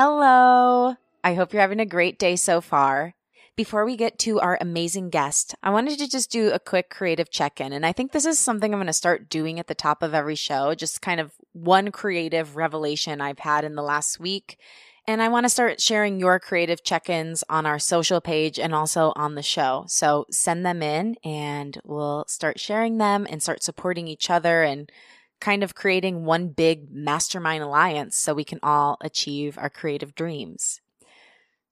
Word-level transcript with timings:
Hello. 0.00 0.94
I 1.24 1.34
hope 1.34 1.52
you're 1.52 1.60
having 1.60 1.80
a 1.80 1.84
great 1.84 2.20
day 2.20 2.36
so 2.36 2.60
far. 2.60 3.16
Before 3.56 3.84
we 3.84 3.96
get 3.96 4.16
to 4.20 4.38
our 4.38 4.56
amazing 4.60 5.10
guest, 5.10 5.56
I 5.60 5.70
wanted 5.70 5.98
to 5.98 6.08
just 6.08 6.30
do 6.30 6.52
a 6.52 6.60
quick 6.60 6.88
creative 6.88 7.32
check 7.32 7.60
in. 7.60 7.72
And 7.72 7.84
I 7.84 7.90
think 7.90 8.12
this 8.12 8.24
is 8.24 8.38
something 8.38 8.72
I'm 8.72 8.78
going 8.78 8.86
to 8.86 8.92
start 8.92 9.28
doing 9.28 9.58
at 9.58 9.66
the 9.66 9.74
top 9.74 10.04
of 10.04 10.14
every 10.14 10.36
show, 10.36 10.72
just 10.76 11.02
kind 11.02 11.18
of 11.18 11.32
one 11.52 11.90
creative 11.90 12.54
revelation 12.54 13.20
I've 13.20 13.40
had 13.40 13.64
in 13.64 13.74
the 13.74 13.82
last 13.82 14.20
week. 14.20 14.60
And 15.08 15.20
I 15.20 15.26
want 15.30 15.46
to 15.46 15.50
start 15.50 15.80
sharing 15.80 16.20
your 16.20 16.38
creative 16.38 16.84
check 16.84 17.10
ins 17.10 17.42
on 17.48 17.66
our 17.66 17.80
social 17.80 18.20
page 18.20 18.60
and 18.60 18.72
also 18.72 19.12
on 19.16 19.34
the 19.34 19.42
show. 19.42 19.84
So 19.88 20.26
send 20.30 20.64
them 20.64 20.80
in 20.80 21.16
and 21.24 21.76
we'll 21.82 22.24
start 22.28 22.60
sharing 22.60 22.98
them 22.98 23.26
and 23.28 23.42
start 23.42 23.64
supporting 23.64 24.06
each 24.06 24.30
other 24.30 24.62
and 24.62 24.92
kind 25.40 25.62
of 25.62 25.74
creating 25.74 26.24
one 26.24 26.48
big 26.48 26.90
mastermind 26.90 27.62
alliance 27.62 28.16
so 28.16 28.34
we 28.34 28.44
can 28.44 28.58
all 28.62 28.96
achieve 29.00 29.56
our 29.58 29.70
creative 29.70 30.14
dreams. 30.14 30.80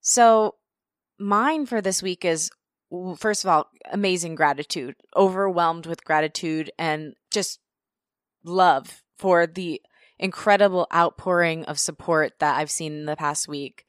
So, 0.01 0.55
mine 1.19 1.67
for 1.67 1.81
this 1.81 2.03
week 2.03 2.25
is 2.25 2.51
first 3.19 3.45
of 3.45 3.51
all, 3.51 3.71
amazing 3.91 4.35
gratitude, 4.35 4.95
overwhelmed 5.17 5.87
with 5.87 6.05
gratitude 6.05 6.71
and 6.79 7.15
just 7.31 7.59
love 8.45 9.03
for 9.19 9.47
the 9.47 9.83
incredible 10.19 10.87
outpouring 10.95 11.65
of 11.65 11.79
support 11.79 12.39
that 12.39 12.57
I've 12.57 12.71
seen 12.71 12.93
in 12.93 13.07
the 13.07 13.17
past 13.17 13.49
week. 13.49 13.85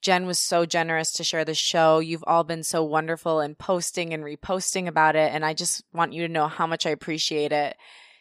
Jen 0.00 0.26
was 0.26 0.38
so 0.38 0.66
generous 0.66 1.12
to 1.12 1.24
share 1.24 1.44
the 1.44 1.54
show. 1.54 1.98
You've 1.98 2.24
all 2.26 2.44
been 2.44 2.62
so 2.62 2.84
wonderful 2.84 3.40
in 3.40 3.54
posting 3.54 4.12
and 4.12 4.22
reposting 4.22 4.86
about 4.86 5.16
it. 5.16 5.32
And 5.32 5.44
I 5.44 5.54
just 5.54 5.82
want 5.94 6.12
you 6.12 6.26
to 6.26 6.32
know 6.32 6.46
how 6.46 6.66
much 6.66 6.84
I 6.84 6.90
appreciate 6.90 7.52
it. 7.52 7.76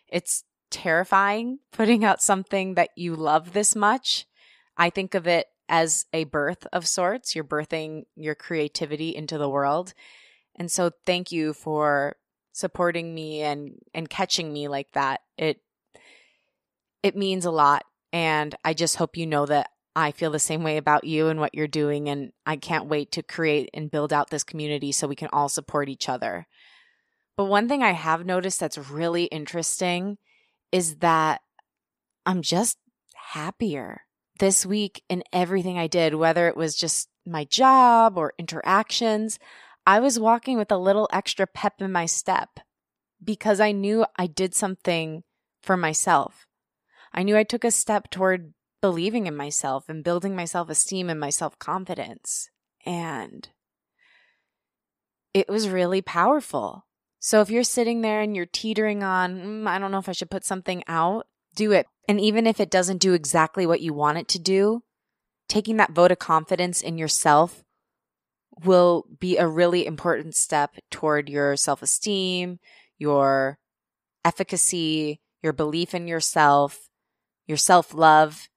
It's 0.07 0.45
terrifying 0.73 1.59
putting 1.71 2.03
out 2.03 2.21
something 2.21 2.73
that 2.73 2.89
you 2.95 3.15
love 3.15 3.53
this 3.53 3.75
much. 3.75 4.25
I 4.75 4.89
think 4.89 5.13
of 5.13 5.27
it 5.27 5.45
as 5.69 6.05
a 6.11 6.23
birth 6.25 6.65
of 6.73 6.87
sorts. 6.87 7.35
You're 7.35 7.43
birthing 7.43 8.03
your 8.15 8.33
creativity 8.33 9.15
into 9.15 9.37
the 9.37 9.47
world. 9.47 9.93
And 10.55 10.71
so 10.71 10.91
thank 11.05 11.31
you 11.31 11.53
for 11.53 12.15
supporting 12.51 13.13
me 13.13 13.41
and 13.41 13.75
and 13.93 14.09
catching 14.09 14.51
me 14.51 14.67
like 14.67 14.91
that. 14.93 15.21
It 15.37 15.59
it 17.03 17.15
means 17.15 17.45
a 17.45 17.51
lot 17.51 17.83
and 18.11 18.55
I 18.65 18.73
just 18.73 18.95
hope 18.95 19.15
you 19.15 19.27
know 19.27 19.45
that 19.45 19.69
I 19.95 20.11
feel 20.11 20.31
the 20.31 20.39
same 20.39 20.63
way 20.63 20.77
about 20.77 21.03
you 21.03 21.27
and 21.27 21.39
what 21.39 21.53
you're 21.53 21.67
doing 21.67 22.09
and 22.09 22.31
I 22.47 22.55
can't 22.55 22.87
wait 22.87 23.11
to 23.11 23.21
create 23.21 23.69
and 23.75 23.91
build 23.91 24.11
out 24.11 24.31
this 24.31 24.43
community 24.43 24.91
so 24.91 25.07
we 25.07 25.15
can 25.15 25.29
all 25.31 25.49
support 25.49 25.87
each 25.87 26.09
other. 26.09 26.47
But 27.37 27.45
one 27.45 27.67
thing 27.67 27.83
I 27.83 27.91
have 27.91 28.25
noticed 28.25 28.59
that's 28.59 28.77
really 28.77 29.25
interesting 29.25 30.17
is 30.73 30.95
that 30.97 31.41
I'm 32.25 32.41
just 32.41 32.77
happier 33.13 34.01
this 34.39 34.65
week 34.65 35.03
in 35.07 35.23
everything 35.31 35.77
I 35.77 35.87
did, 35.87 36.15
whether 36.15 36.47
it 36.47 36.57
was 36.57 36.75
just 36.75 37.07
my 37.25 37.45
job 37.45 38.17
or 38.17 38.33
interactions. 38.39 39.37
I 39.85 39.99
was 39.99 40.19
walking 40.19 40.57
with 40.57 40.71
a 40.71 40.77
little 40.77 41.07
extra 41.13 41.45
pep 41.45 41.79
in 41.79 41.91
my 41.91 42.07
step 42.07 42.59
because 43.23 43.59
I 43.59 43.71
knew 43.71 44.05
I 44.17 44.25
did 44.27 44.55
something 44.55 45.23
for 45.61 45.77
myself. 45.77 46.47
I 47.13 47.21
knew 47.21 47.37
I 47.37 47.43
took 47.43 47.63
a 47.63 47.71
step 47.71 48.09
toward 48.09 48.53
believing 48.81 49.27
in 49.27 49.35
myself 49.37 49.87
and 49.87 50.03
building 50.03 50.35
my 50.35 50.45
self 50.45 50.69
esteem 50.69 51.09
and 51.09 51.19
my 51.19 51.29
self 51.29 51.59
confidence. 51.59 52.49
And 52.85 53.47
it 55.33 55.47
was 55.47 55.69
really 55.69 56.01
powerful. 56.01 56.85
So 57.25 57.39
if 57.39 57.49
you're 57.49 57.63
sitting 57.63 58.01
there 58.01 58.19
and 58.19 58.35
you're 58.35 58.45
teetering 58.45 59.01
on, 59.01 59.39
mm, 59.39 59.67
I 59.67 59.79
don't 59.79 59.91
know 59.91 59.97
if 59.97 60.09
I 60.09 60.11
should 60.11 60.29
put 60.29 60.43
something 60.43 60.83
out, 60.89 61.25
do 61.55 61.71
it. 61.71 61.87
And 62.05 62.19
even 62.19 62.45
if 62.45 62.59
it 62.59 62.69
doesn't 62.69 62.97
do 62.97 63.13
exactly 63.13 63.65
what 63.65 63.79
you 63.79 63.93
want 63.93 64.17
it 64.17 64.27
to 64.27 64.39
do, 64.39 64.83
taking 65.47 65.77
that 65.77 65.93
vote 65.93 66.11
of 66.11 66.19
confidence 66.19 66.81
in 66.81 66.97
yourself 66.97 67.63
will 68.65 69.05
be 69.21 69.37
a 69.37 69.47
really 69.47 69.85
important 69.85 70.35
step 70.35 70.75
toward 70.91 71.29
your 71.29 71.55
self 71.55 71.81
esteem, 71.81 72.59
your 72.97 73.57
efficacy, 74.25 75.21
your 75.41 75.53
belief 75.53 75.93
in 75.93 76.09
yourself, 76.09 76.89
your 77.47 77.57
self 77.57 77.93
love, 77.93 78.49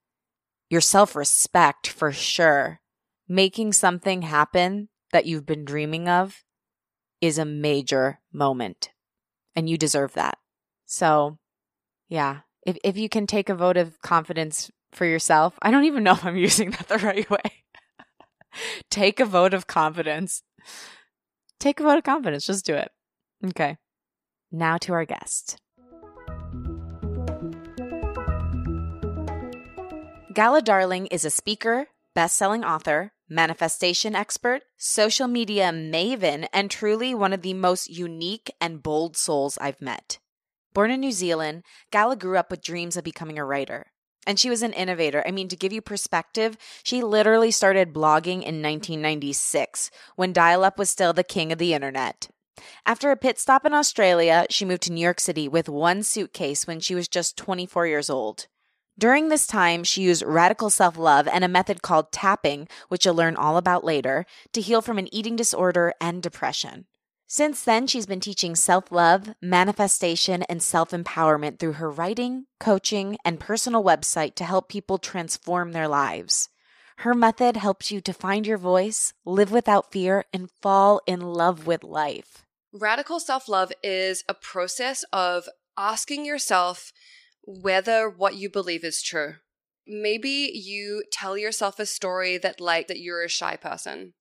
your 0.69 0.81
self 0.81 1.15
respect 1.15 1.87
for 1.87 2.11
sure. 2.11 2.81
Making 3.29 3.71
something 3.71 4.23
happen 4.23 4.89
that 5.13 5.25
you've 5.25 5.45
been 5.45 5.63
dreaming 5.63 6.09
of 6.09 6.43
is 7.21 7.37
a 7.37 7.45
major 7.45 8.19
moment 8.31 8.91
and 9.55 9.69
you 9.69 9.77
deserve 9.77 10.13
that. 10.13 10.37
So, 10.85 11.37
yeah, 12.09 12.39
if, 12.65 12.77
if 12.83 12.97
you 12.97 13.09
can 13.09 13.27
take 13.27 13.49
a 13.49 13.55
vote 13.55 13.77
of 13.77 14.01
confidence 14.01 14.71
for 14.91 15.05
yourself, 15.05 15.57
I 15.61 15.71
don't 15.71 15.85
even 15.85 16.03
know 16.05 16.13
if 16.13 16.25
I'm 16.25 16.37
using 16.37 16.71
that 16.71 16.87
the 16.87 16.97
right 16.97 17.29
way. 17.29 17.63
take 18.89 19.19
a 19.19 19.25
vote 19.25 19.53
of 19.53 19.67
confidence. 19.67 20.43
Take 21.59 21.79
a 21.79 21.83
vote 21.83 21.97
of 21.97 22.03
confidence. 22.03 22.45
Just 22.45 22.65
do 22.65 22.75
it. 22.75 22.91
Okay. 23.45 23.77
Now 24.51 24.77
to 24.77 24.93
our 24.93 25.05
guest. 25.05 25.57
Gala 30.33 30.61
Darling 30.61 31.07
is 31.07 31.25
a 31.25 31.31
speaker, 31.31 31.87
best-selling 32.13 32.63
author, 32.63 33.11
manifestation 33.29 34.15
expert, 34.15 34.63
social 34.77 35.27
media 35.27 35.71
maven, 35.71 36.47
and 36.53 36.71
truly 36.71 37.13
one 37.13 37.33
of 37.33 37.41
the 37.41 37.53
most 37.53 37.89
unique 37.89 38.51
and 38.61 38.83
bold 38.83 39.17
souls 39.17 39.57
I've 39.59 39.81
met. 39.81 40.19
Born 40.73 40.91
in 40.91 40.99
New 40.99 41.11
Zealand, 41.11 41.63
Gala 41.91 42.15
grew 42.15 42.37
up 42.37 42.51
with 42.51 42.63
dreams 42.63 42.97
of 42.97 43.03
becoming 43.03 43.39
a 43.39 43.45
writer. 43.45 43.87
And 44.27 44.37
she 44.37 44.49
was 44.49 44.61
an 44.61 44.73
innovator. 44.73 45.23
I 45.25 45.31
mean, 45.31 45.47
to 45.47 45.55
give 45.55 45.71
you 45.71 45.81
perspective, 45.81 46.57
she 46.83 47.01
literally 47.01 47.49
started 47.49 47.93
blogging 47.93 48.43
in 48.43 48.61
1996 48.61 49.89
when 50.15 50.33
dial 50.33 50.63
up 50.63 50.77
was 50.77 50.89
still 50.89 51.13
the 51.13 51.23
king 51.23 51.51
of 51.51 51.59
the 51.59 51.73
internet. 51.73 52.29
After 52.85 53.11
a 53.11 53.17
pit 53.17 53.39
stop 53.39 53.65
in 53.65 53.73
Australia, 53.73 54.45
she 54.49 54.65
moved 54.65 54.83
to 54.83 54.91
New 54.91 55.01
York 55.01 55.19
City 55.19 55.47
with 55.47 55.69
one 55.69 56.03
suitcase 56.03 56.67
when 56.67 56.79
she 56.79 56.95
was 56.95 57.07
just 57.07 57.37
24 57.37 57.87
years 57.87 58.09
old. 58.09 58.47
During 58.99 59.29
this 59.29 59.45
time, 59.45 59.83
she 59.83 60.01
used 60.01 60.23
radical 60.25 60.71
self 60.71 60.97
love 60.97 61.27
and 61.27 61.43
a 61.43 61.47
method 61.47 61.83
called 61.83 62.11
tapping, 62.11 62.67
which 62.87 63.05
you'll 63.05 63.13
learn 63.13 63.35
all 63.35 63.57
about 63.57 63.83
later, 63.83 64.25
to 64.53 64.61
heal 64.61 64.81
from 64.81 64.97
an 64.97 65.13
eating 65.13 65.35
disorder 65.35 65.93
and 66.01 66.23
depression. 66.23 66.85
Since 67.27 67.63
then, 67.63 67.85
she's 67.85 68.07
been 68.07 68.21
teaching 68.21 68.55
self 68.55 68.91
love, 68.91 69.35
manifestation, 69.39 70.41
and 70.43 70.63
self 70.63 70.91
empowerment 70.91 71.59
through 71.59 71.73
her 71.73 71.91
writing, 71.91 72.47
coaching, 72.59 73.17
and 73.23 73.39
personal 73.39 73.83
website 73.83 74.33
to 74.35 74.45
help 74.45 74.67
people 74.67 74.97
transform 74.97 75.73
their 75.73 75.87
lives. 75.87 76.49
Her 77.01 77.13
method 77.13 77.57
helps 77.57 77.91
you 77.91 78.01
to 78.01 78.13
find 78.13 78.47
your 78.47 78.57
voice, 78.57 79.13
live 79.23 79.51
without 79.51 79.91
fear, 79.91 80.25
and 80.33 80.49
fall 80.61 81.01
in 81.05 81.19
love 81.21 81.67
with 81.67 81.83
life. 81.83 82.47
Radical 82.73 83.19
self 83.19 83.47
love 83.47 83.71
is 83.83 84.23
a 84.27 84.33
process 84.33 85.03
of 85.13 85.47
asking 85.77 86.25
yourself 86.25 86.91
whether 87.47 88.09
what 88.09 88.35
you 88.35 88.49
believe 88.49 88.83
is 88.83 89.01
true. 89.01 89.35
Maybe 89.87 90.51
you 90.53 91.03
tell 91.13 91.37
yourself 91.37 91.79
a 91.79 91.85
story 91.85 92.37
that 92.37 92.59
like 92.59 92.89
that 92.89 92.99
you're 92.99 93.23
a 93.23 93.29
shy 93.29 93.55
person. 93.55 94.13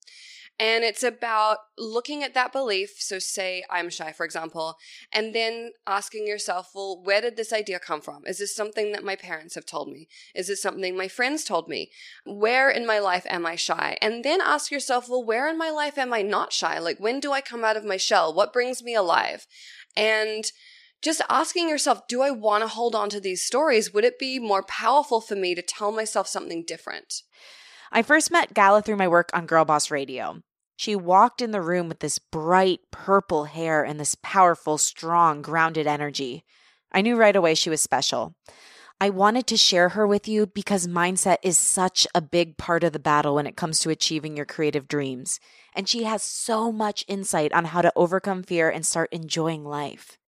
And 0.58 0.84
it's 0.84 1.02
about 1.02 1.58
looking 1.76 2.23
at 2.23 2.32
that 2.32 2.52
belief. 2.52 2.94
So, 2.99 3.19
say 3.19 3.62
I'm 3.69 3.90
shy, 3.90 4.12
for 4.12 4.25
example, 4.25 4.76
and 5.12 5.34
then 5.34 5.73
asking 5.87 6.26
yourself, 6.26 6.70
well, 6.75 7.02
where 7.02 7.20
did 7.20 7.37
this 7.37 7.52
idea 7.52 7.78
come 7.78 8.00
from? 8.00 8.23
Is 8.26 8.38
this 8.38 8.56
something 8.56 8.93
that 8.93 9.05
my 9.05 9.17
parents 9.17 9.55
have 9.56 9.67
told 9.67 9.88
me? 9.88 10.08
Is 10.34 10.49
it 10.49 10.56
something 10.56 10.96
my 10.96 11.08
friends 11.08 11.44
told 11.44 11.69
me? 11.69 11.90
Where 12.25 12.70
in 12.70 12.87
my 12.87 13.00
life 13.00 13.26
am 13.29 13.44
I 13.44 13.56
shy? 13.56 13.99
And 14.00 14.25
then 14.25 14.40
ask 14.40 14.70
yourself, 14.70 15.11
well, 15.11 15.22
where 15.22 15.46
in 15.46 15.58
my 15.58 15.70
life 15.70 15.99
am 15.99 16.14
I 16.14 16.22
not 16.22 16.55
shy? 16.55 16.79
Like, 16.79 16.99
when 16.99 17.20
do 17.20 17.32
I 17.32 17.43
come 17.43 17.64
out 17.64 17.76
of 17.76 17.84
my 17.84 17.99
shell? 17.99 18.32
What 18.32 18.55
brings 18.55 18.82
me 18.82 18.94
alive? 18.94 19.46
And 19.94 20.50
just 21.02 21.22
asking 21.28 21.69
yourself, 21.69 22.06
do 22.08 22.22
I 22.22 22.31
want 22.31 22.62
to 22.62 22.69
hold 22.69 22.94
on 22.94 23.08
to 23.10 23.20
these 23.20 23.43
stories? 23.46 23.93
Would 23.93 24.04
it 24.04 24.19
be 24.19 24.38
more 24.38 24.62
powerful 24.62 25.20
for 25.20 25.37
me 25.37 25.54
to 25.54 25.62
tell 25.62 25.93
myself 25.93 26.26
something 26.26 26.64
different? 26.66 27.22
I 27.93 28.02
first 28.02 28.31
met 28.31 28.54
Gala 28.54 28.82
through 28.82 28.96
my 28.96 29.08
work 29.08 29.31
on 29.32 29.46
Girl 29.46 29.64
Boss 29.64 29.90
Radio. 29.90 30.43
She 30.76 30.94
walked 30.94 31.40
in 31.40 31.52
the 31.52 31.62
room 31.62 31.88
with 31.88 32.00
this 32.00 32.19
bright 32.19 32.81
purple 32.90 33.44
hair 33.44 33.82
and 33.82 33.98
this 33.98 34.16
powerful, 34.22 34.76
strong, 34.78 35.40
grounded 35.40 35.87
energy. 35.87 36.44
I 36.93 37.00
knew 37.00 37.16
right 37.16 37.34
away 37.34 37.54
she 37.54 37.70
was 37.70 37.81
special. 37.81 38.34
I 39.00 39.10
wanted 39.10 39.46
to 39.48 39.56
share 39.58 39.90
her 39.90 40.06
with 40.06 40.26
you 40.26 40.46
because 40.46 40.87
mindset 40.87 41.37
is 41.43 41.58
such 41.58 42.06
a 42.14 42.22
big 42.22 42.56
part 42.56 42.82
of 42.82 42.93
the 42.93 42.98
battle 42.98 43.34
when 43.34 43.46
it 43.46 43.56
comes 43.56 43.78
to 43.81 43.90
achieving 43.90 44.37
your 44.37 44.46
creative 44.46 44.88
dreams. 44.88 45.38
And 45.75 45.87
she 45.87 46.04
has 46.04 46.22
so 46.22 46.72
much 46.72 47.04
insight 47.06 47.52
on 47.52 47.66
how 47.66 47.82
to 47.82 47.93
overcome 47.94 48.43
fear 48.43 48.70
and 48.70 48.87
start 48.87 49.12
enjoying 49.12 49.64
life. 49.64 50.19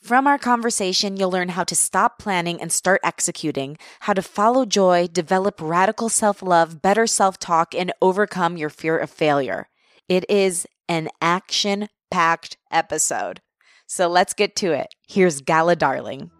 From 0.00 0.26
our 0.28 0.38
conversation, 0.38 1.16
you'll 1.16 1.30
learn 1.30 1.50
how 1.50 1.64
to 1.64 1.74
stop 1.74 2.18
planning 2.18 2.60
and 2.62 2.72
start 2.72 3.00
executing, 3.02 3.76
how 4.00 4.12
to 4.12 4.22
follow 4.22 4.64
joy, 4.64 5.08
develop 5.08 5.60
radical 5.60 6.08
self 6.08 6.40
love, 6.40 6.80
better 6.80 7.06
self 7.06 7.38
talk, 7.38 7.74
and 7.74 7.92
overcome 8.00 8.56
your 8.56 8.70
fear 8.70 8.96
of 8.96 9.10
failure. 9.10 9.68
It 10.08 10.24
is 10.30 10.66
an 10.88 11.08
action 11.20 11.88
packed 12.10 12.56
episode. 12.70 13.42
So 13.86 14.06
let's 14.08 14.34
get 14.34 14.54
to 14.56 14.72
it. 14.72 14.94
Here's 15.06 15.40
Gala 15.40 15.74
Darling. 15.76 16.30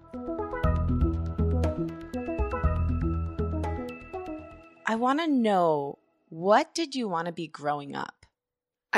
I 4.87 4.94
want 4.94 5.20
to 5.20 5.26
know 5.26 5.99
what 6.28 6.75
did 6.75 6.94
you 6.94 7.08
want 7.08 7.26
to 7.26 7.32
be 7.32 7.49
growing 7.49 7.94
up? 7.94 8.18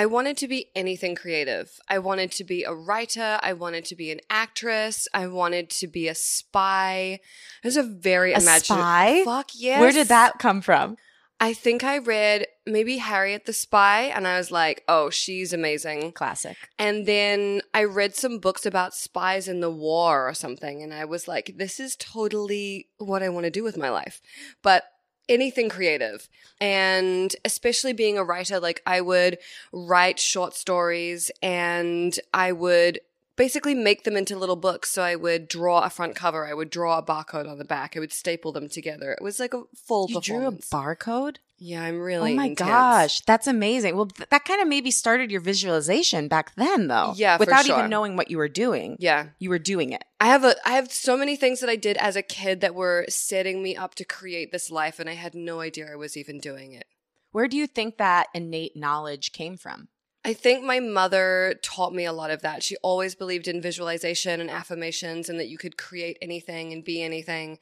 I 0.00 0.06
wanted 0.06 0.38
to 0.38 0.48
be 0.48 0.70
anything 0.74 1.14
creative. 1.14 1.78
I 1.86 1.98
wanted 1.98 2.32
to 2.32 2.44
be 2.44 2.64
a 2.64 2.72
writer. 2.72 3.38
I 3.42 3.52
wanted 3.52 3.84
to 3.84 3.94
be 3.94 4.10
an 4.10 4.20
actress. 4.30 5.06
I 5.12 5.26
wanted 5.26 5.68
to 5.80 5.86
be 5.86 6.08
a 6.08 6.14
spy. 6.14 7.20
It 7.62 7.66
was 7.66 7.76
a 7.76 7.82
very 7.82 8.32
A 8.32 8.38
imaginative. 8.38 8.64
spy? 8.64 9.22
Fuck 9.26 9.50
yes. 9.54 9.78
Where 9.78 9.92
did 9.92 10.08
that 10.08 10.38
come 10.38 10.62
from? 10.62 10.96
I 11.38 11.52
think 11.52 11.84
I 11.84 11.98
read 11.98 12.46
maybe 12.66 12.96
Harriet 12.96 13.44
the 13.44 13.52
Spy, 13.52 14.04
and 14.04 14.26
I 14.26 14.38
was 14.38 14.50
like, 14.50 14.84
oh, 14.88 15.10
she's 15.10 15.52
amazing. 15.52 16.12
Classic. 16.12 16.56
And 16.78 17.04
then 17.04 17.60
I 17.74 17.84
read 17.84 18.16
some 18.16 18.38
books 18.38 18.64
about 18.64 18.94
spies 18.94 19.48
in 19.48 19.60
the 19.60 19.70
war 19.70 20.26
or 20.26 20.32
something, 20.32 20.82
and 20.82 20.94
I 20.94 21.04
was 21.04 21.28
like, 21.28 21.52
this 21.58 21.78
is 21.78 21.94
totally 21.96 22.88
what 22.96 23.22
I 23.22 23.28
want 23.28 23.44
to 23.44 23.50
do 23.50 23.62
with 23.62 23.76
my 23.76 23.90
life. 23.90 24.22
But 24.62 24.84
anything 25.30 25.70
creative. 25.70 26.28
And 26.60 27.34
especially 27.44 27.94
being 27.94 28.18
a 28.18 28.24
writer, 28.24 28.60
like 28.60 28.82
I 28.84 29.00
would 29.00 29.38
write 29.72 30.18
short 30.18 30.54
stories 30.54 31.30
and 31.42 32.18
I 32.34 32.52
would 32.52 33.00
basically 33.36 33.74
make 33.74 34.04
them 34.04 34.18
into 34.18 34.36
little 34.36 34.56
books. 34.56 34.90
So 34.90 35.02
I 35.02 35.16
would 35.16 35.48
draw 35.48 35.80
a 35.80 35.88
front 35.88 36.14
cover, 36.14 36.46
I 36.46 36.52
would 36.52 36.68
draw 36.68 36.98
a 36.98 37.02
barcode 37.02 37.48
on 37.48 37.56
the 37.56 37.64
back, 37.64 37.96
I 37.96 38.00
would 38.00 38.12
staple 38.12 38.52
them 38.52 38.68
together. 38.68 39.12
It 39.12 39.22
was 39.22 39.40
like 39.40 39.54
a 39.54 39.62
full 39.74 40.10
You 40.10 40.20
drew 40.20 40.46
a 40.46 40.52
barcode? 40.52 41.36
Yeah, 41.62 41.82
I'm 41.82 41.96
oh 41.96 42.04
really 42.04 42.32
oh 42.32 42.36
my 42.36 42.46
intense. 42.46 42.68
gosh, 42.68 43.20
that's 43.20 43.46
amazing. 43.46 43.94
Well, 43.94 44.06
th- 44.06 44.30
that 44.30 44.46
kind 44.46 44.62
of 44.62 44.66
maybe 44.66 44.90
started 44.90 45.30
your 45.30 45.42
visualization 45.42 46.26
back 46.26 46.54
then, 46.56 46.88
though. 46.88 47.12
Yeah, 47.14 47.36
for 47.36 47.42
without 47.42 47.66
sure. 47.66 47.78
even 47.78 47.90
knowing 47.90 48.16
what 48.16 48.30
you 48.30 48.38
were 48.38 48.48
doing. 48.48 48.96
Yeah. 48.98 49.26
You 49.38 49.50
were 49.50 49.58
doing 49.58 49.92
it. 49.92 50.02
I 50.18 50.28
have 50.28 50.42
a 50.42 50.56
I 50.64 50.72
have 50.72 50.90
so 50.90 51.18
many 51.18 51.36
things 51.36 51.60
that 51.60 51.68
I 51.68 51.76
did 51.76 51.98
as 51.98 52.16
a 52.16 52.22
kid 52.22 52.62
that 52.62 52.74
were 52.74 53.04
setting 53.10 53.62
me 53.62 53.76
up 53.76 53.94
to 53.96 54.06
create 54.06 54.52
this 54.52 54.70
life 54.70 54.98
and 54.98 55.08
I 55.08 55.14
had 55.14 55.34
no 55.34 55.60
idea 55.60 55.92
I 55.92 55.96
was 55.96 56.16
even 56.16 56.38
doing 56.40 56.72
it. 56.72 56.86
Where 57.30 57.46
do 57.46 57.58
you 57.58 57.66
think 57.66 57.98
that 57.98 58.28
innate 58.34 58.74
knowledge 58.74 59.32
came 59.32 59.56
from? 59.58 59.88
I 60.22 60.34
think 60.34 60.62
my 60.62 60.80
mother 60.80 61.58
taught 61.62 61.94
me 61.94 62.04
a 62.04 62.12
lot 62.12 62.30
of 62.30 62.42
that. 62.42 62.62
She 62.62 62.76
always 62.82 63.14
believed 63.14 63.48
in 63.48 63.62
visualization 63.62 64.40
and 64.40 64.50
affirmations 64.50 65.30
and 65.30 65.40
that 65.40 65.48
you 65.48 65.56
could 65.56 65.78
create 65.78 66.18
anything 66.20 66.74
and 66.74 66.84
be 66.84 67.02
anything. 67.02 67.58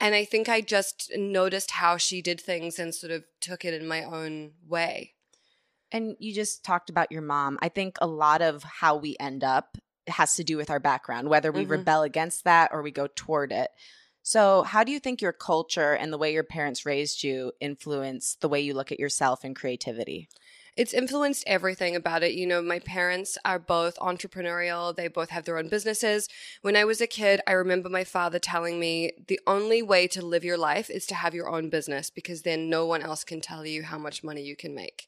And 0.00 0.14
I 0.14 0.24
think 0.24 0.48
I 0.48 0.60
just 0.60 1.12
noticed 1.16 1.70
how 1.70 1.98
she 1.98 2.20
did 2.20 2.40
things 2.40 2.80
and 2.80 2.92
sort 2.92 3.12
of 3.12 3.24
took 3.40 3.64
it 3.64 3.74
in 3.74 3.86
my 3.86 4.02
own 4.02 4.52
way. 4.66 5.14
And 5.92 6.16
you 6.18 6.34
just 6.34 6.64
talked 6.64 6.90
about 6.90 7.12
your 7.12 7.22
mom. 7.22 7.58
I 7.62 7.68
think 7.68 7.96
a 8.00 8.06
lot 8.08 8.42
of 8.42 8.64
how 8.64 8.96
we 8.96 9.16
end 9.20 9.44
up 9.44 9.78
has 10.08 10.34
to 10.34 10.44
do 10.44 10.56
with 10.56 10.70
our 10.70 10.80
background, 10.80 11.28
whether 11.28 11.52
we 11.52 11.64
Mhm. 11.64 11.70
rebel 11.70 12.02
against 12.02 12.42
that 12.42 12.70
or 12.72 12.82
we 12.82 12.90
go 12.90 13.06
toward 13.06 13.52
it. 13.52 13.70
So, 14.22 14.62
how 14.64 14.84
do 14.84 14.92
you 14.92 14.98
think 15.00 15.22
your 15.22 15.32
culture 15.32 15.94
and 15.94 16.12
the 16.12 16.18
way 16.18 16.32
your 16.32 16.44
parents 16.44 16.84
raised 16.84 17.22
you 17.22 17.52
influence 17.60 18.34
the 18.34 18.48
way 18.48 18.60
you 18.60 18.74
look 18.74 18.92
at 18.92 19.00
yourself 19.00 19.44
and 19.44 19.54
creativity? 19.54 20.28
It's 20.76 20.94
influenced 20.94 21.44
everything 21.46 21.96
about 21.96 22.22
it. 22.22 22.32
You 22.32 22.46
know, 22.46 22.62
my 22.62 22.78
parents 22.78 23.36
are 23.44 23.58
both 23.58 23.96
entrepreneurial. 23.98 24.94
They 24.94 25.08
both 25.08 25.30
have 25.30 25.44
their 25.44 25.58
own 25.58 25.68
businesses. 25.68 26.28
When 26.62 26.76
I 26.76 26.84
was 26.84 27.00
a 27.00 27.06
kid, 27.06 27.40
I 27.46 27.52
remember 27.52 27.88
my 27.88 28.04
father 28.04 28.38
telling 28.38 28.78
me 28.78 29.12
the 29.28 29.40
only 29.46 29.82
way 29.82 30.06
to 30.08 30.24
live 30.24 30.44
your 30.44 30.58
life 30.58 30.90
is 30.90 31.06
to 31.06 31.14
have 31.14 31.34
your 31.34 31.48
own 31.48 31.68
business 31.70 32.10
because 32.10 32.42
then 32.42 32.70
no 32.70 32.86
one 32.86 33.02
else 33.02 33.24
can 33.24 33.40
tell 33.40 33.66
you 33.66 33.82
how 33.82 33.98
much 33.98 34.24
money 34.24 34.42
you 34.42 34.56
can 34.56 34.74
make. 34.74 35.06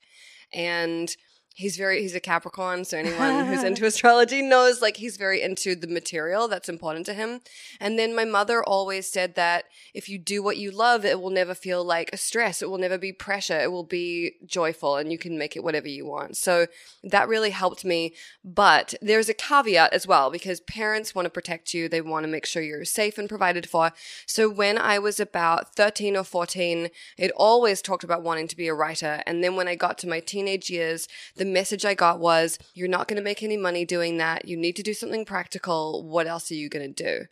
And 0.53 1.15
he's 1.55 1.77
very 1.77 2.01
he's 2.01 2.15
a 2.15 2.21
capricorn 2.21 2.85
so 2.85 2.99
anyone 2.99 3.47
who's 3.47 3.63
into 3.65 3.85
astrology 3.85 4.43
knows 4.43 4.81
like 4.81 4.97
he's 4.97 5.17
very 5.17 5.43
into 5.43 5.75
the 5.75 5.87
material 5.87 6.49
that's 6.49 6.69
important 6.69 7.07
to 7.07 7.15
him. 7.15 7.41
And 7.81 7.99
then 7.99 8.15
my 8.15 8.25
mother 8.25 8.63
always 8.63 9.07
said 9.07 9.35
that 9.35 9.65
if 9.95 10.09
you 10.09 10.19
do 10.19 10.43
what 10.43 10.57
you 10.57 10.71
love 10.71 11.05
it 11.05 11.21
will 11.21 11.31
never 11.31 11.55
feel 11.55 11.85
like 11.85 12.11
a 12.13 12.17
stress. 12.17 12.63
It 12.63 12.71
will 12.71 12.79
never 12.79 12.99
be 12.99 13.13
pressure. 13.13 13.59
It 13.61 13.71
will 13.71 13.85
be 13.85 14.35
joyful 14.47 14.97
and 14.97 15.13
you 15.13 15.19
can 15.19 15.39
make 15.39 15.57
it 15.57 15.65
whatever 15.65 15.89
you 15.89 16.07
want. 16.07 16.37
So 16.37 16.67
that 17.05 17.29
really 17.29 17.51
helped 17.51 17.85
me. 17.85 18.15
But 18.45 18.95
there's 19.03 19.29
a 19.29 19.35
caveat 19.35 19.93
as 19.93 20.07
well 20.07 20.31
because 20.31 20.61
parents 20.61 21.15
want 21.15 21.27
to 21.27 21.31
protect 21.31 21.75
you. 21.75 21.89
They 21.89 22.01
want 22.01 22.25
to 22.25 22.33
make 22.33 22.47
sure 22.47 22.63
you're 22.63 22.85
safe 22.85 23.19
and 23.19 23.29
provided 23.29 23.69
for. 23.69 23.93
So 24.27 24.49
when 24.49 24.79
i 24.79 24.99
was 24.99 25.21
about 25.21 25.75
13 25.75 26.17
or 26.17 26.25
14 26.25 26.89
it 27.19 27.31
always 27.37 27.83
talked 27.83 28.05
about 28.05 28.23
wanting 28.23 28.49
to 28.49 28.57
be 28.57 28.69
a 28.69 28.75
writer. 28.75 29.23
And 29.27 29.43
then 29.43 29.57
when 29.57 29.69
i 29.69 29.75
got 29.75 29.99
to 29.99 30.09
my 30.09 30.21
teenage 30.21 30.71
years 30.71 31.09
the 31.43 31.51
message 31.51 31.85
I 31.85 31.95
got 31.95 32.21
was, 32.21 32.59
You're 32.75 32.89
not 32.89 33.09
going 33.09 33.17
to 33.17 33.23
make 33.23 33.43
any 33.43 33.57
money 33.57 33.85
doing 33.85 34.19
that. 34.19 34.47
You 34.47 34.57
need 34.57 34.77
to 34.77 34.83
do 34.83 34.95
something 34.95 35.25
practical. 35.25 36.05
What 36.05 36.27
else 36.27 36.51
are 36.51 36.55
you 36.55 36.69
going 36.69 36.95
to 36.95 37.05
do? 37.05 37.27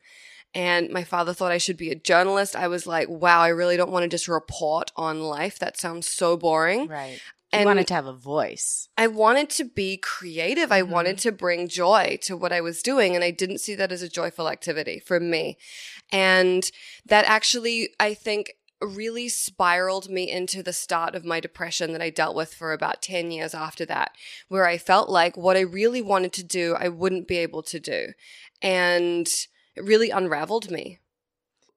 And 0.53 0.91
my 0.91 1.05
father 1.05 1.33
thought 1.33 1.53
I 1.53 1.59
should 1.59 1.77
be 1.77 1.91
a 1.91 1.95
journalist. 1.95 2.57
I 2.57 2.67
was 2.67 2.87
like, 2.87 3.09
Wow, 3.09 3.41
I 3.41 3.49
really 3.49 3.77
don't 3.77 3.93
want 3.93 4.03
to 4.03 4.09
just 4.09 4.27
report 4.27 4.91
on 4.97 5.21
life. 5.21 5.59
That 5.61 5.79
sounds 5.79 6.09
so 6.09 6.37
boring. 6.37 6.89
Right. 6.89 7.21
And 7.53 7.63
you 7.63 7.67
wanted 7.67 7.89
to 7.89 7.95
have 7.95 8.07
a 8.07 8.13
voice. 8.13 8.89
I 8.97 9.09
wanted 9.09 9.51
to 9.51 9.65
be 9.65 9.97
creative. 9.97 10.71
I 10.71 10.83
Mhm. 10.83 10.89
wanted 10.89 11.19
to 11.19 11.33
bring 11.33 11.67
joy 11.69 12.19
to 12.23 12.37
what 12.37 12.53
I 12.53 12.61
was 12.61 12.81
doing. 12.83 13.15
And 13.15 13.25
I 13.25 13.33
didn't 13.33 13.59
see 13.59 13.75
that 13.77 13.91
as 13.93 14.03
a 14.03 14.09
joyful 14.09 14.49
activity 14.49 15.01
for 15.01 15.19
me. 15.19 15.59
And 16.13 16.71
that 17.07 17.25
actually, 17.27 17.95
I 17.99 18.15
think, 18.15 18.53
really 18.81 19.29
spiraled 19.29 20.09
me 20.09 20.31
into 20.31 20.63
the 20.63 20.73
start 20.73 21.15
of 21.15 21.25
my 21.25 21.41
depression 21.41 21.93
that 21.93 22.03
I 22.03 22.11
dealt 22.11 22.35
with 22.35 22.55
for 22.55 22.73
about 22.73 23.03
10 23.03 23.31
years 23.31 23.55
after 23.55 23.85
that, 23.87 24.13
where 24.49 24.67
I 24.67 24.79
felt 24.79 25.09
like 25.09 25.37
what 25.37 25.57
I 25.57 25.61
really 25.61 26.03
wanted 26.03 26.33
to 26.35 26.45
do, 26.45 26.77
I 26.79 26.89
wouldn't 26.89 27.29
be 27.29 27.37
able 27.39 27.63
to 27.65 27.79
do. 27.81 28.13
And 28.63 29.27
it 29.77 29.85
really 29.85 30.11
unraveled 30.11 30.71
me. 30.71 30.99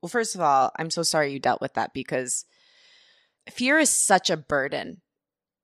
Well, 0.01 0.09
first 0.09 0.35
of 0.35 0.41
all, 0.41 0.71
I'm 0.77 0.89
so 0.89 1.03
sorry 1.03 1.31
you 1.31 1.39
dealt 1.39 1.61
with 1.61 1.73
that 1.75 1.93
because 1.93 2.45
fear 3.49 3.79
is 3.79 3.89
such 3.89 4.29
a 4.29 4.37
burden. 4.37 5.01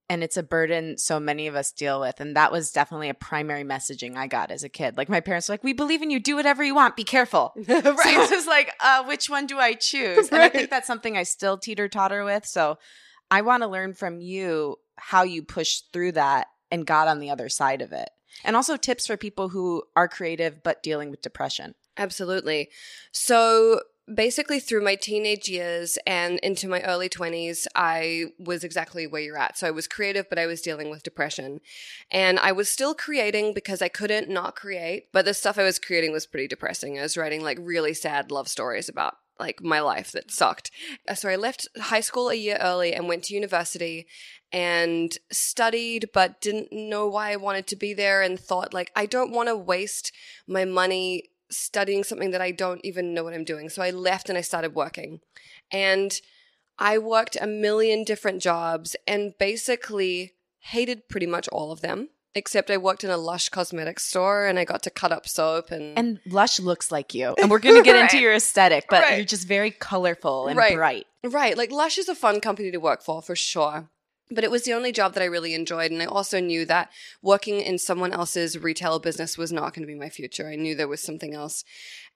And 0.09 0.23
it's 0.23 0.37
a 0.37 0.43
burden 0.43 0.97
so 0.97 1.19
many 1.19 1.45
of 1.47 1.55
us 1.55 1.71
deal 1.71 1.99
with. 1.99 2.19
And 2.19 2.35
that 2.35 2.51
was 2.51 2.71
definitely 2.71 3.09
a 3.09 3.13
primary 3.13 3.63
messaging 3.63 4.17
I 4.17 4.25
got 4.25 4.49
as 4.49 4.63
a 4.63 4.69
kid. 4.69 4.97
Like 4.97 5.07
my 5.07 5.19
parents 5.19 5.47
were 5.47 5.53
like, 5.53 5.63
We 5.63 5.73
believe 5.73 6.01
in 6.01 6.09
you, 6.09 6.19
do 6.19 6.35
whatever 6.35 6.63
you 6.63 6.73
want, 6.73 6.95
be 6.95 7.03
careful. 7.03 7.53
So 7.65 7.75
it 7.77 8.31
was 8.31 8.47
like, 8.47 8.73
uh, 8.79 9.03
which 9.03 9.29
one 9.29 9.45
do 9.45 9.59
I 9.59 9.73
choose? 9.73 10.29
And 10.29 10.41
I 10.41 10.49
think 10.49 10.69
that's 10.69 10.87
something 10.87 11.15
I 11.15 11.23
still 11.23 11.57
teeter 11.57 11.87
totter 11.87 12.23
with. 12.23 12.45
So 12.45 12.77
I 13.29 13.41
want 13.41 13.61
to 13.63 13.67
learn 13.67 13.93
from 13.93 14.19
you 14.19 14.77
how 14.97 15.23
you 15.23 15.43
pushed 15.43 15.93
through 15.93 16.13
that 16.13 16.47
and 16.71 16.85
got 16.85 17.07
on 17.07 17.19
the 17.19 17.29
other 17.29 17.49
side 17.49 17.81
of 17.81 17.91
it. 17.91 18.09
And 18.43 18.55
also 18.55 18.77
tips 18.77 19.07
for 19.07 19.17
people 19.17 19.49
who 19.49 19.83
are 19.95 20.07
creative 20.07 20.63
but 20.63 20.83
dealing 20.83 21.11
with 21.11 21.21
depression. 21.21 21.75
Absolutely. 21.97 22.69
So 23.11 23.81
basically, 24.13 24.59
through 24.59 24.83
my 24.83 24.95
teenage 24.95 25.47
years 25.47 25.97
and 26.05 26.39
into 26.39 26.67
my 26.67 26.81
early 26.81 27.09
20s, 27.09 27.67
I 27.75 28.25
was 28.37 28.63
exactly 28.63 29.07
where 29.07 29.21
you're 29.21 29.37
at. 29.37 29.57
So 29.57 29.67
I 29.67 29.71
was 29.71 29.87
creative, 29.87 30.29
but 30.29 30.39
I 30.39 30.45
was 30.45 30.61
dealing 30.61 30.89
with 30.89 31.03
depression. 31.03 31.61
And 32.11 32.39
I 32.39 32.51
was 32.51 32.69
still 32.69 32.93
creating 32.93 33.53
because 33.53 33.81
I 33.81 33.87
couldn't 33.87 34.29
not 34.29 34.55
create, 34.55 35.11
but 35.11 35.25
the 35.25 35.33
stuff 35.33 35.57
I 35.57 35.63
was 35.63 35.79
creating 35.79 36.11
was 36.11 36.25
pretty 36.25 36.47
depressing. 36.47 36.97
I 36.97 37.03
was 37.03 37.17
writing 37.17 37.43
like 37.43 37.57
really 37.61 37.93
sad 37.93 38.31
love 38.31 38.47
stories 38.47 38.89
about 38.89 39.15
like 39.39 39.63
my 39.63 39.79
life 39.79 40.11
that 40.11 40.31
sucked. 40.31 40.69
Uh, 41.07 41.15
So 41.15 41.29
I 41.29 41.35
left 41.35 41.67
high 41.79 42.01
school 42.01 42.29
a 42.29 42.35
year 42.35 42.57
early 42.59 42.93
and 42.93 43.07
went 43.07 43.23
to 43.25 43.33
university 43.33 44.05
and 44.51 45.17
studied, 45.31 46.09
but 46.13 46.41
didn't 46.41 46.73
know 46.73 47.07
why 47.07 47.31
I 47.31 47.37
wanted 47.37 47.67
to 47.67 47.75
be 47.75 47.93
there 47.93 48.21
and 48.21 48.39
thought, 48.39 48.73
like, 48.73 48.91
I 48.95 49.05
don't 49.05 49.31
want 49.31 49.47
to 49.47 49.55
waste 49.55 50.11
my 50.47 50.65
money 50.65 51.29
studying 51.51 52.03
something 52.03 52.31
that 52.31 52.41
I 52.41 52.51
don't 52.51 52.81
even 52.83 53.13
know 53.13 53.23
what 53.23 53.33
I'm 53.33 53.43
doing. 53.43 53.69
So 53.69 53.81
I 53.81 53.89
left 53.89 54.29
and 54.29 54.37
I 54.37 54.41
started 54.41 54.75
working. 54.75 55.19
And 55.71 56.19
I 56.77 56.97
worked 56.97 57.37
a 57.39 57.47
million 57.47 58.03
different 58.03 58.41
jobs 58.41 58.95
and 59.07 59.33
basically 59.39 60.33
hated 60.59 61.09
pretty 61.09 61.25
much 61.27 61.47
all 61.49 61.71
of 61.71 61.81
them. 61.81 62.09
Except 62.35 62.69
I 62.69 62.77
worked 62.77 63.03
in 63.03 63.09
a 63.09 63.17
Lush 63.17 63.49
cosmetics 63.49 64.05
store 64.05 64.45
and 64.45 64.59
I 64.59 64.63
got 64.63 64.83
to 64.83 64.91
cut 64.91 65.11
up 65.11 65.27
soap 65.27 65.71
and, 65.71 65.97
And 65.97 66.19
Lush 66.27 66.59
looks 66.59 66.91
like 66.91 67.15
you. 67.15 67.33
And 67.41 67.49
we're 67.49 67.57
going 67.65 67.75
to 67.75 67.83
get 67.83 67.95
into 67.99 68.19
your 68.19 68.33
aesthetic, 68.33 68.85
but 68.87 69.01
Right. 69.01 69.17
you're 69.17 69.25
just 69.25 69.47
very 69.47 69.71
colorful 69.71 70.47
and 70.47 70.55
Right. 70.55 70.75
bright. 70.75 71.07
Right. 71.23 71.57
Like 71.57 71.71
Lush 71.71 71.97
is 71.97 72.07
a 72.07 72.13
fun 72.15 72.39
company 72.39 72.69
to 72.71 72.77
work 72.77 73.01
for, 73.01 73.21
for 73.23 73.35
sure. 73.35 73.89
But 74.31 74.43
it 74.43 74.51
was 74.51 74.63
the 74.63 74.73
only 74.73 74.91
job 74.91 75.13
that 75.13 75.23
I 75.23 75.27
really 75.27 75.53
enjoyed. 75.53 75.91
And 75.91 76.01
I 76.01 76.05
also 76.05 76.39
knew 76.39 76.65
that 76.65 76.91
working 77.21 77.61
in 77.61 77.79
someone 77.79 78.13
else's 78.13 78.57
retail 78.57 78.99
business 78.99 79.37
was 79.37 79.51
not 79.51 79.73
going 79.73 79.81
to 79.81 79.91
be 79.91 79.99
my 79.99 80.09
future. 80.09 80.47
I 80.47 80.55
knew 80.55 80.75
there 80.75 80.87
was 80.87 81.01
something 81.01 81.33
else. 81.33 81.63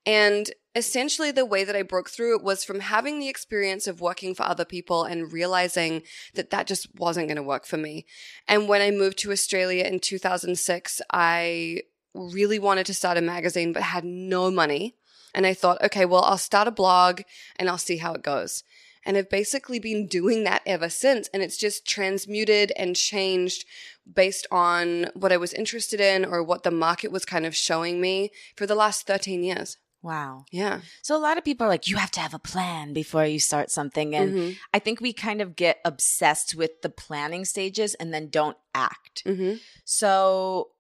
And 0.05 0.51
essentially, 0.75 1.32
the 1.32 1.46
way 1.46 1.63
that 1.63 1.75
I 1.75 1.82
broke 1.82 2.10
through 2.10 2.36
it 2.36 2.43
was 2.43 2.63
from 2.63 2.82
having 2.82 3.20
the 3.20 3.29
experience 3.29 3.88
of 3.88 4.01
working 4.01 4.36
for 4.36 4.43
other 4.43 4.65
people 4.65 5.05
and 5.05 5.32
realizing 5.32 6.03
that 6.34 6.50
that 6.50 6.67
just 6.67 6.88
wasn't 6.96 7.27
going 7.27 7.38
to 7.38 7.43
work 7.43 7.65
for 7.65 7.77
me. 7.77 8.05
And 8.48 8.67
when 8.67 8.82
I 8.82 8.91
moved 8.91 9.17
to 9.20 9.32
Australia 9.32 9.86
in 9.86 10.00
2006, 10.00 11.01
I 11.12 11.84
really 12.13 12.60
wanted 12.60 12.86
to 12.88 12.93
start 12.93 13.17
a 13.17 13.22
magazine, 13.22 13.74
but 13.74 13.84
had 13.84 14.03
no 14.03 14.51
money. 14.51 14.96
And 15.34 15.46
I 15.48 15.53
thought, 15.53 15.82
okay, 15.82 16.05
well, 16.05 16.24
I'll 16.24 16.38
start 16.38 16.67
a 16.67 16.72
blog 16.72 17.22
and 17.55 17.70
I'll 17.70 17.77
see 17.77 17.98
how 17.98 18.13
it 18.13 18.22
goes. 18.22 18.63
And 19.06 19.18
I've 19.18 19.30
basically 19.30 19.80
been 19.80 20.08
doing 20.08 20.44
that 20.46 20.62
ever 20.66 20.90
since. 20.90 21.30
And 21.34 21.44
it's 21.44 21.58
just 21.58 21.86
transmuted 21.88 22.72
and 22.78 22.96
changed 22.96 23.66
based 24.12 24.48
on 24.52 25.10
what 25.14 25.32
I 25.32 25.38
was 25.38 25.54
interested 25.54 26.00
in 26.00 26.26
or 26.26 26.44
what 26.44 26.64
the 26.64 26.72
market 26.72 27.12
was 27.12 27.26
kind 27.26 27.46
of 27.46 27.56
showing 27.56 28.02
me 28.02 28.32
for 28.56 28.66
the 28.66 28.76
last 28.76 29.08
13 29.08 29.44
years. 29.44 29.78
Wow. 30.02 30.44
Yeah. 30.52 30.82
So 31.02 31.16
a 31.16 31.18
lot 31.18 31.38
of 31.38 31.46
people 31.46 31.66
are 31.66 31.70
like, 31.70 31.88
you 31.88 31.96
have 31.96 32.12
to 32.12 32.20
have 32.20 32.34
a 32.34 32.40
plan 32.40 32.92
before 32.92 33.26
you 33.26 33.40
start 33.40 33.72
something. 33.72 34.14
And 34.14 34.34
Mhm. 34.34 34.58
I 34.74 34.80
think 34.80 35.00
we 35.00 35.14
kind 35.14 35.42
of 35.42 35.56
get 35.56 35.80
obsessed 35.86 36.56
with 36.56 36.82
the 36.82 36.90
planning 36.90 37.46
stages 37.46 37.94
and 37.96 38.14
then 38.14 38.28
don't 38.28 38.58
act. 38.76 39.24
Mhm. 39.26 39.62
So, 39.86 40.72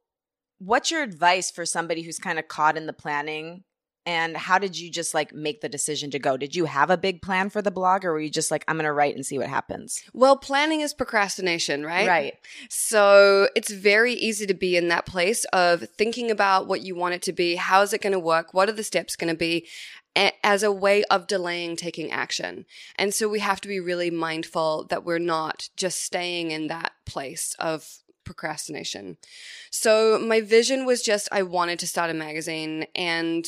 what's 0.57 0.91
your 0.91 1.03
advice 1.03 1.51
for 1.51 1.65
somebody 1.65 2.01
who's 2.03 2.19
kind 2.19 2.37
of 2.37 2.49
caught 2.49 2.75
in 2.75 2.85
the 2.85 2.93
planning? 2.93 3.63
And 4.05 4.35
how 4.35 4.59
did 4.59 4.77
you 4.77 4.91
just 4.91 5.13
like 5.13 5.33
make 5.33 5.61
the 5.61 5.69
decision 5.69 6.11
to 6.11 6.19
go? 6.19 6.35
Did 6.35 6.55
you 6.55 6.65
have 6.65 6.89
a 6.89 6.97
big 6.97 7.21
plan 7.21 7.49
for 7.49 7.61
the 7.61 7.71
blog 7.71 8.03
or 8.03 8.11
were 8.11 8.19
you 8.19 8.29
just 8.29 8.51
like, 8.51 8.65
I'm 8.67 8.75
going 8.75 8.85
to 8.85 8.91
write 8.91 9.15
and 9.15 9.25
see 9.25 9.37
what 9.37 9.47
happens? 9.47 10.03
Well, 10.13 10.35
planning 10.35 10.81
is 10.81 10.93
procrastination, 10.93 11.85
right? 11.85 12.07
Right. 12.07 12.33
So 12.69 13.47
it's 13.55 13.71
very 13.71 14.13
easy 14.13 14.45
to 14.45 14.53
be 14.53 14.75
in 14.75 14.89
that 14.89 15.05
place 15.05 15.45
of 15.53 15.87
thinking 15.97 16.29
about 16.29 16.67
what 16.67 16.81
you 16.81 16.95
want 16.95 17.15
it 17.15 17.21
to 17.23 17.33
be. 17.33 17.55
How 17.55 17.81
is 17.81 17.93
it 17.93 18.01
going 18.01 18.13
to 18.13 18.19
work? 18.19 18.53
What 18.53 18.67
are 18.67 18.73
the 18.73 18.83
steps 18.83 19.15
going 19.15 19.33
to 19.33 19.37
be? 19.37 19.67
As 20.43 20.61
a 20.61 20.71
way 20.71 21.03
of 21.05 21.25
delaying 21.25 21.75
taking 21.75 22.11
action. 22.11 22.65
And 22.97 23.15
so 23.15 23.27
we 23.27 23.39
have 23.39 23.61
to 23.61 23.67
be 23.67 23.79
really 23.79 24.11
mindful 24.11 24.85
that 24.91 25.03
we're 25.03 25.17
not 25.17 25.69
just 25.75 26.01
staying 26.01 26.51
in 26.51 26.67
that 26.67 26.91
place 27.05 27.55
of 27.57 27.97
procrastination. 28.23 29.17
So 29.71 30.19
my 30.19 30.41
vision 30.41 30.85
was 30.85 31.01
just 31.01 31.27
I 31.31 31.41
wanted 31.43 31.79
to 31.79 31.87
start 31.87 32.11
a 32.11 32.13
magazine 32.13 32.85
and 32.95 33.45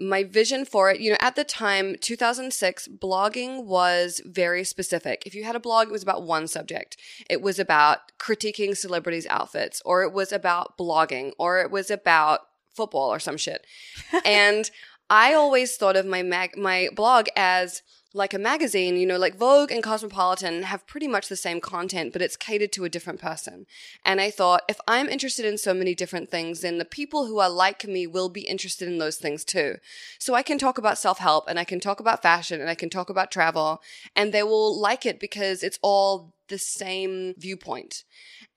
my 0.00 0.24
vision 0.24 0.64
for 0.64 0.90
it, 0.90 1.00
you 1.00 1.10
know, 1.10 1.16
at 1.20 1.36
the 1.36 1.44
time, 1.44 1.96
2006, 2.00 2.88
blogging 2.88 3.64
was 3.64 4.20
very 4.24 4.64
specific. 4.64 5.22
If 5.26 5.34
you 5.34 5.44
had 5.44 5.56
a 5.56 5.60
blog, 5.60 5.88
it 5.88 5.92
was 5.92 6.02
about 6.02 6.22
one 6.22 6.48
subject. 6.48 6.96
It 7.28 7.42
was 7.42 7.58
about 7.58 7.98
critiquing 8.18 8.76
celebrities' 8.76 9.26
outfits, 9.28 9.82
or 9.84 10.02
it 10.02 10.12
was 10.12 10.32
about 10.32 10.78
blogging, 10.78 11.32
or 11.38 11.60
it 11.60 11.70
was 11.70 11.90
about 11.90 12.40
football 12.74 13.12
or 13.12 13.18
some 13.18 13.36
shit. 13.36 13.66
and 14.24 14.70
I 15.10 15.34
always 15.34 15.76
thought 15.76 15.96
of 15.96 16.06
my 16.06 16.22
mag- 16.22 16.56
my 16.56 16.88
blog 16.94 17.26
as 17.36 17.82
like 18.12 18.34
a 18.34 18.38
magazine, 18.38 18.96
you 18.96 19.06
know, 19.06 19.16
like 19.16 19.36
Vogue 19.36 19.70
and 19.70 19.82
Cosmopolitan 19.82 20.64
have 20.64 20.86
pretty 20.86 21.06
much 21.06 21.28
the 21.28 21.36
same 21.36 21.60
content, 21.60 22.12
but 22.12 22.22
it's 22.22 22.36
catered 22.36 22.72
to 22.72 22.84
a 22.84 22.88
different 22.88 23.20
person. 23.20 23.66
And 24.04 24.20
I 24.20 24.30
thought, 24.30 24.62
if 24.68 24.80
I'm 24.88 25.08
interested 25.08 25.46
in 25.46 25.58
so 25.58 25.72
many 25.72 25.94
different 25.94 26.28
things, 26.28 26.60
then 26.60 26.78
the 26.78 26.84
people 26.84 27.26
who 27.26 27.38
are 27.38 27.48
like 27.48 27.86
me 27.86 28.08
will 28.08 28.28
be 28.28 28.42
interested 28.42 28.88
in 28.88 28.98
those 28.98 29.16
things 29.16 29.44
too. 29.44 29.76
So 30.18 30.34
I 30.34 30.42
can 30.42 30.58
talk 30.58 30.76
about 30.76 30.98
self 30.98 31.18
help 31.18 31.44
and 31.48 31.58
I 31.58 31.64
can 31.64 31.78
talk 31.78 32.00
about 32.00 32.22
fashion 32.22 32.60
and 32.60 32.68
I 32.68 32.74
can 32.74 32.90
talk 32.90 33.10
about 33.10 33.30
travel 33.30 33.80
and 34.16 34.32
they 34.32 34.42
will 34.42 34.78
like 34.78 35.06
it 35.06 35.20
because 35.20 35.62
it's 35.62 35.78
all 35.80 36.34
the 36.48 36.58
same 36.58 37.34
viewpoint. 37.38 38.02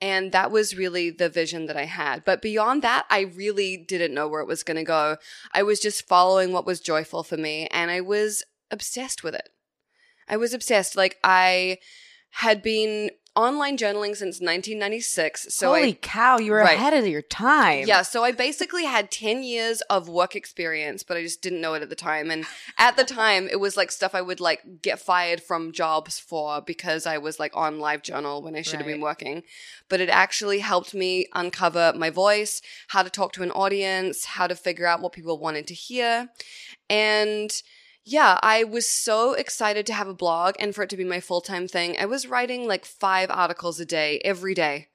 And 0.02 0.32
that 0.32 0.52
was 0.52 0.76
really 0.76 1.12
the 1.12 1.30
vision 1.30 1.68
that 1.68 1.78
I 1.78 1.86
had. 1.86 2.26
But 2.26 2.42
beyond 2.42 2.82
that, 2.82 3.06
I 3.10 3.22
really 3.22 3.78
didn't 3.78 4.16
know 4.16 4.28
where 4.28 4.42
it 4.42 4.48
was 4.48 4.64
going 4.64 4.78
to 4.78 4.84
go. 4.84 5.18
I 5.54 5.62
was 5.62 5.80
just 5.80 6.08
following 6.08 6.52
what 6.52 6.66
was 6.66 6.80
joyful 6.80 7.22
for 7.24 7.38
me 7.38 7.68
and 7.68 7.92
I 7.92 8.02
was 8.02 8.44
obsessed 8.74 9.24
with 9.24 9.36
it. 9.36 9.50
I 10.28 10.36
was 10.36 10.54
obsessed. 10.54 10.98
Like 10.98 11.18
I 11.24 11.78
had 12.32 12.62
been 12.62 13.12
online 13.36 13.78
journaling 13.78 14.16
since 14.16 14.40
1996. 14.40 15.48
So 15.56 15.70
Holy 15.70 15.90
I 15.90 15.92
cow, 15.94 16.38
you 16.38 16.52
were 16.52 16.60
Right. 16.60 16.78
ahead 16.78 16.94
of 16.94 17.08
your 17.08 17.24
time. 17.24 17.88
yeah, 17.88 18.04
so 18.04 18.24
I 18.24 18.32
basically 18.32 18.86
had 18.86 19.10
10 19.10 19.42
years 19.42 19.82
of 19.90 20.08
work 20.08 20.36
experience, 20.36 21.02
but 21.02 21.18
I 21.18 21.24
just 21.24 21.42
didn't 21.42 21.60
know 21.60 21.74
it 21.74 21.82
at 21.82 21.90
the 21.90 21.96
time. 21.96 22.30
And 22.30 22.46
at 22.78 22.96
the 22.96 23.04
time, 23.04 23.48
it 23.52 23.60
was 23.60 23.76
like 23.76 23.92
stuff 23.92 24.14
I 24.14 24.22
would 24.22 24.40
like 24.40 24.84
get 24.84 25.00
fired 25.00 25.42
from 25.42 25.72
jobs 25.72 26.20
for 26.20 26.62
because 26.62 27.08
I 27.08 27.18
was 27.18 27.40
like 27.40 27.56
on 27.56 27.80
live 27.80 28.04
journal 28.04 28.44
when 28.44 28.56
I 28.56 28.62
should 28.62 28.78
have 28.80 28.88
been 28.88 29.02
working. 29.02 29.42
But 29.90 30.00
it 30.00 30.10
actually 30.10 30.60
helped 30.60 30.94
me 30.94 31.26
uncover 31.34 31.92
my 31.96 32.12
voice, 32.12 32.62
how 32.90 33.02
to 33.02 33.10
talk 33.10 33.34
to 33.34 33.44
an 33.44 33.52
audience, 33.52 34.26
how 34.26 34.46
to 34.46 34.56
figure 34.56 34.86
out 34.86 35.02
what 35.02 35.12
people 35.12 35.40
wanted 35.40 35.66
to 35.68 35.74
hear. 35.74 36.30
And 36.88 37.52
yeah, 38.06 38.38
I 38.44 38.64
was 38.66 38.90
so 38.90 39.34
excited 39.34 39.86
to 39.88 39.94
have 39.94 40.08
a 40.08 40.14
blog 40.14 40.56
and 40.60 40.76
for 40.76 40.84
it 40.84 40.90
to 40.90 40.98
be 40.98 41.06
my 41.06 41.20
full 41.20 41.42
time 41.42 41.68
thing. 41.68 41.96
I 41.98 42.06
was 42.06 42.28
writing 42.28 42.68
like 42.68 42.86
five 42.86 43.30
articles 43.32 43.80
a 43.80 43.86
day 43.86 44.20
every 44.26 44.54
day. 44.54 44.90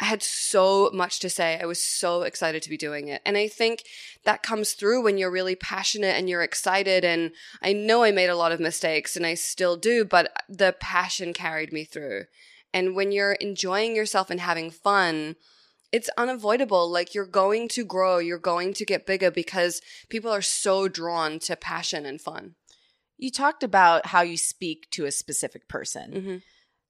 I 0.00 0.06
had 0.06 0.22
so 0.22 0.90
much 0.94 1.20
to 1.20 1.28
say. 1.28 1.60
I 1.60 1.66
was 1.66 1.82
so 1.82 2.22
excited 2.22 2.62
to 2.62 2.70
be 2.70 2.78
doing 2.78 3.08
it. 3.08 3.20
And 3.26 3.36
I 3.36 3.48
think 3.48 3.84
that 4.24 4.42
comes 4.42 4.72
through 4.72 5.04
when 5.04 5.18
you're 5.18 5.30
really 5.30 5.54
passionate 5.54 6.16
and 6.16 6.26
you're 6.26 6.42
excited. 6.42 7.04
And 7.04 7.32
I 7.60 7.74
know 7.74 8.02
I 8.02 8.10
made 8.10 8.30
a 8.30 8.36
lot 8.36 8.52
of 8.52 8.60
mistakes 8.60 9.14
and 9.14 9.26
I 9.26 9.34
still 9.34 9.76
do, 9.76 10.06
but 10.06 10.32
the 10.48 10.74
passion 10.80 11.34
carried 11.34 11.70
me 11.70 11.84
through. 11.84 12.24
And 12.72 12.94
when 12.94 13.12
you're 13.12 13.32
enjoying 13.32 13.94
yourself 13.94 14.30
and 14.30 14.40
having 14.40 14.70
fun, 14.70 15.36
it's 15.92 16.10
unavoidable. 16.16 16.90
Like 16.90 17.14
you're 17.14 17.26
going 17.26 17.68
to 17.68 17.84
grow, 17.84 18.18
you're 18.18 18.38
going 18.38 18.74
to 18.74 18.84
get 18.84 19.06
bigger 19.06 19.30
because 19.30 19.80
people 20.08 20.30
are 20.30 20.42
so 20.42 20.88
drawn 20.88 21.38
to 21.40 21.56
passion 21.56 22.06
and 22.06 22.20
fun. 22.20 22.54
You 23.18 23.30
talked 23.30 23.62
about 23.62 24.06
how 24.06 24.22
you 24.22 24.36
speak 24.36 24.88
to 24.92 25.04
a 25.04 25.12
specific 25.12 25.68
person. 25.68 26.12
Mm-hmm. 26.12 26.36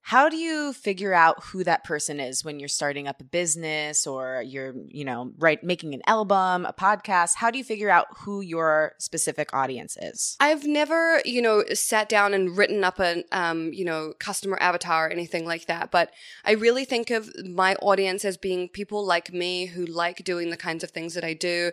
How 0.03 0.29
do 0.29 0.35
you 0.35 0.73
figure 0.73 1.13
out 1.13 1.43
who 1.43 1.63
that 1.63 1.83
person 1.83 2.19
is 2.19 2.43
when 2.43 2.59
you're 2.59 2.67
starting 2.67 3.07
up 3.07 3.21
a 3.21 3.23
business 3.23 4.07
or 4.07 4.43
you're, 4.45 4.73
you 4.87 5.05
know, 5.05 5.31
right 5.37 5.63
making 5.63 5.93
an 5.93 6.01
album, 6.07 6.65
a 6.65 6.73
podcast? 6.73 7.35
How 7.35 7.51
do 7.51 7.57
you 7.57 7.63
figure 7.63 7.89
out 7.89 8.07
who 8.17 8.41
your 8.41 8.93
specific 8.97 9.53
audience 9.53 9.97
is? 10.01 10.35
I've 10.39 10.65
never, 10.65 11.21
you 11.23 11.41
know, 11.41 11.63
sat 11.73 12.09
down 12.09 12.33
and 12.33 12.57
written 12.57 12.83
up 12.83 12.99
a, 12.99 13.23
um, 13.31 13.71
you 13.73 13.85
know, 13.85 14.13
customer 14.19 14.57
avatar 14.59 15.07
or 15.07 15.09
anything 15.11 15.45
like 15.45 15.67
that. 15.67 15.91
But 15.91 16.11
I 16.43 16.53
really 16.53 16.83
think 16.83 17.11
of 17.11 17.29
my 17.45 17.75
audience 17.75 18.25
as 18.25 18.37
being 18.37 18.69
people 18.69 19.05
like 19.05 19.31
me 19.31 19.67
who 19.67 19.85
like 19.85 20.23
doing 20.23 20.49
the 20.49 20.57
kinds 20.57 20.83
of 20.83 20.91
things 20.91 21.13
that 21.13 21.23
I 21.23 21.33
do. 21.33 21.71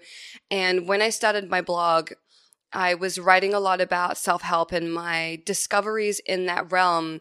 And 0.51 0.87
when 0.87 1.01
I 1.01 1.09
started 1.09 1.49
my 1.49 1.63
blog, 1.63 2.13
I 2.73 2.95
was 2.95 3.19
writing 3.19 3.55
a 3.55 3.61
lot 3.61 3.81
about 3.81 4.19
self 4.19 4.43
help 4.43 4.73
and 4.73 4.93
my 4.93 5.41
discoveries 5.45 6.21
in 6.21 6.47
that 6.47 6.71
realm. 6.71 7.21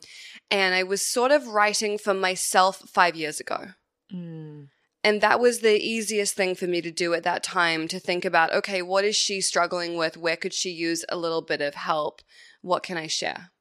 And 0.51 0.75
I 0.75 0.83
was 0.83 1.01
sort 1.01 1.31
of 1.31 1.47
writing 1.47 1.97
for 1.97 2.13
myself 2.13 2.77
five 2.89 3.15
years 3.15 3.39
ago. 3.39 3.67
Mm. 4.13 4.67
And 5.03 5.21
that 5.21 5.39
was 5.39 5.59
the 5.59 5.77
easiest 5.77 6.35
thing 6.35 6.55
for 6.55 6.67
me 6.67 6.81
to 6.81 6.91
do 6.91 7.13
at 7.13 7.23
that 7.23 7.43
time 7.43 7.87
to 7.87 7.99
think 7.99 8.25
about 8.25 8.53
okay, 8.53 8.81
what 8.81 9.05
is 9.05 9.15
she 9.15 9.41
struggling 9.41 9.95
with? 9.95 10.17
Where 10.17 10.37
could 10.37 10.53
she 10.53 10.69
use 10.69 11.05
a 11.09 11.17
little 11.17 11.41
bit 11.41 11.61
of 11.61 11.75
help? 11.75 12.21
What 12.61 12.83
can 12.83 12.97
I 12.97 13.07
share? 13.07 13.51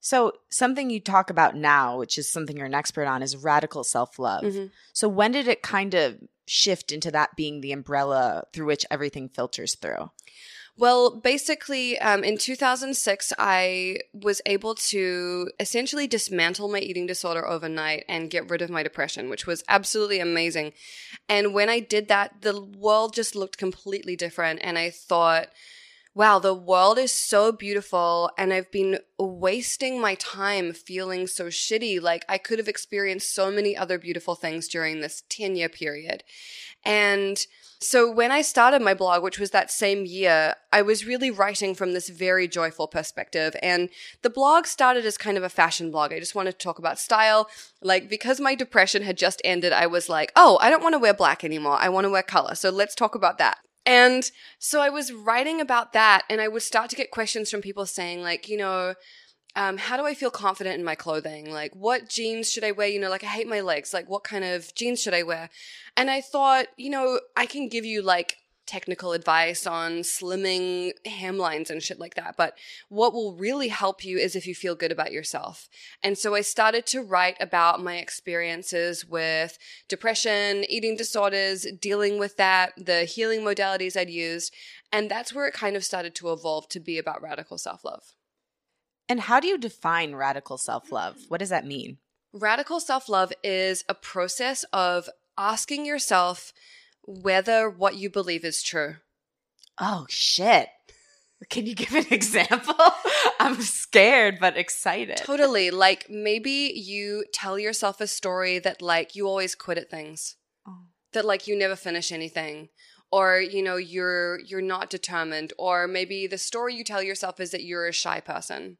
So, 0.00 0.32
something 0.50 0.88
you 0.88 0.98
talk 0.98 1.28
about 1.28 1.54
now, 1.54 1.98
which 1.98 2.16
is 2.16 2.32
something 2.32 2.56
you're 2.56 2.66
an 2.66 2.74
expert 2.74 3.04
on, 3.04 3.22
is 3.22 3.36
radical 3.36 3.84
self 3.84 4.18
love. 4.18 4.42
Mhm. 4.42 4.70
So, 4.94 5.08
when 5.08 5.32
did 5.32 5.46
it 5.46 5.62
kind 5.62 5.94
of 5.94 6.18
shift 6.46 6.90
into 6.90 7.10
that 7.10 7.36
being 7.36 7.60
the 7.60 7.72
umbrella 7.72 8.44
through 8.52 8.66
which 8.66 8.86
everything 8.90 9.28
filters 9.28 9.76
through? 9.76 10.10
Well, 10.76 11.10
basically, 11.10 11.98
um, 11.98 12.24
in 12.24 12.38
2006, 12.38 13.32
I 13.38 13.98
was 14.14 14.40
able 14.46 14.74
to 14.76 15.50
essentially 15.60 16.06
dismantle 16.06 16.68
my 16.68 16.78
eating 16.78 17.06
disorder 17.06 17.46
overnight 17.46 18.04
and 18.08 18.30
get 18.30 18.48
rid 18.48 18.62
of 18.62 18.70
my 18.70 18.82
depression, 18.82 19.28
which 19.28 19.46
was 19.46 19.62
absolutely 19.68 20.20
amazing. 20.20 20.72
And 21.28 21.52
when 21.52 21.68
I 21.68 21.80
did 21.80 22.08
that, 22.08 22.40
the 22.40 22.60
world 22.62 23.14
just 23.14 23.34
looked 23.34 23.58
completely 23.58 24.16
different. 24.16 24.60
And 24.62 24.78
I 24.78 24.90
thought, 24.90 25.48
wow, 26.14 26.38
the 26.38 26.54
world 26.54 26.98
is 26.98 27.12
so 27.12 27.52
beautiful 27.52 28.30
and 28.36 28.52
I've 28.52 28.70
been 28.70 28.98
wasting 29.18 30.00
my 30.00 30.16
time 30.16 30.72
feeling 30.72 31.26
so 31.26 31.46
shitty. 31.46 32.00
Like 32.00 32.24
I 32.28 32.36
could 32.38 32.58
have 32.58 32.68
experienced 32.68 33.32
so 33.34 33.50
many 33.50 33.76
other 33.76 33.98
beautiful 33.98 34.34
things 34.34 34.66
during 34.66 35.00
this 35.00 35.22
10 35.28 35.54
year 35.56 35.68
period. 35.68 36.24
And 36.84 37.46
so 37.82 38.10
when 38.10 38.30
I 38.30 38.42
started 38.42 38.82
my 38.82 38.92
blog, 38.92 39.22
which 39.22 39.38
was 39.38 39.52
that 39.52 39.70
same 39.70 40.04
year, 40.04 40.54
I 40.70 40.82
was 40.82 41.06
really 41.06 41.30
writing 41.30 41.74
from 41.74 41.94
this 41.94 42.10
very 42.10 42.46
joyful 42.46 42.86
perspective. 42.86 43.56
And 43.62 43.88
the 44.20 44.28
blog 44.28 44.66
started 44.66 45.06
as 45.06 45.16
kind 45.16 45.38
of 45.38 45.42
a 45.42 45.48
fashion 45.48 45.90
blog. 45.90 46.12
I 46.12 46.18
just 46.18 46.34
wanted 46.34 46.52
to 46.52 46.58
talk 46.58 46.78
about 46.78 46.98
style. 46.98 47.48
Like, 47.80 48.10
because 48.10 48.38
my 48.38 48.54
depression 48.54 49.02
had 49.02 49.16
just 49.16 49.40
ended, 49.44 49.72
I 49.72 49.86
was 49.86 50.10
like, 50.10 50.30
oh, 50.36 50.58
I 50.60 50.68
don't 50.68 50.82
want 50.82 50.92
to 50.92 50.98
wear 50.98 51.14
black 51.14 51.42
anymore. 51.42 51.78
I 51.80 51.88
want 51.88 52.04
to 52.04 52.10
wear 52.10 52.22
color. 52.22 52.54
So 52.54 52.68
let's 52.68 52.94
talk 52.94 53.14
about 53.14 53.38
that. 53.38 53.58
And 53.86 54.30
so 54.58 54.82
I 54.82 54.90
was 54.90 55.10
writing 55.10 55.58
about 55.58 55.94
that, 55.94 56.24
and 56.28 56.40
I 56.40 56.48
would 56.48 56.62
start 56.62 56.90
to 56.90 56.96
get 56.96 57.10
questions 57.10 57.50
from 57.50 57.62
people 57.62 57.86
saying, 57.86 58.20
like, 58.20 58.46
you 58.46 58.58
know, 58.58 58.94
um, 59.56 59.78
how 59.78 59.96
do 59.96 60.06
I 60.06 60.14
feel 60.14 60.30
confident 60.30 60.78
in 60.78 60.84
my 60.84 60.94
clothing? 60.94 61.50
Like, 61.50 61.74
what 61.74 62.08
jeans 62.08 62.50
should 62.50 62.64
I 62.64 62.72
wear? 62.72 62.88
You 62.88 63.00
know, 63.00 63.10
like, 63.10 63.24
I 63.24 63.28
hate 63.28 63.48
my 63.48 63.60
legs. 63.60 63.92
Like, 63.92 64.08
what 64.08 64.24
kind 64.24 64.44
of 64.44 64.74
jeans 64.74 65.00
should 65.02 65.14
I 65.14 65.22
wear? 65.22 65.50
And 65.96 66.10
I 66.10 66.20
thought, 66.20 66.66
you 66.76 66.90
know, 66.90 67.20
I 67.36 67.46
can 67.46 67.68
give 67.68 67.84
you 67.84 68.02
like 68.02 68.38
technical 68.70 69.12
advice 69.12 69.66
on 69.66 70.02
slimming 70.02 70.92
hemlines 71.04 71.70
and 71.70 71.82
shit 71.82 71.98
like 71.98 72.14
that. 72.14 72.36
But 72.36 72.56
what 72.88 73.12
will 73.12 73.34
really 73.34 73.66
help 73.66 74.04
you 74.04 74.16
is 74.16 74.36
if 74.36 74.46
you 74.46 74.54
feel 74.54 74.76
good 74.76 74.92
about 74.92 75.10
yourself. 75.10 75.68
And 76.04 76.16
so 76.16 76.36
I 76.36 76.42
started 76.42 76.86
to 76.86 77.02
write 77.02 77.36
about 77.40 77.82
my 77.82 77.96
experiences 77.96 79.04
with 79.04 79.58
depression, 79.88 80.64
eating 80.68 80.96
disorders, 80.96 81.66
dealing 81.80 82.20
with 82.20 82.36
that, 82.36 82.72
the 82.76 83.02
healing 83.02 83.40
modalities 83.40 83.96
I'd 83.96 84.08
used. 84.08 84.54
And 84.92 85.10
that's 85.10 85.34
where 85.34 85.48
it 85.48 85.54
kind 85.54 85.74
of 85.74 85.84
started 85.84 86.14
to 86.16 86.30
evolve 86.30 86.68
to 86.68 86.78
be 86.78 86.96
about 86.96 87.22
radical 87.22 87.58
self 87.58 87.84
love. 87.84 88.14
And 89.10 89.22
how 89.22 89.40
do 89.40 89.48
you 89.48 89.58
define 89.58 90.14
radical 90.14 90.56
self 90.56 90.92
love? 90.92 91.16
What 91.26 91.40
does 91.40 91.48
that 91.48 91.66
mean? 91.66 91.98
Radical 92.32 92.78
self 92.78 93.08
love 93.08 93.32
is 93.42 93.84
a 93.88 93.94
process 93.94 94.64
of 94.72 95.10
asking 95.36 95.84
yourself 95.84 96.52
whether 97.02 97.68
what 97.68 97.96
you 97.96 98.08
believe 98.08 98.44
is 98.44 98.62
true. 98.62 98.96
Oh, 99.78 100.06
shit. 100.08 100.68
Can 101.48 101.66
you 101.66 101.74
give 101.74 101.92
an 101.92 102.06
example? 102.12 102.76
I'm 103.40 103.60
scared 103.62 104.38
but 104.40 104.56
excited. 104.56 105.16
Totally. 105.16 105.72
Like 105.72 106.08
maybe 106.08 106.72
you 106.76 107.24
tell 107.32 107.58
yourself 107.58 108.00
a 108.00 108.06
story 108.06 108.60
that 108.60 108.80
like 108.80 109.16
you 109.16 109.26
always 109.26 109.56
quit 109.56 109.78
at 109.78 109.90
things. 109.90 110.36
Oh. 110.68 110.84
That 111.14 111.24
like 111.24 111.48
you 111.48 111.58
never 111.58 111.74
finish 111.74 112.12
anything 112.12 112.68
or 113.10 113.40
you 113.40 113.62
know 113.62 113.76
you're 113.76 114.40
you're 114.40 114.60
not 114.60 114.90
determined 114.90 115.52
or 115.58 115.86
maybe 115.86 116.26
the 116.26 116.38
story 116.38 116.74
you 116.74 116.84
tell 116.84 117.02
yourself 117.02 117.40
is 117.40 117.50
that 117.50 117.64
you're 117.64 117.86
a 117.86 117.92
shy 117.92 118.20
person. 118.20 118.76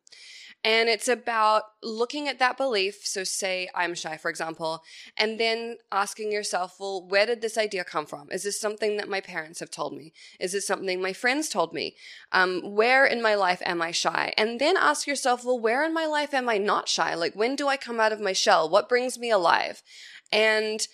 And 0.63 0.91
it's 0.91 1.09
about 1.09 1.63
looking 1.83 2.29
at 2.29 2.39
that 2.39 2.59
belief. 2.59 3.07
So, 3.07 3.25
say 3.25 3.71
I'm 3.75 3.95
shy, 3.95 4.19
for 4.19 4.29
example, 4.29 4.83
and 5.17 5.41
then 5.41 5.79
asking 5.91 6.33
yourself, 6.33 6.77
well, 6.79 7.07
where 7.09 7.25
did 7.25 7.41
this 7.41 7.57
idea 7.57 7.83
come 7.83 8.05
from? 8.05 8.29
Is 8.31 8.43
this 8.43 8.61
something 8.61 8.99
that 8.99 9.09
my 9.09 9.23
parents 9.23 9.61
have 9.61 9.71
told 9.71 9.95
me? 9.95 10.13
Is 10.39 10.55
it 10.55 10.61
something 10.61 11.01
my 11.01 11.15
friends 11.15 11.49
told 11.49 11.73
me? 11.73 11.97
Um, 12.31 12.61
where 12.75 13.07
in 13.07 13.23
my 13.23 13.37
life 13.37 13.63
am 13.65 13.81
I 13.81 13.91
shy? 13.91 14.35
And 14.37 14.61
then 14.61 14.77
ask 14.77 15.07
yourself, 15.07 15.47
well, 15.47 15.59
where 15.59 15.83
in 15.83 15.95
my 15.95 16.05
life 16.05 16.35
am 16.35 16.49
I 16.49 16.59
not 16.59 16.91
shy? 16.91 17.15
Like, 17.15 17.35
when 17.35 17.57
do 17.57 17.67
I 17.67 17.79
come 17.79 17.99
out 17.99 18.13
of 18.13 18.21
my 18.21 18.35
shell? 18.35 18.69
What 18.69 18.89
brings 18.89 19.19
me 19.19 19.31
alive? 19.31 19.83
And 20.31 20.87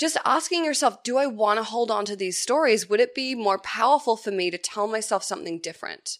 just 0.00 0.16
asking 0.24 0.64
yourself, 0.64 1.02
do 1.04 1.18
I 1.18 1.26
want 1.26 1.58
to 1.58 1.62
hold 1.62 1.90
on 1.90 2.04
to 2.06 2.16
these 2.16 2.38
stories? 2.38 2.88
Would 2.88 3.00
it 3.00 3.14
be 3.14 3.34
more 3.34 3.58
powerful 3.58 4.16
for 4.16 4.30
me 4.30 4.50
to 4.50 4.58
tell 4.58 4.88
myself 4.88 5.22
something 5.22 5.60
different? 5.60 6.18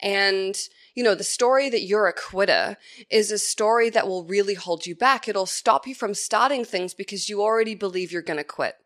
And 0.00 0.56
you 0.94 1.02
know, 1.02 1.14
the 1.14 1.24
story 1.24 1.68
that 1.70 1.82
you're 1.82 2.06
a 2.06 2.12
quitter 2.12 2.76
is 3.10 3.30
a 3.30 3.38
story 3.38 3.90
that 3.90 4.06
will 4.06 4.24
really 4.24 4.54
hold 4.54 4.86
you 4.86 4.94
back. 4.94 5.28
It'll 5.28 5.46
stop 5.46 5.86
you 5.86 5.94
from 5.94 6.14
starting 6.14 6.64
things 6.64 6.94
because 6.94 7.28
you 7.28 7.42
already 7.42 7.74
believe 7.74 8.12
you're 8.12 8.22
going 8.22 8.38
to 8.38 8.44
quit. 8.44 8.76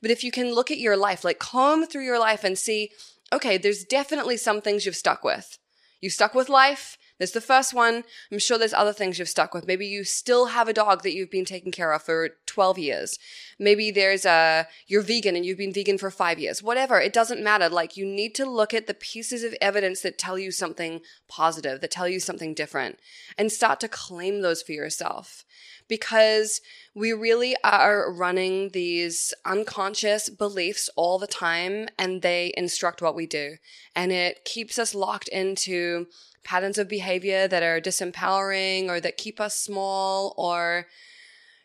But 0.00 0.10
if 0.10 0.24
you 0.24 0.30
can 0.30 0.54
look 0.54 0.70
at 0.70 0.78
your 0.78 0.96
life, 0.96 1.24
like 1.24 1.38
comb 1.38 1.86
through 1.86 2.04
your 2.04 2.18
life 2.18 2.44
and 2.44 2.58
see, 2.58 2.90
okay, 3.32 3.58
there's 3.58 3.84
definitely 3.84 4.38
some 4.38 4.62
things 4.62 4.86
you've 4.86 4.96
stuck 4.96 5.22
with. 5.22 5.58
You 6.00 6.08
stuck 6.08 6.34
with 6.34 6.48
life. 6.48 6.96
There's 7.20 7.32
the 7.32 7.42
first 7.42 7.74
one. 7.74 8.04
I'm 8.32 8.38
sure 8.38 8.56
there's 8.56 8.72
other 8.72 8.94
things 8.94 9.18
you've 9.18 9.28
stuck 9.28 9.52
with. 9.52 9.66
Maybe 9.66 9.86
you 9.86 10.04
still 10.04 10.46
have 10.46 10.68
a 10.68 10.72
dog 10.72 11.02
that 11.02 11.12
you've 11.12 11.30
been 11.30 11.44
taking 11.44 11.70
care 11.70 11.92
of 11.92 12.02
for 12.02 12.30
12 12.46 12.78
years. 12.78 13.18
Maybe 13.58 13.90
there's 13.90 14.24
a, 14.24 14.66
you're 14.86 15.02
vegan 15.02 15.36
and 15.36 15.44
you've 15.44 15.58
been 15.58 15.74
vegan 15.74 15.98
for 15.98 16.10
five 16.10 16.38
years. 16.38 16.62
Whatever. 16.62 16.98
It 16.98 17.12
doesn't 17.12 17.44
matter. 17.44 17.68
Like 17.68 17.94
you 17.94 18.06
need 18.06 18.34
to 18.36 18.46
look 18.46 18.72
at 18.72 18.86
the 18.86 18.94
pieces 18.94 19.44
of 19.44 19.54
evidence 19.60 20.00
that 20.00 20.16
tell 20.16 20.38
you 20.38 20.50
something 20.50 21.02
positive, 21.28 21.82
that 21.82 21.90
tell 21.90 22.08
you 22.08 22.20
something 22.20 22.54
different 22.54 22.98
and 23.36 23.52
start 23.52 23.80
to 23.80 23.88
claim 23.88 24.40
those 24.40 24.62
for 24.62 24.72
yourself 24.72 25.44
because 25.90 26.62
we 26.94 27.12
really 27.12 27.54
are 27.62 28.10
running 28.10 28.70
these 28.70 29.34
unconscious 29.44 30.30
beliefs 30.30 30.88
all 30.96 31.18
the 31.18 31.26
time 31.26 31.88
and 31.98 32.22
they 32.22 32.54
instruct 32.56 33.02
what 33.02 33.14
we 33.14 33.26
do. 33.26 33.56
And 33.94 34.10
it 34.10 34.46
keeps 34.46 34.78
us 34.78 34.94
locked 34.94 35.28
into 35.28 36.06
patterns 36.44 36.78
of 36.78 36.88
behavior 36.88 37.46
that 37.46 37.62
are 37.62 37.80
disempowering 37.80 38.88
or 38.88 39.00
that 39.00 39.18
keep 39.18 39.38
us 39.40 39.56
small 39.56 40.32
or 40.38 40.86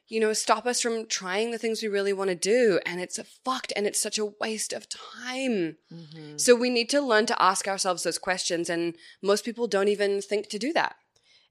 you 0.07 0.19
know, 0.19 0.33
stop 0.33 0.67
us 0.67 0.81
from 0.81 1.07
trying 1.07 1.49
the 1.49 1.57
things 1.57 1.81
we 1.81 1.87
really 1.87 2.13
want 2.13 2.29
to 2.29 2.35
do. 2.35 2.79
And 2.85 3.01
it's 3.01 3.17
a 3.17 3.23
fucked 3.23 3.73
and 3.75 3.87
it's 3.87 3.99
such 3.99 4.19
a 4.19 4.25
waste 4.25 4.71
of 4.71 4.87
time. 4.87 5.77
Mm-hmm. 5.91 6.37
So 6.37 6.53
we 6.55 6.69
need 6.69 6.89
to 6.91 7.01
learn 7.01 7.25
to 7.27 7.41
ask 7.41 7.67
ourselves 7.67 8.03
those 8.03 8.19
questions. 8.19 8.69
And 8.69 8.95
most 9.23 9.43
people 9.43 9.65
don't 9.67 9.87
even 9.87 10.21
think 10.21 10.47
to 10.49 10.59
do 10.59 10.73
that. 10.73 10.95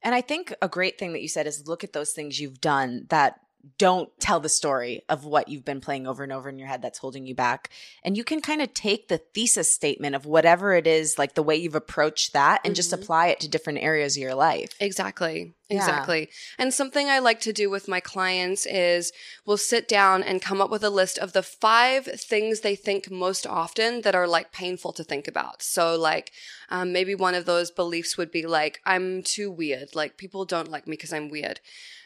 And 0.05 0.14
I 0.14 0.21
think 0.21 0.55
a 0.61 0.69
great 0.69 0.99
thing 0.99 1.14
that 1.14 1.23
you 1.23 1.29
said 1.29 1.47
is 1.47 1.67
look 1.67 1.83
at 1.83 1.95
those 1.95 2.12
things 2.12 2.38
you've 2.38 2.61
done 2.61 3.07
that 3.09 3.40
don't 3.79 4.11
tell 4.20 4.40
the 4.40 4.48
story 4.48 5.03
of 5.09 5.24
what 5.24 5.48
you've 5.48 5.64
been 5.64 5.81
playing 5.81 6.07
over 6.07 6.22
and 6.22 6.33
over 6.33 6.48
in 6.48 6.59
your 6.59 6.68
head 6.68 6.83
that's 6.83 6.98
holding 6.98 7.27
you 7.27 7.35
back. 7.35 7.70
And 8.03 8.16
you 8.16 8.24
can 8.24 8.40
kind 8.40 8.61
of 8.62 8.74
take 8.74 9.09
the 9.09 9.18
thesis 9.18 9.72
statement 9.72 10.14
of 10.14 10.27
whatever 10.27 10.74
it 10.74 10.87
is, 10.87 11.18
like 11.18 11.35
the 11.35 11.42
way 11.42 11.57
you've 11.57 11.74
approached 11.74 12.33
that, 12.33 12.61
and 12.64 12.72
mm-hmm. 12.72 12.77
just 12.77 12.92
apply 12.92 13.29
it 13.29 13.40
to 13.40 13.48
different 13.48 13.81
areas 13.81 14.16
of 14.16 14.22
your 14.22 14.35
life. 14.35 14.74
Exactly. 14.81 15.55
Exactly. 15.70 16.20
Yeah. 16.20 16.64
And 16.64 16.74
something 16.74 17.09
I 17.09 17.20
like 17.20 17.40
to 17.40 17.53
do 17.53 17.70
with 17.70 17.88
my 17.88 18.00
clients 18.00 18.66
is 18.66 19.12
we'll 19.46 19.57
sit 19.57 19.88
down 19.88 20.22
and 20.22 20.42
come 20.42 20.61
up 20.61 20.70
with 20.70 20.85
a 20.85 20.90
list 20.90 21.18
of 21.18 21.33
the 21.33 21.42
five 21.42 22.05
things 22.05 22.61
they 22.61 22.77
think 22.77 23.11
most 23.11 23.46
often 23.46 24.03
that 24.03 24.14
are 24.14 24.29
like 24.29 24.53
painful 24.53 24.92
to 24.92 25.05
think 25.05 25.27
about. 25.27 25.62
So, 25.62 25.96
like, 25.96 26.33
um, 26.68 26.92
maybe 26.92 27.14
one 27.14 27.35
of 27.35 27.46
those 27.46 27.70
beliefs 27.70 28.18
would 28.18 28.31
be 28.31 28.46
like, 28.46 28.81
I'm 28.85 29.22
too 29.22 29.50
weird. 29.50 29.94
Like, 29.94 30.18
people 30.18 30.44
don't 30.44 30.70
like 30.70 30.87
me 30.87 30.92
because 30.92 31.12
I'm 31.12 31.31
weird. 31.31 31.61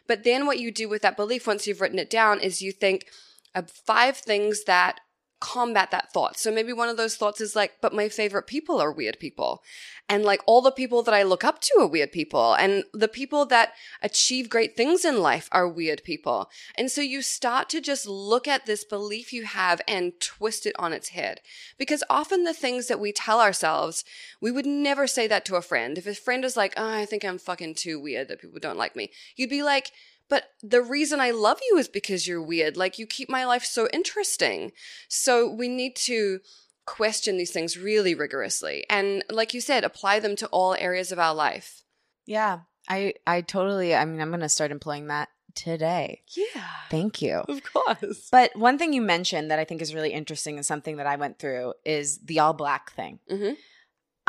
But 0.09 0.25
then 0.25 0.47
what 0.47 0.59
you 0.59 0.73
do 0.73 0.89
with 0.89 1.03
that 1.03 1.17
belief 1.17 1.47
once 1.47 1.67
you've 1.67 1.81
written 1.81 1.99
it 1.99 2.11
down 2.11 2.41
is 2.41 2.63
you 2.63 2.73
think 2.73 3.07
of 3.55 3.71
five 3.71 4.17
things 4.17 4.65
that 4.65 5.01
combat 5.41 5.91
that 5.91 6.13
thought. 6.13 6.39
So 6.39 6.53
maybe 6.53 6.73
one 6.73 6.89
of 6.89 6.97
those 6.97 7.17
thoughts 7.17 7.41
is 7.41 7.55
like, 7.55 7.75
but 7.81 7.95
my 7.95 8.09
favorite 8.09 8.47
people 8.47 8.81
are 8.81 8.93
weird 8.93 9.19
people. 9.19 9.63
And 10.09 10.25
like 10.25 10.41
all 10.47 10.63
the 10.63 10.73
people 10.73 11.03
that 11.03 11.15
I 11.15 11.23
look 11.23 11.45
up 11.45 11.61
to 11.61 11.81
are 11.81 11.87
weird 11.87 12.13
people. 12.13 12.55
And 12.55 12.85
the 12.93 13.09
people 13.09 13.45
that 13.47 13.75
achieve 14.03 14.49
great 14.49 14.77
things 14.77 15.05
in 15.05 15.21
life 15.21 15.49
are 15.53 15.69
weird 15.69 16.03
people. 16.03 16.51
And 16.77 16.91
so 16.91 17.01
you 17.01 17.23
start 17.23 17.69
to 17.71 17.81
just 17.81 18.07
look 18.07 18.49
at 18.49 18.67
this 18.67 18.85
belief 18.85 19.33
you 19.33 19.45
have 19.45 19.81
and 19.87 20.19
twist 20.19 20.67
it 20.67 20.75
on 20.79 20.93
its 20.93 21.11
head. 21.11 21.41
Because 21.77 22.03
often 22.09 22.45
the 22.45 22.55
things 22.55 22.87
that 22.89 23.01
we 23.01 23.13
tell 23.13 23.41
ourselves, 23.41 24.05
we 24.41 24.51
would 24.51 24.67
never 24.67 25.07
say 25.07 25.27
that 25.27 25.45
to 25.45 25.57
a 25.57 25.63
friend. 25.63 25.99
If 25.99 26.07
a 26.07 26.15
friend 26.15 26.45
is 26.45 26.57
like, 26.57 26.75
oh, 26.77 26.89
I 26.89 27.05
think 27.05 27.25
I'm 27.25 27.39
fucking 27.39 27.75
too 27.75 28.01
weird 28.01 28.29
that 28.29 28.41
people 28.41 28.61
don't 28.61 28.79
like 28.79 28.97
me, 28.97 29.11
you'd 29.37 29.51
be 29.51 29.63
like, 29.63 29.93
but 30.29 30.51
the 30.63 30.83
reason 30.83 31.21
I 31.21 31.31
love 31.31 31.59
you 31.71 31.79
is 31.79 31.89
because 31.89 32.27
you're 32.27 32.43
weird. 32.43 32.77
Like 32.77 32.99
you 32.99 33.07
keep 33.07 33.29
my 33.29 33.45
life 33.45 33.65
so 33.65 33.89
interesting. 33.93 34.73
So 35.09 35.49
we 35.51 35.69
need 35.69 35.97
to 35.97 36.41
question 36.87 37.37
these 37.37 37.51
things 37.51 37.77
really 37.77 38.15
rigorously. 38.15 38.85
And 38.89 39.25
like 39.31 39.53
you 39.53 39.61
said 39.61 39.85
apply 39.85 40.21
them 40.21 40.37
to 40.37 40.47
all 40.49 40.75
areas 40.75 41.13
of 41.13 41.19
our 41.19 41.35
life. 41.35 41.83
Yeah. 42.27 42.61
I 42.89 43.15
i 43.27 43.43
totally 43.43 43.95
i 43.95 44.03
mean 44.07 44.21
i'm 44.23 44.31
gonna 44.31 44.49
start 44.49 44.71
employing 44.71 45.09
that 45.09 45.29
today. 45.55 46.23
Yeah. 46.35 46.65
Thank 46.91 47.21
you. 47.21 47.45
Of 47.49 47.63
course. 47.63 48.29
But 48.33 48.57
one 48.57 48.79
thing 48.79 48.95
you 48.95 49.03
mentioned 49.03 49.51
that 49.51 49.59
i 49.59 49.65
think 49.65 49.83
is 49.83 49.95
really 49.95 50.13
interesting 50.13 50.57
and 50.57 50.65
something 50.65 50.97
that 50.97 51.07
i 51.07 51.17
went 51.17 51.39
through 51.39 51.75
is 51.85 52.19
the 52.21 52.41
all 52.41 52.55
black 52.55 52.93
thing. 52.93 53.19
Mm-hmm. 53.31 53.53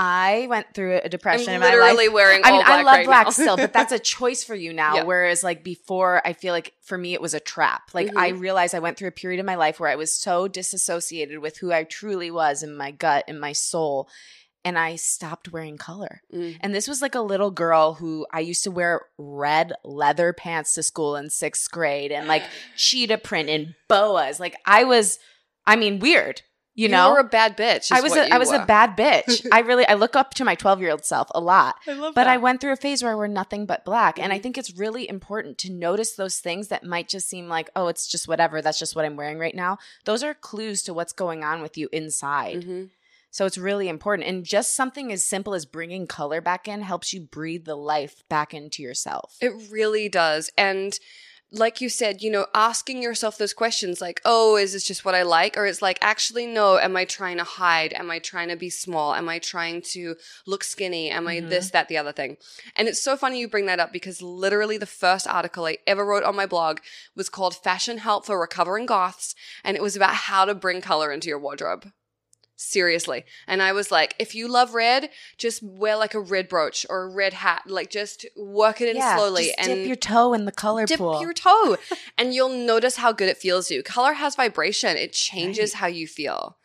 I 0.01 0.47
went 0.49 0.73
through 0.73 1.01
a 1.03 1.09
depression 1.09 1.49
I'm 1.49 1.55
in 1.55 1.59
my 1.59 1.71
literally 1.71 2.07
wearing 2.07 2.39
I 2.45 2.51
mean, 2.51 2.61
I 2.65 2.83
love 2.83 2.95
right 2.95 3.05
black 3.05 3.25
now. 3.25 3.31
still, 3.31 3.57
but 3.57 3.73
that's 3.73 3.91
a 3.91 3.99
choice 4.17 4.45
for 4.45 4.55
you 4.55 4.71
now. 4.71 4.95
Yeah. 4.95 5.03
Whereas, 5.03 5.43
like 5.43 5.61
before, 5.61 6.21
I 6.25 6.31
feel 6.31 6.53
like 6.53 6.73
for 6.81 6.97
me 6.97 7.13
it 7.13 7.21
was 7.21 7.33
a 7.33 7.39
trap. 7.41 7.91
Like 7.93 8.07
mm-hmm. 8.07 8.17
I 8.17 8.29
realized 8.29 8.73
I 8.73 8.79
went 8.79 8.97
through 8.97 9.09
a 9.09 9.11
period 9.11 9.41
in 9.41 9.45
my 9.45 9.55
life 9.55 9.77
where 9.77 9.89
I 9.89 9.97
was 9.97 10.17
so 10.17 10.47
disassociated 10.47 11.39
with 11.39 11.57
who 11.57 11.73
I 11.73 11.83
truly 11.83 12.31
was 12.31 12.63
in 12.63 12.77
my 12.77 12.91
gut 12.91 13.25
and 13.27 13.41
my 13.41 13.51
soul, 13.51 14.07
and 14.63 14.79
I 14.79 14.95
stopped 14.95 15.51
wearing 15.51 15.77
color. 15.77 16.21
Mm. 16.33 16.55
And 16.61 16.73
this 16.73 16.87
was 16.87 17.01
like 17.01 17.15
a 17.15 17.19
little 17.19 17.51
girl 17.51 17.95
who 17.95 18.25
I 18.31 18.39
used 18.39 18.63
to 18.63 18.71
wear 18.71 19.01
red 19.17 19.73
leather 19.83 20.31
pants 20.31 20.75
to 20.75 20.83
school 20.83 21.17
in 21.17 21.29
sixth 21.29 21.69
grade, 21.69 22.13
and 22.13 22.25
like 22.25 22.43
cheetah 22.77 23.17
print 23.17 23.49
and 23.49 23.75
boas. 23.89 24.39
Like 24.39 24.55
I 24.65 24.85
was, 24.85 25.19
I 25.67 25.75
mean, 25.75 25.99
weird 25.99 26.41
You 26.79 26.87
know, 26.87 27.07
you 27.07 27.13
were 27.13 27.19
a 27.19 27.23
bad 27.25 27.57
bitch. 27.57 27.91
I 27.91 28.01
was 28.01 28.15
a, 28.15 28.33
I 28.33 28.37
was 28.37 28.51
a 28.51 28.65
bad 28.65 28.95
bitch. 28.95 29.45
I 29.51 29.59
really 29.59 29.85
I 29.87 29.95
look 29.95 30.15
up 30.15 30.33
to 30.35 30.45
my 30.45 30.55
12 30.55 30.79
year 30.81 30.91
old 30.91 31.03
self 31.03 31.27
a 31.35 31.41
lot. 31.41 31.75
I 31.85 31.93
love 31.93 32.15
But 32.15 32.27
I 32.27 32.37
went 32.37 32.61
through 32.61 32.71
a 32.73 32.77
phase 32.77 33.03
where 33.03 33.11
I 33.11 33.15
wore 33.15 33.27
nothing 33.27 33.65
but 33.65 33.83
black. 33.83 34.17
And 34.17 34.31
I 34.31 34.39
Mhm. 34.39 34.43
think 34.43 34.57
it's 34.57 34.77
really 34.77 35.07
important 35.09 35.57
to 35.59 35.71
notice 35.71 36.13
those 36.13 36.39
things 36.39 36.69
that 36.69 36.83
might 36.83 37.09
just 37.09 37.27
seem 37.27 37.49
like, 37.49 37.69
oh, 37.75 37.87
it's 37.87 38.07
just 38.07 38.27
whatever. 38.27 38.61
That's 38.61 38.79
just 38.79 38.95
what 38.95 39.03
I'm 39.05 39.17
wearing 39.17 39.39
right 39.39 39.55
now. 39.55 39.77
Those 40.05 40.23
are 40.23 40.33
clues 40.33 40.81
to 40.83 40.93
what's 40.93 41.13
going 41.13 41.43
on 41.43 41.61
with 41.61 41.77
you 41.77 41.89
inside. 41.91 42.63
hmm 42.63 42.83
So 43.31 43.45
it's 43.45 43.57
really 43.59 43.89
important. 43.89 44.27
And 44.27 44.43
just 44.45 44.75
something 44.75 45.11
as 45.11 45.23
simple 45.23 45.53
as 45.53 45.65
bringing 45.65 46.07
color 46.07 46.41
back 46.41 46.67
in 46.67 46.81
helps 46.81 47.13
you 47.13 47.21
breathe 47.21 47.65
the 47.65 47.75
life 47.75 48.23
back 48.29 48.53
into 48.53 48.81
yourself. 48.81 49.35
It 49.41 49.51
really 49.69 50.09
does. 50.09 50.49
And 50.57 50.97
like 51.51 51.81
you 51.81 51.89
said, 51.89 52.21
you 52.21 52.29
know, 52.29 52.45
asking 52.53 53.01
yourself 53.01 53.37
those 53.37 53.53
questions 53.53 54.01
like, 54.01 54.21
oh, 54.23 54.55
is 54.55 54.73
this 54.73 54.83
just 54.85 55.03
what 55.03 55.15
I 55.15 55.23
like? 55.23 55.57
Or 55.57 55.65
it's 55.65 55.81
like, 55.81 55.97
actually, 56.01 56.45
no, 56.45 56.77
am 56.77 56.95
I 56.95 57.05
trying 57.05 57.37
to 57.37 57.43
hide? 57.43 57.91
Am 57.93 58.11
I 58.11 58.19
trying 58.19 58.49
to 58.49 58.55
be 58.55 58.69
small? 58.69 59.15
Am 59.15 59.27
I 59.27 59.39
trying 59.39 59.81
to 59.93 60.15
look 60.45 60.63
skinny? 60.63 61.09
Am 61.09 61.27
I 61.27 61.37
Mhm. 61.39 61.49
this, 61.49 61.71
that, 61.71 61.87
the 61.87 61.97
other 61.97 62.11
thing? 62.11 62.37
And 62.75 62.87
it's 62.87 63.01
so 63.01 63.17
funny 63.17 63.39
you 63.39 63.47
bring 63.47 63.65
that 63.65 63.79
up 63.79 63.91
because 63.91 64.21
literally 64.21 64.77
the 64.77 64.85
first 64.85 65.27
article 65.27 65.65
I 65.65 65.77
ever 65.87 66.05
wrote 66.05 66.23
on 66.23 66.35
my 66.35 66.45
blog 66.45 66.79
was 67.15 67.29
called 67.29 67.55
Fashion 67.55 67.97
Help 67.97 68.25
for 68.27 68.39
Recovering 68.39 68.85
Goths. 68.85 69.33
And 69.63 69.75
it 69.75 69.81
was 69.81 69.95
about 69.95 70.13
how 70.13 70.45
to 70.45 70.53
bring 70.53 70.81
color 70.81 71.11
into 71.11 71.29
your 71.29 71.39
wardrobe. 71.39 71.91
Seriously. 72.61 73.23
And 73.47 73.61
I 73.61 73.71
was 73.71 73.89
like, 73.89 74.15
if 74.19 74.35
you 74.35 74.49
love 74.49 74.73
red, 74.73 75.09
just 75.37 75.63
wear 75.63 75.95
like 75.95 76.13
a 76.13 76.19
red 76.19 76.49
brooch 76.49 76.85
or 76.89 77.03
a 77.03 77.07
red 77.09 77.31
hat. 77.31 77.63
Like 77.67 77.89
just 77.89 78.25
work 78.35 78.81
it 78.81 78.93
in 78.93 79.01
slowly 79.01 79.45
just 79.45 79.59
and 79.59 79.67
dip 79.69 79.87
your 79.87 79.95
toe 79.95 80.33
in 80.33 80.43
the 80.43 80.51
color 80.51 80.85
dip 80.85 80.97
pool. 80.97 81.21
your 81.21 81.31
toe 81.33 81.77
and 82.17 82.33
you'll 82.33 82.49
notice 82.49 82.97
how 82.97 83.13
good 83.13 83.29
it 83.29 83.37
feels 83.37 83.71
you 83.71 83.81
color 83.81 84.13
has 84.13 84.35
vibration 84.35 84.97
it 84.97 85.13
changes 85.13 85.73
Right. 85.73 85.79
how 85.79 85.87
you 85.87 86.05
feel 86.07 86.57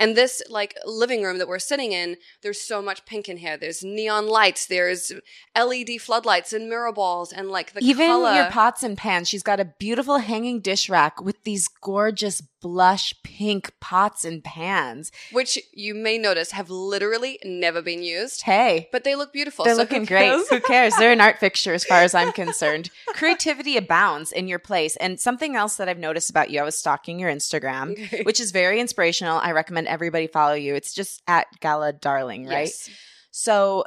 and 0.00 0.16
this 0.16 0.42
like 0.48 0.76
living 0.86 1.22
room 1.22 1.38
that 1.38 1.48
we're 1.48 1.58
sitting 1.58 1.92
in 1.92 2.16
there's 2.42 2.60
so 2.60 2.80
much 2.82 3.04
pink 3.06 3.28
in 3.28 3.36
here 3.38 3.56
there's 3.56 3.82
neon 3.84 4.26
lights 4.28 4.66
there's 4.66 5.12
led 5.56 5.98
floodlights 6.00 6.52
and 6.52 6.68
mirror 6.68 6.92
balls 6.92 7.32
and 7.32 7.48
like 7.50 7.72
the 7.72 7.80
Even 7.84 8.06
color 8.08 8.34
your 8.34 8.50
pots 8.50 8.82
and 8.82 8.96
pans. 8.96 9.28
She's 9.28 9.42
got 9.42 9.60
a 9.60 9.64
beautiful 9.64 10.18
hanging 10.18 10.60
dish 10.60 10.88
rack 10.88 11.20
with 11.20 11.42
these 11.44 11.68
gorgeous 11.68 12.40
blush 12.60 13.14
pink 13.22 13.72
pots 13.80 14.24
and 14.24 14.42
pans. 14.42 15.12
which 15.32 15.58
you 15.72 15.94
may 15.94 16.18
notice 16.18 16.50
have 16.52 16.70
literally 16.70 17.38
never 17.44 17.80
been 17.82 18.02
used 18.02 18.42
Hey, 18.42 18.88
but 18.92 19.04
they 19.04 19.14
look 19.14 19.32
beautiful 19.32 19.64
they're 19.64 19.74
so 19.74 19.84
who 19.84 19.84
looking 19.84 20.04
great. 20.04 20.32
Who 20.50 20.60
cares? 20.60 20.94
They're 20.96 21.12
an 21.12 21.20
art 21.28 21.38
fixture 21.38 21.72
as 21.74 21.84
far 21.84 22.00
as 22.02 22.14
I'm 22.14 22.32
concerned. 22.32 22.90
Creativity 23.08 23.76
abounds 23.76 24.32
in 24.32 24.48
your 24.48 24.58
place. 24.58 24.96
And 24.96 25.20
something 25.20 25.56
else 25.56 25.76
that 25.76 25.88
I've 25.88 25.98
noticed 25.98 26.30
about 26.30 26.50
you, 26.50 26.60
I 26.60 26.64
was 26.64 26.78
stalking 26.78 27.18
your 27.20 27.30
Instagram, 27.30 27.92
Okay. 27.92 28.22
which 28.22 28.40
is 28.40 28.50
very 28.50 28.80
inspirational. 28.80 29.38
I 29.38 29.52
recommend 29.52 29.86
everybody 29.88 30.26
follow 30.26 30.54
you. 30.54 30.74
It's 30.74 30.92
just 30.94 31.22
at 31.26 31.46
Gala 31.60 31.92
Darling, 31.92 32.46
right? 32.46 32.66
Yes. 32.66 32.90
So 33.30 33.84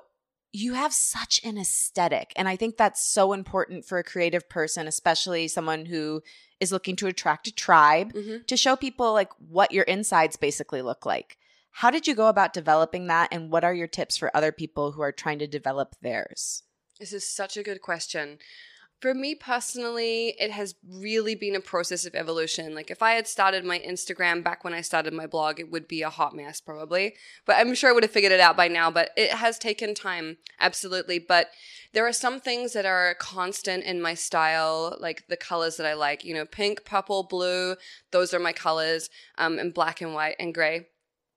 you 0.53 0.73
have 0.73 0.93
such 0.93 1.39
an 1.43 1.57
aesthetic. 1.57 2.33
And 2.35 2.47
I 2.47 2.55
think 2.55 2.75
that's 2.77 3.01
so 3.01 3.33
important 3.33 3.85
for 3.85 3.97
a 3.97 4.03
creative 4.03 4.49
person, 4.49 4.87
especially 4.87 5.47
someone 5.47 5.85
who 5.85 6.21
is 6.59 6.71
looking 6.71 6.95
to 6.97 7.07
attract 7.07 7.47
a 7.47 7.53
tribe 7.53 8.13
Mhm. 8.13 8.45
to 8.47 8.57
show 8.57 8.75
people 8.75 9.13
like 9.13 9.31
what 9.39 9.71
your 9.71 9.83
insides 9.85 10.35
basically 10.35 10.81
look 10.81 11.05
like. 11.05 11.37
How 11.75 11.89
did 11.89 12.05
you 12.05 12.13
go 12.13 12.27
about 12.27 12.51
developing 12.53 13.07
that? 13.07 13.29
And 13.31 13.49
what 13.49 13.63
are 13.63 13.73
your 13.73 13.87
tips 13.87 14.17
for 14.17 14.35
other 14.35 14.51
people 14.51 14.91
who 14.91 15.01
are 15.01 15.13
trying 15.13 15.39
to 15.39 15.47
develop 15.47 15.95
theirs? 16.01 16.63
This 16.99 17.13
is 17.13 17.27
such 17.27 17.55
a 17.55 17.63
good 17.63 17.81
question. 17.81 18.37
For 19.01 19.15
me 19.15 19.33
personally, 19.33 20.35
it 20.39 20.51
has 20.51 20.75
really 20.87 21.33
been 21.33 21.55
a 21.55 21.59
process 21.59 22.05
of 22.05 22.13
evolution. 22.13 22.75
Like, 22.75 22.91
if 22.91 23.01
I 23.01 23.13
had 23.13 23.27
started 23.27 23.65
my 23.65 23.79
Instagram 23.79 24.43
back 24.43 24.63
when 24.63 24.75
I 24.75 24.81
started 24.81 25.11
my 25.11 25.25
blog, 25.25 25.59
it 25.59 25.71
would 25.71 25.87
be 25.87 26.03
a 26.03 26.09
hot 26.11 26.35
mess 26.35 26.61
probably. 26.61 27.15
But 27.47 27.55
I'm 27.57 27.73
sure 27.73 27.89
I 27.89 27.93
would 27.93 28.03
have 28.03 28.11
figured 28.11 28.31
it 28.31 28.39
out 28.39 28.55
by 28.55 28.67
now. 28.67 28.91
But 28.91 29.09
it 29.17 29.31
has 29.31 29.57
taken 29.57 29.95
time, 29.95 30.37
absolutely. 30.59 31.17
But 31.17 31.47
there 31.93 32.05
are 32.05 32.13
some 32.13 32.39
things 32.39 32.73
that 32.73 32.85
are 32.85 33.15
constant 33.15 33.83
in 33.85 34.03
my 34.03 34.13
style, 34.13 34.95
like 34.99 35.27
the 35.27 35.35
colors 35.35 35.77
that 35.77 35.87
I 35.87 35.95
like. 35.95 36.23
You 36.23 36.35
know, 36.35 36.45
pink, 36.45 36.85
purple, 36.85 37.23
blue, 37.23 37.77
those 38.11 38.35
are 38.35 38.39
my 38.39 38.53
colors, 38.53 39.09
um, 39.35 39.57
and 39.57 39.73
black 39.73 40.01
and 40.01 40.13
white 40.13 40.35
and 40.39 40.53
gray. 40.53 40.89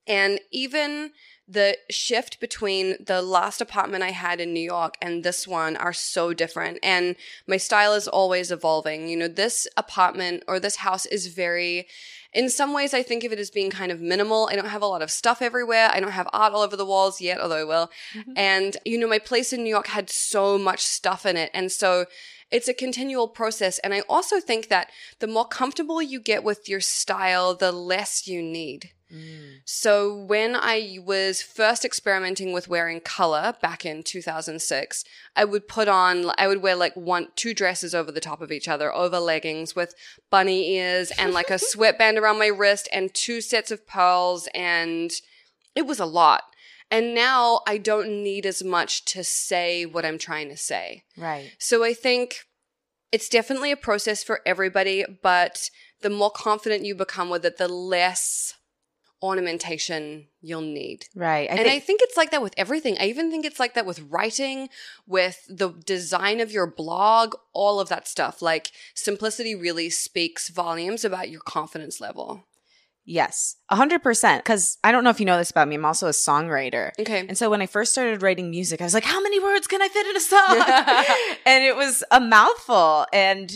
And 0.07 0.41
even 0.51 1.13
the 1.47 1.77
shift 1.91 2.41
between 2.41 2.97
the 3.05 3.21
last 3.21 3.61
apartment 3.61 4.03
I 4.03 4.13
had 4.13 4.41
in 4.41 4.55
New 4.55 4.61
York 4.61 4.97
and 5.03 5.23
this 5.23 5.47
one 5.47 5.77
are 5.77 5.93
so 5.93 6.33
different. 6.33 6.79
And 6.83 7.17
my 7.47 7.59
style 7.59 7.93
is 7.93 8.09
always 8.09 8.51
evolving. 8.51 9.09
You 9.09 9.19
know, 9.19 9.29
this 9.29 9.67
apartment 9.77 10.43
or 10.49 10.59
this 10.59 10.77
house 10.77 11.05
is 11.05 11.27
very, 11.27 11.87
in 12.33 12.49
some 12.49 12.73
ways, 12.73 12.95
I 12.95 13.03
think 13.03 13.25
of 13.25 13.33
it 13.33 13.39
as 13.39 13.51
being 13.51 13.71
kind 13.71 13.93
of 13.93 14.01
minimal. 14.01 14.49
I 14.51 14.57
don't 14.57 14.69
have 14.69 14.83
a 14.83 14.87
lot 14.87 15.03
of 15.03 15.11
stuff 15.11 15.43
everywhere. 15.43 15.91
I 15.93 16.01
don't 16.01 16.13
have 16.13 16.29
art 16.33 16.55
all 16.55 16.63
over 16.63 16.77
the 16.77 16.87
walls 16.87 17.21
yet, 17.21 17.41
although 17.41 17.61
I 17.61 17.65
will. 17.65 17.91
Mm-hmm. 18.15 18.33
And, 18.37 18.77
you 18.87 18.99
know, 18.99 19.09
my 19.09 19.19
place 19.19 19.53
in 19.53 19.63
New 19.63 19.71
York 19.71 19.89
had 19.89 20.09
so 20.09 20.57
much 20.57 20.81
stuff 20.81 21.27
in 21.27 21.37
it. 21.37 21.51
And 21.53 21.71
so, 21.71 22.07
it's 22.51 22.69
a 22.69 22.75
continual 22.75 23.29
process. 23.29 23.79
And 23.81 23.95
I 23.95 24.01
also 24.09 24.41
think 24.41 24.69
that 24.69 24.91
the 25.19 25.27
more 25.27 25.47
comfortable 25.47 26.01
you 26.01 26.21
get 26.21 26.45
with 26.45 26.69
your 26.69 26.81
style, 26.81 27.55
the 27.55 27.73
less 27.73 28.27
you 28.27 28.43
need. 28.43 28.91
Mm. 29.13 29.61
So 29.65 30.15
when 30.15 30.57
I 30.57 30.99
was 31.05 31.43
first 31.43 31.85
experimenting 31.85 32.53
with 32.53 32.69
wearing 32.69 33.01
color 33.01 33.55
back 33.61 33.87
in 33.87 34.03
2006, 34.03 35.05
I 35.37 35.45
would 35.45 35.69
put 35.69 35.89
on, 35.89 36.33
I 36.37 36.49
would 36.49 36.63
wear 36.63 36.75
like 36.75 36.97
one, 36.97 37.29
two 37.37 37.55
dresses 37.55 37.95
over 37.95 38.11
the 38.11 38.21
top 38.21 38.41
of 38.41 38.51
each 38.51 38.67
other, 38.67 38.93
over 38.93 39.19
leggings 39.19 39.77
with 39.77 39.95
bunny 40.31 40.71
ears 40.77 41.13
and 41.19 41.33
like 41.33 41.51
a 41.51 41.59
sweatband 41.61 42.19
around 42.19 42.39
my 42.39 42.49
wrist 42.49 42.89
and 42.93 43.13
two 43.15 43.41
sets 43.41 43.71
of 43.71 43.87
pearls. 43.87 44.49
And 44.55 45.13
it 45.75 45.87
was 45.87 46.01
a 46.01 46.07
lot. 46.07 46.45
And 46.95 47.13
now 47.13 47.63
I 47.67 47.79
don't 47.79 48.23
need 48.23 48.47
as 48.47 48.63
much 48.63 49.05
to 49.07 49.25
say 49.25 49.85
what 49.85 50.05
I'm 50.05 50.17
trying 50.17 50.49
to 50.51 50.57
say. 50.57 51.03
Right. 51.17 51.51
So 51.59 51.83
I 51.83 51.93
think 51.93 52.45
it's 53.11 53.29
definitely 53.29 53.73
a 53.73 53.77
process 53.77 54.23
for 54.23 54.41
everybody, 54.47 55.05
but 55.21 55.71
the 56.03 56.11
more 56.11 56.31
confident 56.31 56.85
you 56.85 56.95
become 56.95 57.31
with 57.31 57.45
it, 57.45 57.57
the 57.57 57.67
less 57.67 58.55
ornamentation 59.21 60.29
you'll 60.41 60.61
need. 60.61 61.07
Right. 61.17 61.51
I 61.51 61.55
and 61.55 61.59
think 61.63 61.69
I 61.69 61.81
think 61.81 62.01
it's 62.05 62.17
like 62.17 62.31
that 62.31 62.43
with 62.43 62.55
everything. 62.57 62.97
I 63.01 63.07
even 63.07 63.29
think 63.29 63.45
it's 63.45 63.59
like 63.59 63.75
that 63.75 63.87
with 63.87 64.01
writing, 64.03 64.69
with 65.05 65.45
the 65.49 65.71
design 65.71 66.39
of 66.39 66.53
your 66.53 66.69
blog, 66.69 67.35
all 67.53 67.81
of 67.81 67.89
that 67.89 68.07
stuff. 68.07 68.41
Like 68.41 68.71
simplicity 68.95 69.57
really 69.57 69.91
speaks 69.91 70.49
volumes 70.49 71.05
about 71.05 71.29
your 71.29 71.41
confidence 71.41 72.01
level. 72.01 72.47
Yes, 73.05 73.57
a 73.69 73.77
hundred 73.77 74.03
percent. 74.03 74.43
Because 74.43 74.79
I 74.85 74.93
don't 74.93 75.05
know 75.05 75.11
if 75.11 75.21
you 75.21 75.27
know 75.27 75.39
this 75.39 75.51
about 75.51 75.69
me. 75.69 75.77
I'm 75.77 75.85
also 75.85 76.07
a 76.07 76.11
songwriter. 76.11 76.91
Okay. 76.99 77.27
And 77.27 77.37
so 77.37 77.51
when 77.51 77.61
I 77.63 77.67
first 77.67 77.93
started 77.93 78.23
writing 78.23 78.51
music, 78.51 78.81
I 78.81 78.85
was 78.85 78.95
like, 78.95 79.05
how 79.05 79.21
many 79.23 79.41
words 79.41 79.67
can 79.67 79.83
I 79.83 79.89
fit 79.89 80.07
in 80.07 80.17
a 80.17 80.21
song? 80.21 80.57
and 81.47 81.65
it 81.65 81.77
was 81.77 82.03
a 82.11 82.21
mouthful. 82.21 83.07
And 83.13 83.51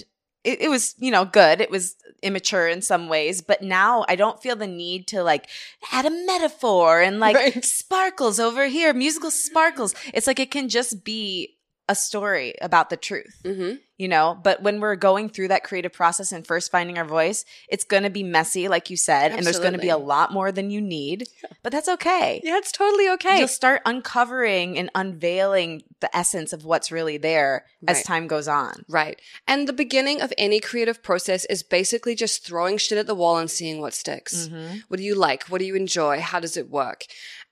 it, 0.44 0.62
it 0.62 0.68
was, 0.70 0.94
you 0.98 1.10
know, 1.10 1.24
good. 1.24 1.60
It 1.60 1.70
was 1.70 1.96
immature 2.22 2.68
in 2.68 2.82
some 2.82 3.08
ways. 3.08 3.42
But 3.42 3.62
now 3.62 4.04
I 4.08 4.16
don't 4.16 4.40
feel 4.42 4.56
the 4.56 4.66
need 4.66 5.06
to 5.08 5.22
like 5.22 5.48
add 5.92 6.06
a 6.06 6.10
metaphor 6.10 7.00
and 7.00 7.20
like 7.20 7.36
Right. 7.36 7.64
sparkles 7.64 8.40
over 8.40 8.66
here, 8.66 8.92
musical 8.92 9.30
sparkles. 9.30 9.94
It's 10.14 10.26
like 10.26 10.40
it 10.40 10.50
can 10.50 10.68
just 10.68 11.04
be 11.04 11.57
a 11.88 11.94
story 11.94 12.54
about 12.60 12.90
the 12.90 12.96
truth 12.96 13.40
hmm 13.44 13.72
you 13.96 14.06
know 14.06 14.38
but 14.44 14.62
when 14.62 14.78
we're 14.80 14.94
going 14.94 15.28
through 15.28 15.48
that 15.48 15.64
creative 15.64 15.92
process 15.92 16.30
and 16.30 16.46
first 16.46 16.70
finding 16.70 16.98
our 16.98 17.04
voice 17.04 17.44
it's 17.68 17.82
going 17.82 18.04
to 18.04 18.10
be 18.10 18.22
messy 18.22 18.68
like 18.68 18.90
you 18.90 18.96
said 18.96 19.32
and 19.32 19.44
there's 19.44 19.58
going 19.58 19.72
to 19.72 19.78
be 19.78 19.88
a 19.88 19.96
lot 19.98 20.32
more 20.32 20.52
than 20.52 20.70
you 20.70 20.80
need 20.80 21.26
but 21.64 21.72
that's 21.72 21.88
okay 21.88 22.40
Yeah, 22.44 22.58
it's 22.58 22.70
totally 22.70 23.08
okay. 23.10 23.38
you'll 23.40 23.48
start 23.48 23.82
uncovering 23.84 24.78
and 24.78 24.88
unveiling 24.94 25.82
the 26.00 26.14
essence 26.16 26.52
of 26.52 26.64
what's 26.64 26.92
really 26.92 27.16
there 27.16 27.64
as 27.88 28.02
time 28.04 28.26
goes 28.28 28.46
on 28.48 28.84
Right. 28.88 29.20
And 29.48 29.66
the 29.68 29.72
beginning 29.72 30.20
of 30.20 30.32
any 30.38 30.60
creative 30.60 31.02
process 31.02 31.44
is 31.46 31.62
basically 31.64 32.14
just 32.14 32.44
throwing 32.44 32.78
shit 32.78 32.98
at 32.98 33.06
the 33.06 33.14
wall 33.14 33.36
and 33.38 33.50
seeing 33.50 33.80
what 33.80 33.94
sticks. 33.94 34.48
Mhm. 34.48 34.82
What 34.88 34.98
do 34.98 35.02
you 35.04 35.14
like? 35.14 35.44
What 35.48 35.58
do 35.58 35.64
you 35.64 35.74
enjoy? 35.74 36.20
How 36.20 36.38
does 36.40 36.56
it 36.56 36.70
work? 36.70 37.04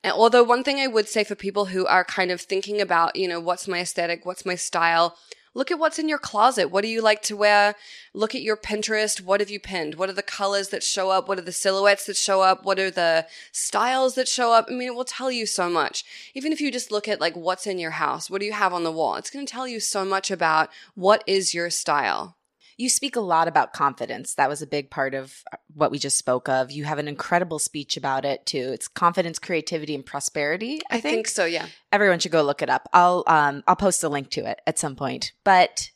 And 0.03 0.13
although 0.13 0.45
one 0.45 0.63
thing 0.63 0.79
I 0.79 0.87
would 0.87 1.09
say 1.09 1.25
for 1.25 1.35
people 1.35 1.67
who 1.67 1.87
are 1.87 2.05
kind 2.05 2.31
of 2.31 2.41
thinking 2.41 2.81
about, 2.81 3.17
you 3.17 3.27
know, 3.27 3.41
what's 3.41 3.67
my 3.67 3.81
aesthetic? 3.81 4.25
What's 4.25 4.47
my 4.47 4.55
style? 4.55 5.17
Look 5.53 5.71
at 5.71 5.79
what's 5.79 5.99
in 5.99 6.07
your 6.07 6.19
closet. 6.19 6.71
What 6.71 6.83
do 6.83 6.89
you 6.89 7.01
like 7.01 7.23
to 7.23 7.37
wear? 7.37 7.77
Look 8.13 8.35
at 8.35 8.43
your 8.43 8.59
Pinterest. 8.59 9.23
What 9.23 9.41
have 9.41 9.49
you 9.49 9.59
pinned? 9.59 9.95
What 9.95 10.11
are 10.11 10.13
the 10.13 10.23
colors 10.23 10.69
that 10.69 10.83
show 10.83 11.09
up? 11.09 11.29
What 11.29 11.39
are 11.39 11.43
the 11.43 11.51
silhouettes 11.51 12.05
that 12.07 12.17
show 12.19 12.43
up? 12.43 12.67
What 12.67 12.79
are 12.79 12.91
the 12.91 13.27
styles 13.53 14.17
that 14.17 14.29
show 14.29 14.53
up? 14.53 14.67
I 14.69 14.73
mean, 14.73 14.89
it 14.89 14.95
will 14.95 15.07
tell 15.07 15.33
you 15.33 15.47
so 15.47 15.71
much. 15.71 16.05
Even 16.35 16.53
if 16.53 16.61
you 16.61 16.71
just 16.71 16.93
look 16.93 17.09
at 17.09 17.23
like 17.23 17.35
what's 17.35 17.67
in 17.67 17.79
your 17.79 17.93
house, 17.93 18.29
what 18.29 18.41
do 18.41 18.47
you 18.47 18.53
have 18.53 18.75
on 18.75 18.85
the 18.85 18.93
wall? 18.93 19.17
It's 19.17 19.31
going 19.31 19.47
to 19.47 19.51
tell 19.51 19.67
you 19.67 19.81
so 19.81 20.05
much 20.05 20.31
about 20.31 20.69
what 20.95 21.25
is 21.27 21.55
your 21.55 21.71
style. 21.71 22.37
you 22.77 22.89
speak 22.89 23.17
a 23.17 23.21
lot 23.21 23.49
about 23.49 23.73
confidence 23.73 24.35
that 24.35 24.49
was 24.49 24.61
a 24.61 24.67
big 24.67 24.91
part 24.91 25.15
of 25.15 25.43
what 25.77 25.91
we 25.91 25.99
just 25.99 26.19
spoke 26.19 26.49
of 26.49 26.71
you 26.71 26.85
have 26.85 26.99
an 26.99 27.07
incredible 27.07 27.59
speech 27.59 27.97
about 27.97 28.25
it 28.25 28.45
too 28.47 28.71
it's 28.73 28.89
confidence 28.89 29.39
creativity 29.39 29.95
and 29.95 30.05
prosperity 30.05 30.81
i, 30.91 30.97
I 30.97 31.01
think 31.01 31.29
so, 31.29 31.45
yeah. 31.45 31.67
everyone 31.93 32.19
should 32.19 32.33
go 32.33 32.43
look 32.43 32.63
it 32.63 32.71
up. 32.71 32.89
I'll 32.93 33.25
um 33.27 33.63
I'll 33.67 33.77
post 33.77 34.03
a 34.03 34.09
link 34.09 34.31
to 34.31 34.49
it 34.49 34.61
at 34.67 34.79
some 34.79 34.97
point. 34.97 35.33
But 35.45 35.91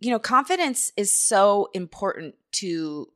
you 0.00 0.10
know, 0.10 0.18
confidence 0.18 0.92
is 0.96 1.12
so 1.12 1.70
important 1.72 2.34
to 2.52 3.08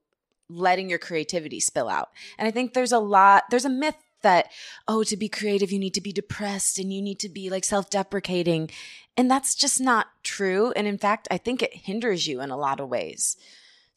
letting 0.48 0.88
your 0.88 0.98
creativity 0.98 1.60
spill 1.60 1.88
out. 1.88 2.08
And 2.38 2.48
I 2.48 2.50
think 2.50 2.72
there's 2.72 2.92
a 2.92 2.98
lot, 2.98 3.44
there's 3.50 3.66
a 3.66 3.70
myth 3.70 3.96
that, 4.22 4.48
oh, 4.88 5.04
to 5.04 5.16
be 5.16 5.28
creative, 5.28 5.70
you 5.70 5.78
need 5.78 5.94
to 5.94 6.00
be 6.00 6.12
depressed 6.12 6.78
and 6.78 6.92
you 6.92 7.00
need 7.02 7.20
to 7.20 7.28
be 7.28 7.50
like 7.50 7.64
self 7.64 7.90
deprecating. 7.90 8.70
And 9.16 9.30
that's 9.30 9.54
just 9.54 9.80
not 9.80 10.06
true. 10.22 10.72
And 10.72 10.86
in 10.86 10.98
fact, 10.98 11.28
I 11.30 11.38
think 11.38 11.62
it 11.62 11.74
hinders 11.74 12.26
you 12.26 12.40
in 12.40 12.50
a 12.50 12.56
lot 12.56 12.80
of 12.80 12.88
ways. 12.88 13.36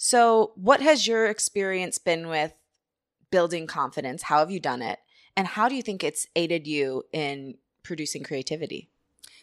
So, 0.05 0.51
what 0.55 0.81
has 0.81 1.07
your 1.07 1.27
experience 1.27 1.97
been 1.97 2.27
with 2.27 2.51
building 3.31 3.67
confidence? 3.67 4.23
How 4.23 4.39
have 4.39 4.51
you 4.51 4.59
done 4.59 4.81
it? 4.81 4.99
And 5.37 5.47
how 5.47 5.69
do 5.69 5.75
you 5.75 5.81
think 5.81 6.03
it's 6.03 6.27
aided 6.35 6.67
you 6.67 7.03
in 7.13 7.55
producing 7.83 8.21
creativity? 8.21 8.89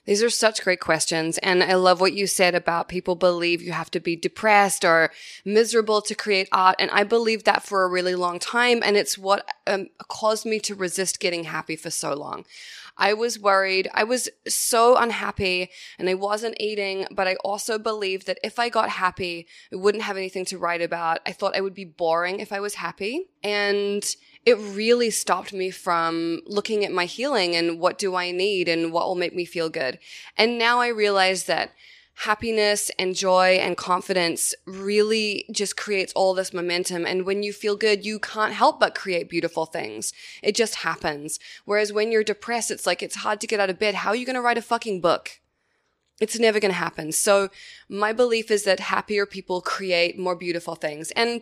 These 0.05 0.23
are 0.23 0.29
such 0.29 0.63
great 0.63 0.81
questions. 0.81 1.39
And 1.39 1.63
I 1.63 1.77
love 1.77 2.03
what 2.03 2.13
you 2.13 2.27
said 2.27 2.55
about 2.55 2.89
people 2.89 3.15
believe 3.15 3.63
you 3.63 3.73
have 3.73 3.91
to 3.93 4.01
be 4.01 4.17
depressed 4.17 4.85
or 4.85 5.13
miserable 5.47 6.03
to 6.03 6.15
create 6.15 6.49
art. 6.53 6.77
And 6.79 6.91
I 6.91 7.05
believed 7.05 7.47
that 7.47 7.63
for 7.63 7.83
a 7.83 7.89
really 7.89 8.15
long 8.15 8.39
time. 8.39 8.83
And 8.85 8.99
it's 8.99 9.17
what 9.17 9.49
um, 9.67 9.87
caused 10.09 10.45
me 10.45 10.61
to 10.61 10.75
resist 10.75 11.21
getting 11.21 11.45
happy 11.45 11.77
for 11.77 11.89
so 11.89 12.13
long. 12.13 12.45
I 13.01 13.15
was 13.15 13.39
worried. 13.39 13.89
I 13.95 14.05
was 14.05 14.29
so 14.47 14.97
unhappy 14.97 15.71
and 15.99 16.09
I 16.09 16.15
wasn't 16.15 16.61
eating, 16.61 17.07
but 17.11 17.27
I 17.27 17.37
also 17.37 17.79
believed 17.79 18.27
that 18.27 18.39
if 18.45 18.59
I 18.59 18.69
got 18.69 18.91
happy, 18.91 19.49
I 19.73 19.77
wouldn't 19.77 20.05
have 20.05 20.19
anything 20.19 20.45
to 20.47 20.59
write 20.59 20.83
about. 20.83 21.21
I 21.27 21.33
thought 21.33 21.57
I 21.57 21.63
would 21.63 21.75
be 21.75 21.87
boring 21.87 22.41
if 22.41 22.53
I 22.53 22.61
was 22.61 22.75
happy. 22.75 23.31
And 23.43 24.05
it 24.45 24.59
really 24.59 25.11
stopped 25.11 25.55
me 25.55 25.71
from 25.71 26.43
looking 26.47 26.85
at 26.85 26.93
my 26.93 27.07
healing 27.07 27.57
and 27.57 27.81
what 27.81 27.99
do 27.99 28.15
I 28.15 28.31
need 28.31 28.69
and 28.69 28.93
what 28.93 29.07
will 29.07 29.15
make 29.15 29.35
me 29.35 29.47
feel 29.47 29.71
good. 29.71 29.99
And 30.37 30.59
now 30.59 30.81
I 30.81 30.89
realize 30.89 31.45
that 31.45 31.73
happiness 32.25 32.91
and 32.99 33.17
joy 33.17 33.53
and 33.63 33.79
confidence 33.79 34.55
really 34.67 35.47
just 35.51 35.75
creates 35.75 36.13
all 36.13 36.35
this 36.35 36.53
momentum. 36.53 37.07
And 37.07 37.25
when 37.25 37.43
you 37.43 37.51
feel 37.51 37.77
good, 37.77 38.05
you 38.05 38.19
can't 38.19 38.53
help 38.53 38.79
but 38.79 38.95
create 38.95 39.31
beautiful 39.31 39.65
things. 39.65 40.13
It 40.43 40.55
just 40.55 40.77
happens. 40.77 41.39
Whereas 41.65 41.95
when 41.95 42.13
you're 42.13 42.23
depressed, 42.23 42.71
it's 42.71 42.87
like 42.87 43.03
it's 43.03 43.17
hard 43.17 43.41
to 43.41 43.47
get 43.47 43.59
out 43.59 43.71
of 43.71 43.79
bed. 43.79 43.95
How 43.95 44.11
are 44.11 44.17
you 44.17 44.27
going 44.27 44.35
to 44.35 44.43
write 44.43 44.59
a 44.59 44.63
fucking 44.63 45.01
book? 45.01 45.41
It's 46.21 46.39
never 46.39 46.61
going 46.61 46.73
to 46.73 46.79
happen. 46.79 47.13
So 47.13 47.49
my 47.89 48.13
belief 48.13 48.51
is 48.51 48.65
that 48.65 48.81
happier 48.81 49.25
people 49.25 49.63
create 49.63 50.19
more 50.19 50.37
beautiful 50.37 50.75
things. 50.75 51.11
And 51.13 51.41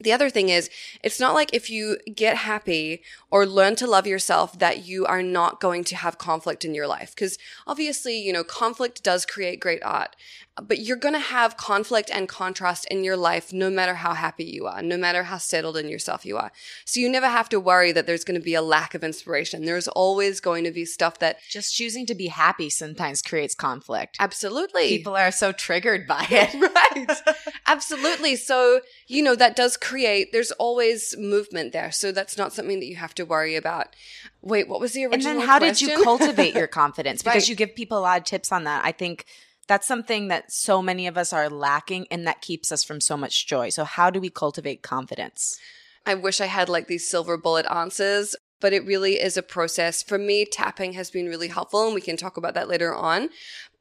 the 0.00 0.12
other 0.12 0.30
thing 0.30 0.48
is, 0.48 0.70
it's 1.02 1.20
not 1.20 1.34
like 1.34 1.52
if 1.52 1.68
you 1.68 1.98
get 2.14 2.38
happy 2.38 3.02
or 3.30 3.46
learn 3.46 3.76
to 3.76 3.86
love 3.86 4.06
yourself 4.06 4.58
that 4.58 4.86
you 4.86 5.06
are 5.06 5.22
not 5.22 5.60
going 5.60 5.84
to 5.84 5.96
have 5.96 6.18
conflict 6.18 6.64
in 6.64 6.74
your 6.74 6.86
life. 6.86 7.14
Because 7.14 7.38
obviously, 7.66 8.18
you 8.18 8.32
know, 8.32 8.42
conflict 8.42 9.02
does 9.02 9.26
create 9.26 9.60
great 9.60 9.82
art 9.82 10.16
but 10.60 10.80
you're 10.80 10.96
going 10.96 11.14
to 11.14 11.20
have 11.20 11.56
conflict 11.56 12.10
and 12.12 12.28
contrast 12.28 12.84
in 12.86 13.04
your 13.04 13.16
life 13.16 13.52
no 13.52 13.70
matter 13.70 13.94
how 13.94 14.14
happy 14.14 14.44
you 14.44 14.66
are, 14.66 14.82
no 14.82 14.96
matter 14.96 15.24
how 15.24 15.38
settled 15.38 15.76
in 15.76 15.88
yourself 15.88 16.26
you 16.26 16.36
are. 16.36 16.52
So 16.84 17.00
you 17.00 17.08
never 17.08 17.28
have 17.28 17.48
to 17.50 17.60
worry 17.60 17.92
that 17.92 18.06
there's 18.06 18.24
going 18.24 18.38
to 18.38 18.44
be 18.44 18.54
a 18.54 18.62
lack 18.62 18.94
of 18.94 19.04
inspiration. 19.04 19.64
There's 19.64 19.88
always 19.88 20.40
going 20.40 20.64
to 20.64 20.70
be 20.70 20.84
stuff 20.84 21.18
that 21.20 21.38
just 21.48 21.74
choosing 21.74 22.06
to 22.06 22.14
be 22.14 22.26
happy 22.26 22.70
sometimes 22.70 23.22
creates 23.22 23.54
conflict. 23.54 24.16
Absolutely. 24.20 24.88
People 24.88 25.16
are 25.16 25.32
so 25.32 25.52
triggered 25.52 26.06
by 26.06 26.26
it. 26.30 26.54
right. 26.54 27.36
Absolutely. 27.66 28.36
So, 28.36 28.80
you 29.06 29.22
know, 29.22 29.34
that 29.36 29.56
does 29.56 29.76
create, 29.76 29.89
there's 30.32 30.50
always 30.52 31.14
movement 31.18 31.72
there. 31.72 31.90
So 31.92 32.12
that's 32.12 32.36
not 32.36 32.52
something 32.52 32.80
that 32.80 32.86
you 32.86 32.96
have 32.96 33.14
to 33.16 33.24
worry 33.24 33.56
about. 33.56 33.94
Wait, 34.42 34.68
what 34.68 34.80
was 34.80 34.92
the 34.92 35.04
original 35.04 35.14
And 35.14 35.40
then 35.40 35.46
how 35.46 35.58
question? 35.58 35.88
did 35.88 35.98
you 35.98 36.04
cultivate 36.04 36.54
your 36.54 36.66
confidence? 36.82 37.22
Because 37.22 37.42
Right. 37.44 37.48
you 37.48 37.54
give 37.54 37.74
people 37.74 37.98
a 37.98 38.00
lot 38.00 38.18
of 38.18 38.24
tips 38.24 38.52
on 38.52 38.64
that. 38.64 38.84
I 38.84 38.92
think 38.92 39.26
that's 39.68 39.86
something 39.86 40.28
that 40.28 40.50
so 40.50 40.82
many 40.82 41.06
of 41.06 41.16
us 41.16 41.32
are 41.32 41.48
lacking 41.48 42.06
and 42.10 42.26
that 42.26 42.40
keeps 42.40 42.72
us 42.72 42.82
from 42.82 43.00
so 43.00 43.16
much 43.16 43.46
joy. 43.46 43.68
So 43.68 43.84
how 43.84 44.10
do 44.10 44.20
we 44.20 44.30
cultivate 44.30 44.82
confidence? 44.82 45.58
I 46.06 46.14
wish 46.14 46.40
I 46.40 46.46
had 46.46 46.68
like 46.68 46.86
these 46.88 47.06
silver 47.08 47.36
bullet 47.36 47.66
answers, 47.70 48.34
but 48.60 48.72
it 48.72 48.84
really 48.84 49.20
is 49.20 49.36
a 49.36 49.42
process. 49.42 50.02
For 50.02 50.18
me, 50.18 50.44
tapping 50.44 50.94
has 50.94 51.10
been 51.10 51.26
really 51.26 51.48
helpful, 51.48 51.84
and 51.86 51.94
we 51.94 52.00
can 52.00 52.16
talk 52.16 52.36
about 52.36 52.54
that 52.54 52.68
later 52.68 52.94
on. 52.94 53.28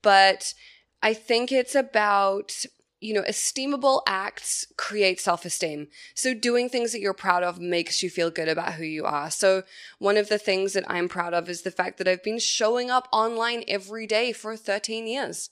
But 0.02 0.54
I 1.02 1.14
think 1.14 1.52
it's 1.52 1.76
about 1.76 2.66
you 3.02 3.14
know, 3.14 3.24
esteemable 3.24 4.02
acts 4.08 4.66
create 4.78 5.20
self 5.20 5.46
esteem. 5.46 5.88
So 6.14 6.34
doing 6.34 6.70
things 6.70 6.92
that 6.92 7.00
you're 7.00 7.14
proud 7.14 7.44
of 7.44 7.60
makes 7.60 8.04
you 8.04 8.10
feel 8.10 8.30
good 8.30 8.50
about 8.50 8.74
who 8.74 8.84
you 8.84 9.06
are. 9.06 9.32
So 9.32 9.64
one 10.00 10.18
of 10.18 10.30
the 10.30 10.38
things 10.38 10.74
that 10.74 10.84
I'm 10.88 11.08
proud 11.08 11.34
of 11.34 11.50
is 11.50 11.62
the 11.62 11.72
fact 11.72 11.98
that 11.98 12.08
I've 12.08 12.24
been 12.24 12.40
showing 12.40 12.90
up 12.90 13.08
online 13.12 13.64
every 13.68 14.06
day 14.06 14.32
for 14.34 14.56
13 14.56 15.08
years. 15.08 15.50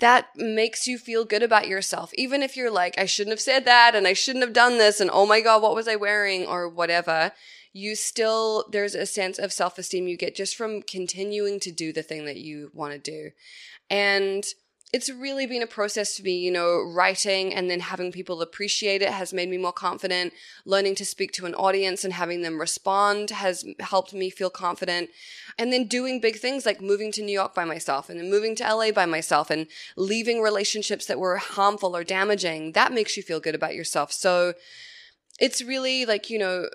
That 0.00 0.28
makes 0.36 0.88
you 0.88 0.98
feel 0.98 1.24
good 1.24 1.42
about 1.42 1.68
yourself. 1.68 2.12
Even 2.14 2.42
if 2.42 2.56
you're 2.56 2.70
like, 2.70 2.98
I 2.98 3.06
shouldn't 3.06 3.32
have 3.32 3.40
said 3.40 3.64
that 3.64 3.94
and 3.94 4.06
I 4.06 4.12
shouldn't 4.12 4.44
have 4.44 4.52
done 4.52 4.78
this 4.78 5.00
and 5.00 5.10
oh 5.12 5.26
my 5.26 5.40
God, 5.40 5.62
what 5.62 5.74
was 5.74 5.86
I 5.86 5.96
wearing 5.96 6.46
or 6.46 6.68
whatever. 6.68 7.32
You 7.72 7.96
still, 7.96 8.66
there's 8.70 8.94
a 8.94 9.06
sense 9.06 9.38
of 9.38 9.52
self 9.52 9.78
esteem 9.78 10.06
you 10.06 10.16
get 10.16 10.36
just 10.36 10.56
from 10.56 10.82
continuing 10.82 11.58
to 11.60 11.72
do 11.72 11.92
the 11.92 12.02
thing 12.02 12.24
that 12.26 12.38
you 12.38 12.70
want 12.72 12.92
to 12.92 12.98
do. 12.98 13.30
And 13.90 14.44
it's 14.94 15.10
really 15.10 15.44
been 15.44 15.60
a 15.60 15.66
process 15.66 16.16
for 16.16 16.22
me, 16.22 16.38
you 16.38 16.52
know, 16.52 16.80
writing 16.80 17.52
and 17.52 17.68
then 17.68 17.80
having 17.80 18.12
people 18.12 18.40
appreciate 18.40 19.02
it 19.02 19.10
has 19.10 19.32
made 19.32 19.48
me 19.48 19.58
more 19.58 19.72
confident. 19.72 20.32
Learning 20.64 20.94
to 20.94 21.04
speak 21.04 21.32
to 21.32 21.46
an 21.46 21.54
audience 21.56 22.04
and 22.04 22.12
having 22.12 22.42
them 22.42 22.60
respond 22.60 23.30
has 23.30 23.64
helped 23.80 24.14
me 24.14 24.30
feel 24.30 24.50
confident. 24.50 25.10
And 25.58 25.72
then 25.72 25.88
doing 25.88 26.20
big 26.20 26.36
things 26.36 26.64
like 26.64 26.80
moving 26.80 27.10
to 27.10 27.24
New 27.24 27.32
York 27.32 27.56
by 27.56 27.64
myself 27.64 28.08
and 28.08 28.20
then 28.20 28.30
moving 28.30 28.54
to 28.54 28.62
LA 28.72 28.92
by 28.92 29.04
myself 29.04 29.50
and 29.50 29.66
leaving 29.96 30.40
relationships 30.40 31.06
that 31.06 31.18
were 31.18 31.38
harmful 31.38 31.96
or 31.96 32.04
damaging. 32.04 32.70
That 32.70 32.92
makes 32.92 33.16
you 33.16 33.24
feel 33.24 33.40
good 33.40 33.56
about 33.56 33.74
yourself. 33.74 34.12
So 34.12 34.54
it's 35.40 35.60
really 35.60 36.06
like, 36.06 36.30
you 36.30 36.38
know, 36.38 36.68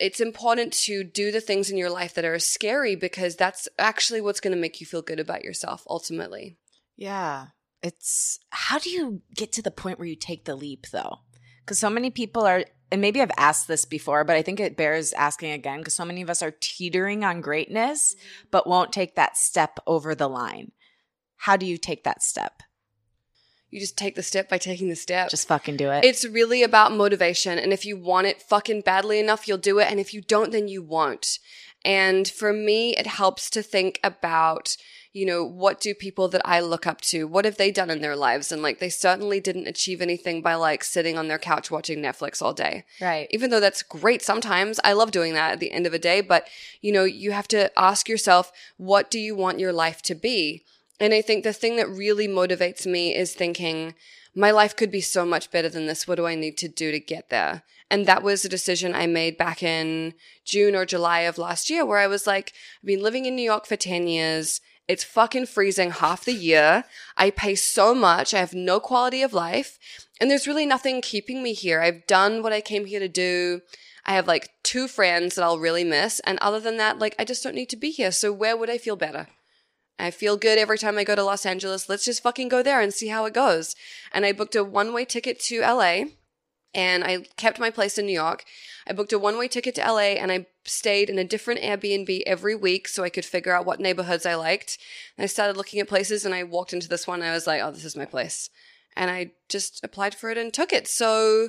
it's 0.00 0.20
important 0.20 0.72
to 0.84 1.04
do 1.04 1.30
the 1.30 1.42
things 1.42 1.70
in 1.70 1.76
your 1.76 1.90
life 1.90 2.14
that 2.14 2.24
are 2.24 2.38
scary 2.38 2.96
because 2.96 3.36
that's 3.36 3.68
actually 3.78 4.22
what's 4.22 4.40
going 4.40 4.56
to 4.56 4.60
make 4.60 4.80
you 4.80 4.86
feel 4.86 5.02
good 5.02 5.20
about 5.20 5.44
yourself 5.44 5.84
ultimately. 5.90 6.56
Yeah. 6.96 7.48
It's 7.82 8.40
how 8.50 8.78
do 8.78 8.90
you 8.90 9.22
get 9.34 9.52
to 9.52 9.62
the 9.62 9.70
point 9.70 9.98
where 9.98 10.08
you 10.08 10.16
take 10.16 10.44
the 10.44 10.56
leap 10.56 10.86
though? 10.92 11.18
Because 11.64 11.78
so 11.78 11.90
many 11.90 12.10
people 12.10 12.44
are, 12.44 12.64
and 12.90 13.00
maybe 13.00 13.20
I've 13.20 13.30
asked 13.36 13.68
this 13.68 13.84
before, 13.84 14.24
but 14.24 14.36
I 14.36 14.42
think 14.42 14.58
it 14.58 14.76
bears 14.76 15.12
asking 15.12 15.52
again 15.52 15.78
because 15.78 15.94
so 15.94 16.04
many 16.04 16.22
of 16.22 16.30
us 16.30 16.42
are 16.42 16.54
teetering 16.60 17.24
on 17.24 17.40
greatness, 17.40 18.14
mm-hmm. 18.14 18.48
but 18.50 18.66
won't 18.66 18.92
take 18.92 19.14
that 19.16 19.36
step 19.36 19.78
over 19.86 20.14
the 20.14 20.28
line. 20.28 20.72
How 21.36 21.56
do 21.56 21.66
you 21.66 21.76
take 21.78 22.04
that 22.04 22.22
step? 22.22 22.62
You 23.70 23.80
just 23.80 23.98
take 23.98 24.14
the 24.14 24.22
step 24.22 24.48
by 24.48 24.56
taking 24.56 24.88
the 24.88 24.96
step. 24.96 25.28
Just 25.28 25.46
fucking 25.46 25.76
do 25.76 25.90
it. 25.90 26.04
It's 26.04 26.24
really 26.24 26.62
about 26.62 26.92
motivation. 26.92 27.58
And 27.58 27.72
if 27.72 27.84
you 27.84 27.98
want 27.98 28.26
it 28.26 28.40
fucking 28.40 28.80
badly 28.80 29.20
enough, 29.20 29.46
you'll 29.46 29.58
do 29.58 29.78
it. 29.78 29.90
And 29.90 30.00
if 30.00 30.14
you 30.14 30.22
don't, 30.22 30.52
then 30.52 30.68
you 30.68 30.82
won't. 30.82 31.38
And 31.84 32.26
for 32.26 32.52
me, 32.52 32.96
it 32.96 33.06
helps 33.06 33.50
to 33.50 33.62
think 33.62 34.00
about, 34.02 34.76
you 35.12 35.26
know, 35.26 35.44
what 35.44 35.80
do 35.80 35.94
people 35.94 36.28
that 36.28 36.42
I 36.44 36.60
look 36.60 36.86
up 36.86 37.00
to, 37.02 37.26
what 37.26 37.44
have 37.44 37.56
they 37.56 37.70
done 37.70 37.90
in 37.90 38.00
their 38.00 38.16
lives? 38.16 38.52
And 38.52 38.62
like, 38.62 38.78
they 38.78 38.88
certainly 38.88 39.40
didn't 39.40 39.66
achieve 39.66 40.00
anything 40.00 40.42
by 40.42 40.54
like 40.54 40.84
sitting 40.84 41.18
on 41.18 41.28
their 41.28 41.38
couch 41.38 41.70
watching 41.70 41.98
Netflix 41.98 42.42
all 42.42 42.52
day. 42.52 42.84
right. 43.00 43.26
Even 43.30 43.50
though 43.50 43.60
that's 43.60 43.82
great 43.82 44.22
sometimes, 44.22 44.78
I 44.84 44.92
love 44.92 45.10
doing 45.10 45.34
that 45.34 45.52
at 45.52 45.60
the 45.60 45.72
end 45.72 45.86
of 45.86 45.94
a 45.94 45.98
day. 45.98 46.20
But, 46.20 46.46
you 46.80 46.92
know, 46.92 47.04
you 47.04 47.32
have 47.32 47.48
to 47.48 47.76
ask 47.78 48.08
yourself, 48.08 48.52
what 48.76 49.10
do 49.10 49.18
you 49.18 49.34
want 49.34 49.58
your 49.58 49.72
life 49.72 50.02
to 50.02 50.14
be? 50.14 50.64
And 51.00 51.14
I 51.14 51.22
think 51.22 51.44
the 51.44 51.52
thing 51.52 51.76
that 51.76 51.88
really 51.88 52.28
motivates 52.28 52.84
me 52.86 53.14
is 53.14 53.32
thinking, 53.32 53.94
my 54.34 54.50
life 54.50 54.76
could 54.76 54.90
be 54.90 55.00
so 55.00 55.24
much 55.24 55.50
better 55.50 55.68
than 55.68 55.86
this. 55.86 56.06
What 56.06 56.16
do 56.16 56.26
I 56.26 56.34
need 56.34 56.56
to 56.58 56.68
do 56.68 56.92
to 56.92 57.00
get 57.00 57.30
there? 57.30 57.62
And 57.90 58.06
that 58.06 58.22
was 58.22 58.44
a 58.44 58.48
decision 58.48 58.94
I 58.94 59.06
made 59.06 59.38
back 59.38 59.62
in 59.62 60.14
June 60.44 60.74
or 60.74 60.84
July 60.84 61.20
of 61.20 61.38
last 61.38 61.70
year 61.70 61.86
where 61.86 61.98
I 61.98 62.06
was 62.06 62.26
like, 62.26 62.52
I've 62.82 62.86
been 62.86 63.02
living 63.02 63.24
in 63.24 63.34
New 63.34 63.42
York 63.42 63.66
for 63.66 63.76
10 63.76 64.06
years. 64.06 64.60
It's 64.88 65.04
fucking 65.04 65.46
freezing 65.46 65.90
half 65.90 66.24
the 66.24 66.32
year. 66.32 66.84
I 67.16 67.30
pay 67.30 67.54
so 67.54 67.94
much. 67.94 68.32
I 68.32 68.38
have 68.38 68.54
no 68.54 68.80
quality 68.80 69.22
of 69.22 69.34
life. 69.34 69.78
And 70.18 70.30
there's 70.30 70.46
really 70.46 70.66
nothing 70.66 71.02
keeping 71.02 71.42
me 71.42 71.52
here. 71.52 71.80
I've 71.80 72.06
done 72.06 72.42
what 72.42 72.54
I 72.54 72.62
came 72.62 72.86
here 72.86 72.98
to 72.98 73.08
do. 73.08 73.60
I 74.06 74.14
have 74.14 74.26
like 74.26 74.48
two 74.62 74.88
friends 74.88 75.34
that 75.34 75.44
I'll 75.44 75.58
really 75.58 75.84
miss. 75.84 76.20
And 76.20 76.38
other 76.38 76.58
than 76.58 76.78
that, 76.78 76.98
like, 76.98 77.14
I 77.18 77.24
just 77.24 77.44
don't 77.44 77.54
need 77.54 77.68
to 77.68 77.76
be 77.76 77.90
here. 77.90 78.10
So 78.10 78.32
where 78.32 78.56
would 78.56 78.70
I 78.70 78.78
feel 78.78 78.96
better? 78.96 79.28
I 79.98 80.10
feel 80.10 80.36
good 80.36 80.58
every 80.58 80.78
time 80.78 80.96
I 80.96 81.04
go 81.04 81.14
to 81.14 81.24
Los 81.24 81.44
Angeles. 81.44 81.88
Let's 81.88 82.04
just 82.04 82.22
fucking 82.22 82.48
go 82.48 82.62
there 82.62 82.80
and 82.80 82.94
see 82.94 83.08
how 83.08 83.26
it 83.26 83.34
goes. 83.34 83.74
And 84.10 84.24
I 84.24 84.32
booked 84.32 84.56
a 84.56 84.64
one 84.64 84.94
way 84.94 85.04
ticket 85.04 85.38
to 85.40 85.60
LA 85.60 86.04
and 86.78 87.02
I 87.02 87.24
kept 87.36 87.58
my 87.58 87.70
place 87.70 87.98
in 87.98 88.06
New 88.06 88.12
York. 88.12 88.44
I 88.86 88.92
booked 88.92 89.12
a 89.12 89.18
one 89.18 89.36
way 89.36 89.48
ticket 89.48 89.74
to 89.74 89.80
LA 89.80 90.14
and 90.14 90.30
I 90.30 90.46
stayed 90.64 91.10
in 91.10 91.18
a 91.18 91.24
different 91.24 91.60
Airbnb 91.60 92.22
every 92.24 92.54
week 92.54 92.86
so 92.86 93.02
I 93.02 93.10
could 93.10 93.24
figure 93.24 93.52
out 93.52 93.66
what 93.66 93.80
neighborhoods 93.80 94.24
I 94.24 94.36
liked. 94.36 94.78
And 95.16 95.24
I 95.24 95.26
started 95.26 95.56
looking 95.56 95.80
at 95.80 95.88
places 95.88 96.24
and 96.24 96.32
I 96.32 96.44
walked 96.44 96.72
into 96.72 96.86
this 96.86 97.04
one 97.04 97.20
and 97.20 97.28
I 97.28 97.34
was 97.34 97.48
like, 97.48 97.60
oh, 97.64 97.72
this 97.72 97.84
is 97.84 97.96
my 97.96 98.04
place. 98.04 98.48
And 98.96 99.10
I 99.10 99.32
just 99.48 99.82
applied 99.82 100.14
for 100.14 100.30
it 100.30 100.38
and 100.38 100.54
took 100.54 100.72
it. 100.72 100.86
So 100.86 101.48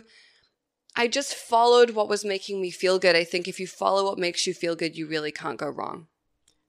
I 0.96 1.08
just 1.08 1.36
followed 1.36 1.92
what 1.92 2.10
was 2.10 2.26
making 2.26 2.60
me 2.60 2.72
feel 2.72 2.98
good. 2.98 3.16
I 3.16 3.24
think 3.24 3.48
if 3.48 3.60
you 3.60 3.68
follow 3.68 4.06
what 4.06 4.18
makes 4.18 4.48
you 4.48 4.56
feel 4.56 4.76
good, 4.76 4.98
you 4.98 5.08
really 5.08 5.32
can't 5.32 5.60
go 5.60 5.70
wrong. 5.70 6.08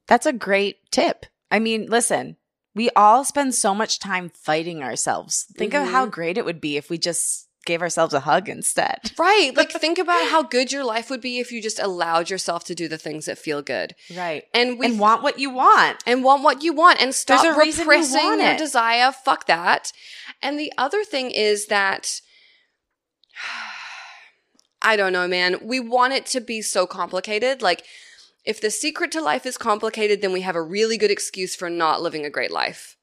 That's 0.07 0.27
a 0.27 0.35
great 0.35 0.91
tip. 0.91 1.25
I 1.51 1.61
mean, 1.61 1.87
listen, 1.87 2.37
we 2.75 2.91
all 2.91 3.25
spend 3.25 3.55
so 3.55 3.75
much 3.75 4.01
time 4.01 4.29
fighting 4.29 4.83
ourselves. 4.83 5.47
Think 5.57 5.73
of 5.73 5.89
how 5.89 6.03
mm-hmm. 6.03 6.11
great 6.11 6.37
it 6.37 6.45
would 6.45 6.61
be 6.61 6.77
if 6.77 6.91
we 6.91 6.99
just 6.99 7.47
gave 7.67 7.83
ourselves 7.83 8.15
a 8.15 8.21
hug 8.21 8.49
instead. 8.49 9.13
Right. 9.19 9.55
Like 9.55 9.71
think 9.71 9.99
about 9.99 10.31
how 10.31 10.43
good 10.43 10.73
your 10.73 10.83
life 10.83 11.11
would 11.11 11.21
be 11.21 11.41
if 11.41 11.53
you 11.53 11.61
just 11.61 11.79
allowed 11.79 12.31
yourself 12.31 12.65
to 12.65 12.75
do 12.75 12.89
the 12.89 12.97
things 12.97 13.27
that 13.27 13.39
feel 13.39 13.61
good. 13.61 13.95
Right. 14.17 14.45
And 14.55 14.79
we 14.79 14.87
and 14.87 14.99
want 14.99 15.23
what 15.23 15.39
you 15.39 15.51
want. 15.51 16.03
and 16.07 16.25
want 16.25 16.43
what 16.43 16.63
you 16.63 16.73
want 16.73 17.03
and 17.03 17.15
stop 17.15 17.45
you 17.45 17.51
repressing 17.51 18.41
your 18.41 18.57
desire. 18.57 19.13
Fuck 19.13 19.47
that. 19.47 19.93
And 20.41 20.59
the 20.59 20.73
other 20.79 21.05
thing 21.05 21.31
is 21.31 21.67
that 21.67 22.21
I 24.83 24.97
don't 24.97 25.13
know, 25.13 25.29
man. 25.29 25.57
We 25.63 25.81
want 25.81 26.15
it 26.15 26.25
to 26.27 26.41
be 26.41 26.63
so 26.63 26.87
complicated. 26.87 27.61
Like 27.61 27.85
if 28.45 28.61
the 28.61 28.71
secret 28.71 29.13
to 29.13 29.21
life 29.21 29.45
is 29.45 29.59
complicated, 29.59 30.23
then 30.23 30.33
we 30.33 30.41
have 30.41 30.57
a 30.57 30.63
really 30.63 30.97
good 30.97 31.11
excuse 31.11 31.55
for 31.55 31.69
not 31.69 32.01
living 32.01 32.25
a 32.25 32.31
great 32.31 32.51
life. 32.51 32.97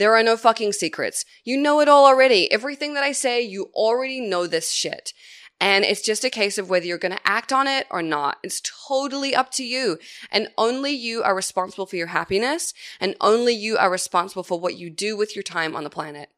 There 0.00 0.16
are 0.16 0.22
no 0.22 0.38
fucking 0.38 0.72
secrets. 0.72 1.26
You 1.44 1.58
know 1.58 1.80
it 1.80 1.88
all 1.88 2.06
already. 2.06 2.50
Everything 2.50 2.94
that 2.94 3.04
I 3.04 3.12
say, 3.12 3.42
you 3.42 3.64
already 3.74 4.18
know 4.18 4.46
this 4.46 4.70
shit. 4.70 5.12
And 5.60 5.84
it's 5.84 6.00
just 6.00 6.24
a 6.24 6.30
case 6.30 6.56
of 6.56 6.70
whether 6.70 6.86
you're 6.86 6.96
going 6.96 7.14
to 7.14 7.28
act 7.28 7.52
on 7.52 7.68
it 7.68 7.86
or 7.90 8.00
not. 8.00 8.38
It's 8.42 8.62
totally 8.88 9.34
up 9.34 9.50
to 9.52 9.62
you. 9.62 9.98
And 10.32 10.48
only 10.56 10.92
you 10.92 11.22
are 11.22 11.34
responsible 11.34 11.84
for 11.84 11.96
your 11.96 12.06
happiness. 12.06 12.72
And 12.98 13.14
only 13.20 13.52
you 13.52 13.76
are 13.76 13.90
responsible 13.90 14.42
for 14.42 14.58
what 14.58 14.78
you 14.78 14.88
do 14.88 15.18
with 15.18 15.36
your 15.36 15.42
time 15.42 15.76
on 15.76 15.84
the 15.84 15.90
planet. 15.90 16.30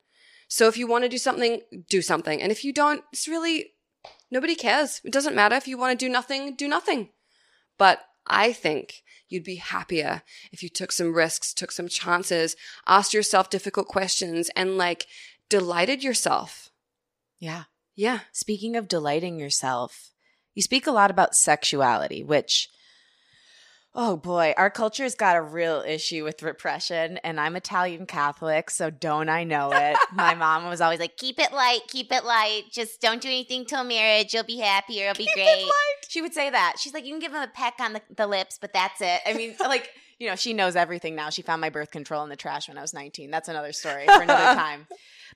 So 0.48 0.66
if 0.66 0.76
you 0.76 0.88
want 0.88 1.04
to 1.04 1.08
do 1.08 1.18
something, 1.18 1.60
do 1.88 2.02
something. 2.02 2.42
And 2.42 2.50
if 2.50 2.64
you 2.64 2.72
don't, 2.72 3.04
it's 3.12 3.28
really, 3.28 3.74
nobody 4.28 4.56
cares. 4.56 5.00
It 5.04 5.12
doesn't 5.12 5.36
matter. 5.36 5.54
If 5.54 5.68
you 5.68 5.78
want 5.78 5.96
to 5.96 6.04
do 6.04 6.10
nothing, 6.10 6.56
do 6.56 6.66
nothing. 6.66 7.10
But 7.78 8.00
I 8.26 8.52
think 8.52 9.02
you'd 9.28 9.44
be 9.44 9.56
happier 9.56 10.22
if 10.52 10.62
you 10.62 10.68
took 10.68 10.92
some 10.92 11.14
risks, 11.14 11.52
took 11.52 11.72
some 11.72 11.88
chances, 11.88 12.56
asked 12.86 13.14
yourself 13.14 13.50
difficult 13.50 13.88
questions, 13.88 14.50
and 14.54 14.76
like 14.76 15.06
delighted 15.48 16.04
yourself. 16.04 16.70
Yeah. 17.38 17.64
Yeah. 17.94 18.20
Speaking 18.32 18.76
of 18.76 18.88
delighting 18.88 19.38
yourself, 19.38 20.10
you 20.54 20.62
speak 20.62 20.86
a 20.86 20.92
lot 20.92 21.10
about 21.10 21.34
sexuality, 21.34 22.22
which, 22.22 22.68
oh 23.94 24.16
boy, 24.16 24.54
our 24.56 24.70
culture's 24.70 25.14
got 25.14 25.36
a 25.36 25.42
real 25.42 25.82
issue 25.86 26.24
with 26.24 26.42
repression. 26.42 27.18
And 27.18 27.38
I'm 27.38 27.56
Italian 27.56 28.06
Catholic, 28.06 28.70
so 28.70 28.90
don't 28.90 29.28
I 29.28 29.44
know 29.44 29.70
it? 29.72 29.96
My 30.14 30.34
mom 30.34 30.64
was 30.68 30.80
always 30.80 31.00
like, 31.00 31.16
Keep 31.16 31.38
it 31.38 31.52
light, 31.52 31.80
keep 31.88 32.10
it 32.12 32.24
light. 32.24 32.64
Just 32.70 33.00
don't 33.00 33.20
do 33.20 33.28
anything 33.28 33.64
till 33.64 33.84
marriage. 33.84 34.32
You'll 34.34 34.44
be 34.44 34.58
happier. 34.58 35.10
It'll 35.10 35.18
be 35.18 35.26
"Keep 35.26 35.34
great. 35.34 35.44
it 35.44 35.64
light." 35.64 36.06
She 36.08 36.22
would 36.22 36.34
say 36.34 36.50
that. 36.50 36.76
She's 36.78 36.94
like, 36.94 37.04
you 37.04 37.12
can 37.12 37.20
give 37.20 37.32
him 37.32 37.42
a 37.42 37.48
peck 37.48 37.74
on 37.80 37.94
the, 37.94 38.02
the 38.14 38.26
lips, 38.26 38.58
but 38.60 38.72
that's 38.72 39.00
it. 39.00 39.20
I 39.26 39.32
mean, 39.34 39.54
like, 39.60 39.90
you 40.18 40.28
know, 40.28 40.36
she 40.36 40.52
knows 40.52 40.76
everything 40.76 41.14
now. 41.14 41.30
She 41.30 41.42
found 41.42 41.60
my 41.60 41.70
birth 41.70 41.90
control 41.90 42.22
in 42.22 42.28
the 42.28 42.36
trash 42.36 42.68
when 42.68 42.78
I 42.78 42.82
was 42.82 42.94
19. 42.94 43.30
That's 43.30 43.48
another 43.48 43.72
story 43.72 44.06
for 44.06 44.22
another 44.22 44.54
time. 44.60 44.86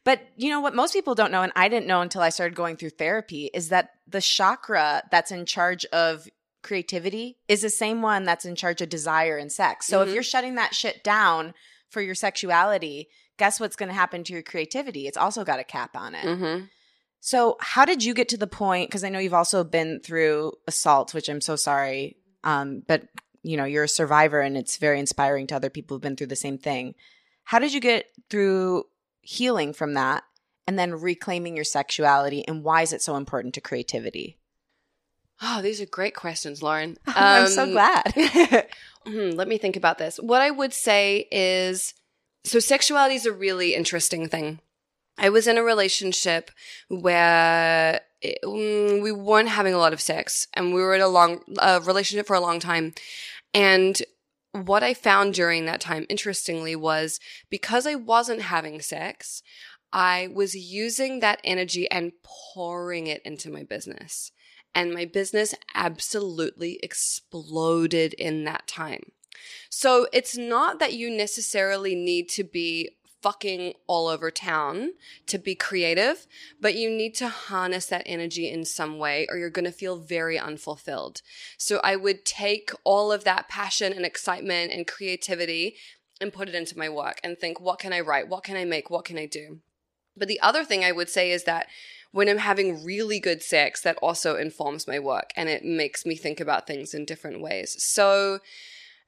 But 0.04 0.20
you 0.36 0.50
know 0.50 0.60
what 0.60 0.74
most 0.74 0.92
people 0.92 1.14
don't 1.14 1.32
know, 1.32 1.42
and 1.42 1.52
I 1.56 1.68
didn't 1.68 1.86
know 1.86 2.00
until 2.00 2.22
I 2.22 2.28
started 2.28 2.54
going 2.54 2.76
through 2.76 2.90
therapy, 2.90 3.50
is 3.52 3.70
that 3.70 3.90
the 4.06 4.20
chakra 4.20 5.02
that's 5.10 5.32
in 5.32 5.46
charge 5.46 5.84
of 5.86 6.28
creativity 6.66 7.38
is 7.48 7.62
the 7.62 7.70
same 7.70 8.02
one 8.02 8.24
that's 8.24 8.44
in 8.44 8.56
charge 8.56 8.82
of 8.82 8.88
desire 8.90 9.38
and 9.38 9.50
sex. 9.50 9.86
So 9.86 10.02
if 10.02 10.08
Mhm. 10.08 10.14
you're 10.14 10.22
shutting 10.22 10.56
that 10.56 10.74
shit 10.74 11.02
down 11.02 11.54
for 11.88 12.02
your 12.02 12.14
sexuality, 12.14 13.08
guess 13.38 13.58
what's 13.60 13.76
going 13.76 13.88
to 13.88 13.94
happen 13.94 14.24
to 14.24 14.32
your 14.32 14.42
creativity? 14.42 15.06
It's 15.06 15.16
also 15.16 15.44
got 15.44 15.60
a 15.60 15.64
cap 15.64 15.96
on 15.96 16.14
it. 16.14 16.24
Mm-hmm. 16.26 16.64
So, 17.20 17.56
how 17.60 17.84
did 17.84 18.04
you 18.04 18.14
get 18.14 18.28
to 18.30 18.36
the 18.36 18.46
point? 18.46 18.88
Because 18.90 19.02
I 19.04 19.08
know 19.08 19.18
you've 19.18 19.34
also 19.34 19.64
been 19.64 20.00
through 20.00 20.52
assault, 20.66 21.14
which 21.14 21.28
I'm 21.28 21.40
so 21.40 21.56
sorry. 21.56 22.16
Um, 22.44 22.82
but 22.86 23.08
you 23.42 23.56
know, 23.56 23.64
you're 23.64 23.84
a 23.84 23.88
survivor, 23.88 24.40
and 24.40 24.56
it's 24.56 24.76
very 24.76 24.98
inspiring 24.98 25.46
to 25.48 25.56
other 25.56 25.70
people 25.70 25.94
who've 25.94 26.02
been 26.02 26.16
through 26.16 26.26
the 26.26 26.36
same 26.36 26.58
thing. 26.58 26.94
How 27.44 27.58
did 27.60 27.72
you 27.72 27.80
get 27.80 28.06
through 28.28 28.84
healing 29.20 29.72
from 29.72 29.94
that, 29.94 30.24
and 30.66 30.76
then 30.78 30.92
reclaiming 30.92 31.54
your 31.54 31.64
sexuality? 31.64 32.46
And 32.46 32.64
why 32.64 32.82
is 32.82 32.92
it 32.92 33.02
so 33.02 33.16
important 33.16 33.54
to 33.54 33.60
creativity? 33.60 34.38
Oh, 35.42 35.60
these 35.62 35.80
are 35.80 35.86
great 35.86 36.14
questions, 36.14 36.62
Lauren. 36.62 36.96
I'm 37.06 37.48
so 37.48 37.64
Um, 37.64 37.70
glad. 37.72 38.66
Hmm, 39.06 39.30
let 39.30 39.46
me 39.46 39.56
think 39.56 39.76
about 39.76 39.98
this. 39.98 40.16
What 40.16 40.42
I 40.42 40.50
would 40.50 40.72
say 40.72 41.28
is 41.30 41.94
so 42.42 42.58
sexuality 42.58 43.14
is 43.14 43.24
a 43.24 43.32
really 43.32 43.72
interesting 43.72 44.28
thing. 44.28 44.58
I 45.16 45.28
was 45.28 45.46
in 45.46 45.56
a 45.56 45.62
relationship 45.62 46.50
where 46.88 48.00
it, 48.20 48.38
mm, 48.42 49.00
we 49.00 49.12
weren't 49.12 49.48
having 49.48 49.74
a 49.74 49.78
lot 49.78 49.92
of 49.92 50.00
sex 50.00 50.48
and 50.54 50.74
we 50.74 50.80
were 50.82 50.94
in 50.96 51.02
a 51.02 51.06
long 51.08 51.40
uh, 51.58 51.78
relationship 51.84 52.26
for 52.26 52.34
a 52.34 52.40
long 52.40 52.58
time. 52.58 52.94
And 53.54 54.02
what 54.50 54.82
I 54.82 54.92
found 54.92 55.34
during 55.34 55.66
that 55.66 55.80
time, 55.80 56.04
interestingly, 56.08 56.74
was 56.74 57.20
because 57.48 57.86
I 57.86 57.94
wasn't 57.94 58.42
having 58.42 58.80
sex, 58.80 59.40
I 59.92 60.28
was 60.34 60.56
using 60.56 61.20
that 61.20 61.40
energy 61.44 61.88
and 61.92 62.10
pouring 62.24 63.06
it 63.06 63.22
into 63.24 63.50
my 63.50 63.62
business. 63.62 64.32
And 64.76 64.92
my 64.92 65.06
business 65.06 65.54
absolutely 65.74 66.78
exploded 66.82 68.12
in 68.12 68.44
that 68.44 68.66
time. 68.66 69.10
So 69.70 70.06
it's 70.12 70.36
not 70.36 70.80
that 70.80 70.92
you 70.92 71.10
necessarily 71.10 71.94
need 71.94 72.28
to 72.30 72.44
be 72.44 72.90
fucking 73.22 73.72
all 73.86 74.06
over 74.06 74.30
town 74.30 74.90
to 75.28 75.38
be 75.38 75.54
creative, 75.54 76.26
but 76.60 76.74
you 76.74 76.90
need 76.90 77.14
to 77.14 77.28
harness 77.28 77.86
that 77.86 78.02
energy 78.04 78.50
in 78.50 78.66
some 78.66 78.98
way 78.98 79.26
or 79.30 79.38
you're 79.38 79.48
going 79.48 79.64
to 79.64 79.72
feel 79.72 79.96
very 79.96 80.38
unfulfilled. 80.38 81.22
So 81.56 81.80
I 81.82 81.96
would 81.96 82.26
take 82.26 82.70
all 82.84 83.10
of 83.10 83.24
that 83.24 83.48
passion 83.48 83.94
and 83.94 84.04
excitement 84.04 84.72
and 84.72 84.86
creativity 84.86 85.76
and 86.20 86.34
put 86.34 86.50
it 86.50 86.54
into 86.54 86.78
my 86.78 86.90
work 86.90 87.18
and 87.24 87.38
think, 87.38 87.60
what 87.60 87.78
can 87.78 87.94
I 87.94 88.00
write? 88.00 88.28
What 88.28 88.44
can 88.44 88.56
I 88.56 88.66
make? 88.66 88.90
What 88.90 89.06
can 89.06 89.16
I 89.16 89.24
do? 89.24 89.60
But 90.16 90.28
the 90.28 90.40
other 90.40 90.64
thing 90.64 90.84
I 90.84 90.92
would 90.92 91.08
say 91.08 91.30
is 91.30 91.44
that 91.44 91.66
when 92.16 92.30
I'm 92.30 92.38
having 92.38 92.82
really 92.82 93.20
good 93.20 93.42
sex, 93.42 93.82
that 93.82 93.98
also 94.00 94.36
informs 94.36 94.88
my 94.88 94.98
work 94.98 95.32
and 95.36 95.50
it 95.50 95.66
makes 95.66 96.06
me 96.06 96.16
think 96.16 96.40
about 96.40 96.66
things 96.66 96.94
in 96.94 97.04
different 97.04 97.42
ways. 97.42 97.76
So 97.78 98.38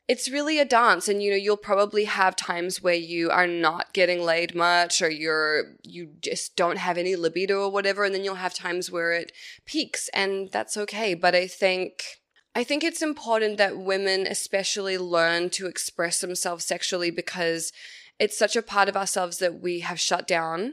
it's 0.09 0.29
really 0.29 0.59
a 0.59 0.67
dance 0.67 1.09
and 1.09 1.23
you 1.23 1.31
know 1.31 1.37
you'll 1.37 1.57
probably 1.57 2.05
have 2.05 2.37
times 2.37 2.83
where 2.83 2.93
you 2.93 3.31
are 3.31 3.47
not 3.47 3.95
getting 3.95 4.23
laid 4.23 4.55
much 4.55 5.01
or 5.01 5.09
you're 5.11 5.77
you 5.83 6.11
just 6.21 6.55
don't 6.55 6.77
have 6.77 6.99
any 6.99 7.17
libido 7.17 7.63
or 7.63 7.71
whatever 7.71 8.05
and 8.05 8.15
then 8.15 8.25
you'll 8.25 8.35
have 8.35 8.53
times 8.53 8.91
where 8.91 9.13
it 9.13 9.33
peaks 9.67 10.09
and 10.15 10.51
that's 10.51 10.79
okay 10.79 11.13
but 11.13 11.35
i 11.35 11.47
think 11.47 12.21
i 12.55 12.65
think 12.65 12.83
it's 12.83 13.03
important 13.03 13.59
that 13.59 13.77
women 13.77 14.27
especially 14.27 14.97
learn 14.97 15.51
to 15.51 15.67
express 15.67 16.23
themselves 16.23 16.65
sexually 16.65 17.11
because 17.11 17.71
it's 18.19 18.39
such 18.39 18.57
a 18.57 18.63
part 18.63 18.89
of 18.89 18.97
ourselves 18.97 19.37
that 19.39 19.61
we 19.61 19.81
have 19.81 20.01
shut 20.01 20.27
down 20.27 20.73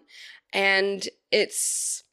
and 0.54 1.10
it's 1.30 2.05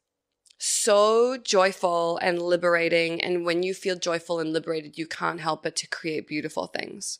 so 0.65 1.37
joyful 1.37 2.17
and 2.21 2.41
liberating. 2.41 3.19
And 3.19 3.45
when 3.45 3.63
you 3.63 3.73
feel 3.73 3.97
joyful 3.97 4.39
and 4.39 4.53
liberated, 4.53 4.97
you 4.97 5.05
can't 5.05 5.41
help 5.41 5.63
but 5.63 5.75
to 5.77 5.87
create 5.87 6.25
beautiful 6.25 6.67
things. 6.67 7.19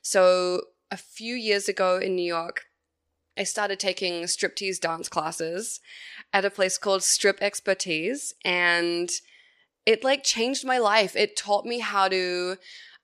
So 0.00 0.62
a 0.90 0.96
few 0.96 1.34
years 1.34 1.68
ago 1.68 1.98
in 1.98 2.16
New 2.16 2.24
York, 2.24 2.64
I 3.36 3.42
started 3.42 3.78
taking 3.78 4.22
striptease 4.22 4.80
dance 4.80 5.10
classes 5.10 5.80
at 6.32 6.46
a 6.46 6.50
place 6.50 6.78
called 6.78 7.02
Strip 7.02 7.42
Expertise. 7.42 8.32
And 8.46 9.10
it 9.84 10.02
like 10.02 10.24
changed 10.24 10.64
my 10.64 10.78
life. 10.78 11.14
It 11.14 11.36
taught 11.36 11.66
me 11.66 11.80
how 11.80 12.08
to 12.08 12.56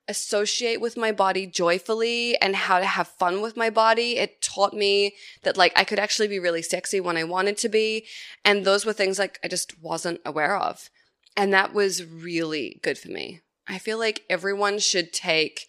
associate 0.09 0.81
with 0.81 0.97
my 0.97 1.13
body 1.13 1.47
joyfully 1.47 2.41
and 2.41 2.55
how 2.55 2.79
to 2.79 2.85
have 2.85 3.09
fun 3.09 3.41
with 3.41 3.57
my 3.57 3.71
body. 3.71 4.19
It 4.19 4.41
taught 4.41 4.73
me 4.73 5.15
that 5.43 5.57
like 5.57 5.73
I 5.77 5.85
could 5.85 5.99
actually 5.99 6.29
be 6.29 6.39
really 6.39 6.63
sexy 6.63 7.01
when 7.01 7.17
I 7.17 7.25
wanted 7.25 7.57
to 7.59 7.69
be. 7.69 8.07
And 8.45 8.65
those 8.65 8.87
were 8.87 8.93
things 8.93 9.19
like 9.19 9.39
I 9.43 9.49
just 9.49 9.81
wasn't 9.83 10.21
aware 10.25 10.57
of. 10.57 10.91
And 11.37 11.53
that 11.53 11.75
was 11.75 12.05
really 12.05 12.81
good 12.83 12.99
for 12.99 13.09
me. 13.09 13.41
I 13.69 13.79
feel 13.79 13.99
like 13.99 14.23
everyone 14.31 14.79
should 14.79 15.13
take, 15.13 15.67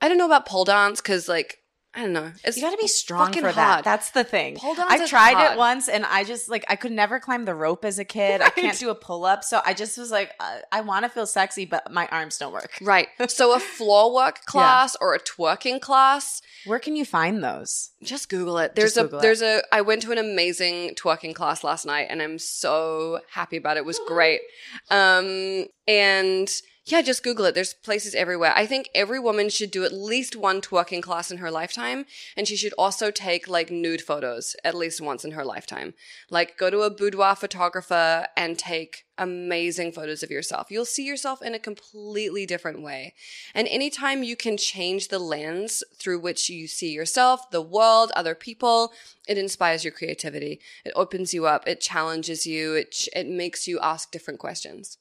I 0.00 0.08
don't 0.08 0.18
know 0.18 0.26
about 0.26 0.46
pole 0.46 0.64
dance 0.64 1.00
because 1.00 1.28
like, 1.28 1.58
I 1.98 2.02
don't 2.02 2.12
know. 2.12 2.30
It's 2.44 2.56
you 2.56 2.62
got 2.62 2.70
to 2.70 2.76
be 2.76 2.86
strong 2.86 3.32
for 3.32 3.40
that. 3.42 3.54
hard. 3.54 3.84
That's 3.84 4.10
the 4.12 4.22
thing. 4.22 4.54
Pole 4.54 4.76
dance 4.76 4.88
I 4.88 5.04
tried 5.08 5.34
hard. 5.34 5.52
it 5.54 5.58
once, 5.58 5.88
and 5.88 6.04
I 6.06 6.22
just 6.22 6.48
like 6.48 6.64
I 6.68 6.76
could 6.76 6.92
never 6.92 7.18
climb 7.18 7.44
the 7.44 7.56
rope 7.56 7.84
as 7.84 7.98
a 7.98 8.04
kid. 8.04 8.40
I 8.40 8.50
can't 8.50 8.78
do 8.78 8.90
a 8.90 8.94
pull 8.94 9.24
up, 9.24 9.42
so 9.42 9.60
I 9.66 9.74
just 9.74 9.98
was 9.98 10.12
like, 10.12 10.30
uh, 10.38 10.58
I 10.70 10.82
want 10.82 11.06
to 11.06 11.08
feel 11.08 11.26
sexy, 11.26 11.64
but 11.64 11.90
my 11.92 12.06
arms 12.12 12.38
don't 12.38 12.52
work. 12.52 12.78
Right. 12.80 13.08
So 13.26 13.52
a 13.52 13.58
floor 13.78 14.14
work 14.14 14.44
class 14.44 14.96
or 15.00 15.12
a 15.14 15.18
twerking 15.18 15.80
class, 15.80 16.40
Where 16.66 16.78
can 16.78 16.94
you 16.94 17.04
find 17.04 17.42
those? 17.42 17.90
just 18.00 18.28
Google 18.28 18.58
it. 18.58 18.76
There's 18.76 18.96
a 18.96 19.06
it. 19.06 19.20
there's 19.20 19.42
a 19.42 19.62
I 19.72 19.80
went 19.80 20.02
to 20.02 20.12
an 20.12 20.18
amazing 20.18 20.94
twerking 20.94 21.34
class 21.34 21.64
last 21.64 21.84
night 21.84 22.06
and 22.10 22.22
I'm 22.22 22.38
so 22.38 23.18
happy 23.32 23.56
about 23.56 23.76
it. 23.76 23.80
It 23.80 23.86
was 23.86 23.98
great. 24.06 24.40
Um 24.88 25.66
and 25.88 26.48
Yeah, 26.88 27.02
just 27.02 27.22
Google 27.22 27.44
it. 27.44 27.54
There's 27.54 27.74
places 27.74 28.14
everywhere. 28.14 28.54
I 28.56 28.64
think 28.64 28.88
every 28.94 29.20
woman 29.20 29.50
should 29.50 29.70
do 29.70 29.84
at 29.84 29.92
least 29.92 30.34
one 30.34 30.62
twerking 30.62 31.02
class 31.02 31.30
in 31.30 31.36
her 31.36 31.50
lifetime. 31.50 32.06
And 32.34 32.48
she 32.48 32.56
should 32.56 32.72
also 32.78 33.10
take 33.10 33.46
like 33.46 33.70
nude 33.70 34.00
photos 34.00 34.56
at 34.64 34.74
least 34.74 35.02
once 35.02 35.22
in 35.22 35.32
her 35.32 35.44
lifetime. 35.44 35.92
Like 36.30 36.56
go 36.56 36.70
to 36.70 36.80
a 36.80 36.90
boudoir 36.90 37.36
photographer 37.36 38.26
and 38.38 38.58
take 38.58 39.04
amazing 39.18 39.92
photos 39.92 40.22
of 40.22 40.30
yourself. 40.30 40.70
You'll 40.70 40.86
see 40.86 41.04
yourself 41.04 41.42
in 41.42 41.54
a 41.54 41.58
completely 41.58 42.46
different 42.46 42.80
way. 42.80 43.12
And 43.54 43.68
anytime 43.68 44.22
you 44.22 44.34
can 44.34 44.56
change 44.56 45.08
the 45.08 45.18
lens 45.18 45.84
through 45.98 46.20
which 46.20 46.48
you 46.48 46.66
see 46.66 46.92
yourself, 46.92 47.50
the 47.50 47.60
world, 47.60 48.12
other 48.16 48.34
people, 48.34 48.92
it 49.28 49.36
inspires 49.36 49.84
your 49.84 49.92
creativity. 49.92 50.58
It 50.86 50.94
opens 50.96 51.34
you 51.34 51.44
up. 51.44 51.68
It 51.68 51.82
challenges 51.82 52.46
you. 52.46 52.76
It, 52.76 53.08
it 53.14 53.26
makes 53.26 53.68
you 53.68 53.78
ask 53.78 54.10
different 54.10 54.40
questions. 54.40 54.96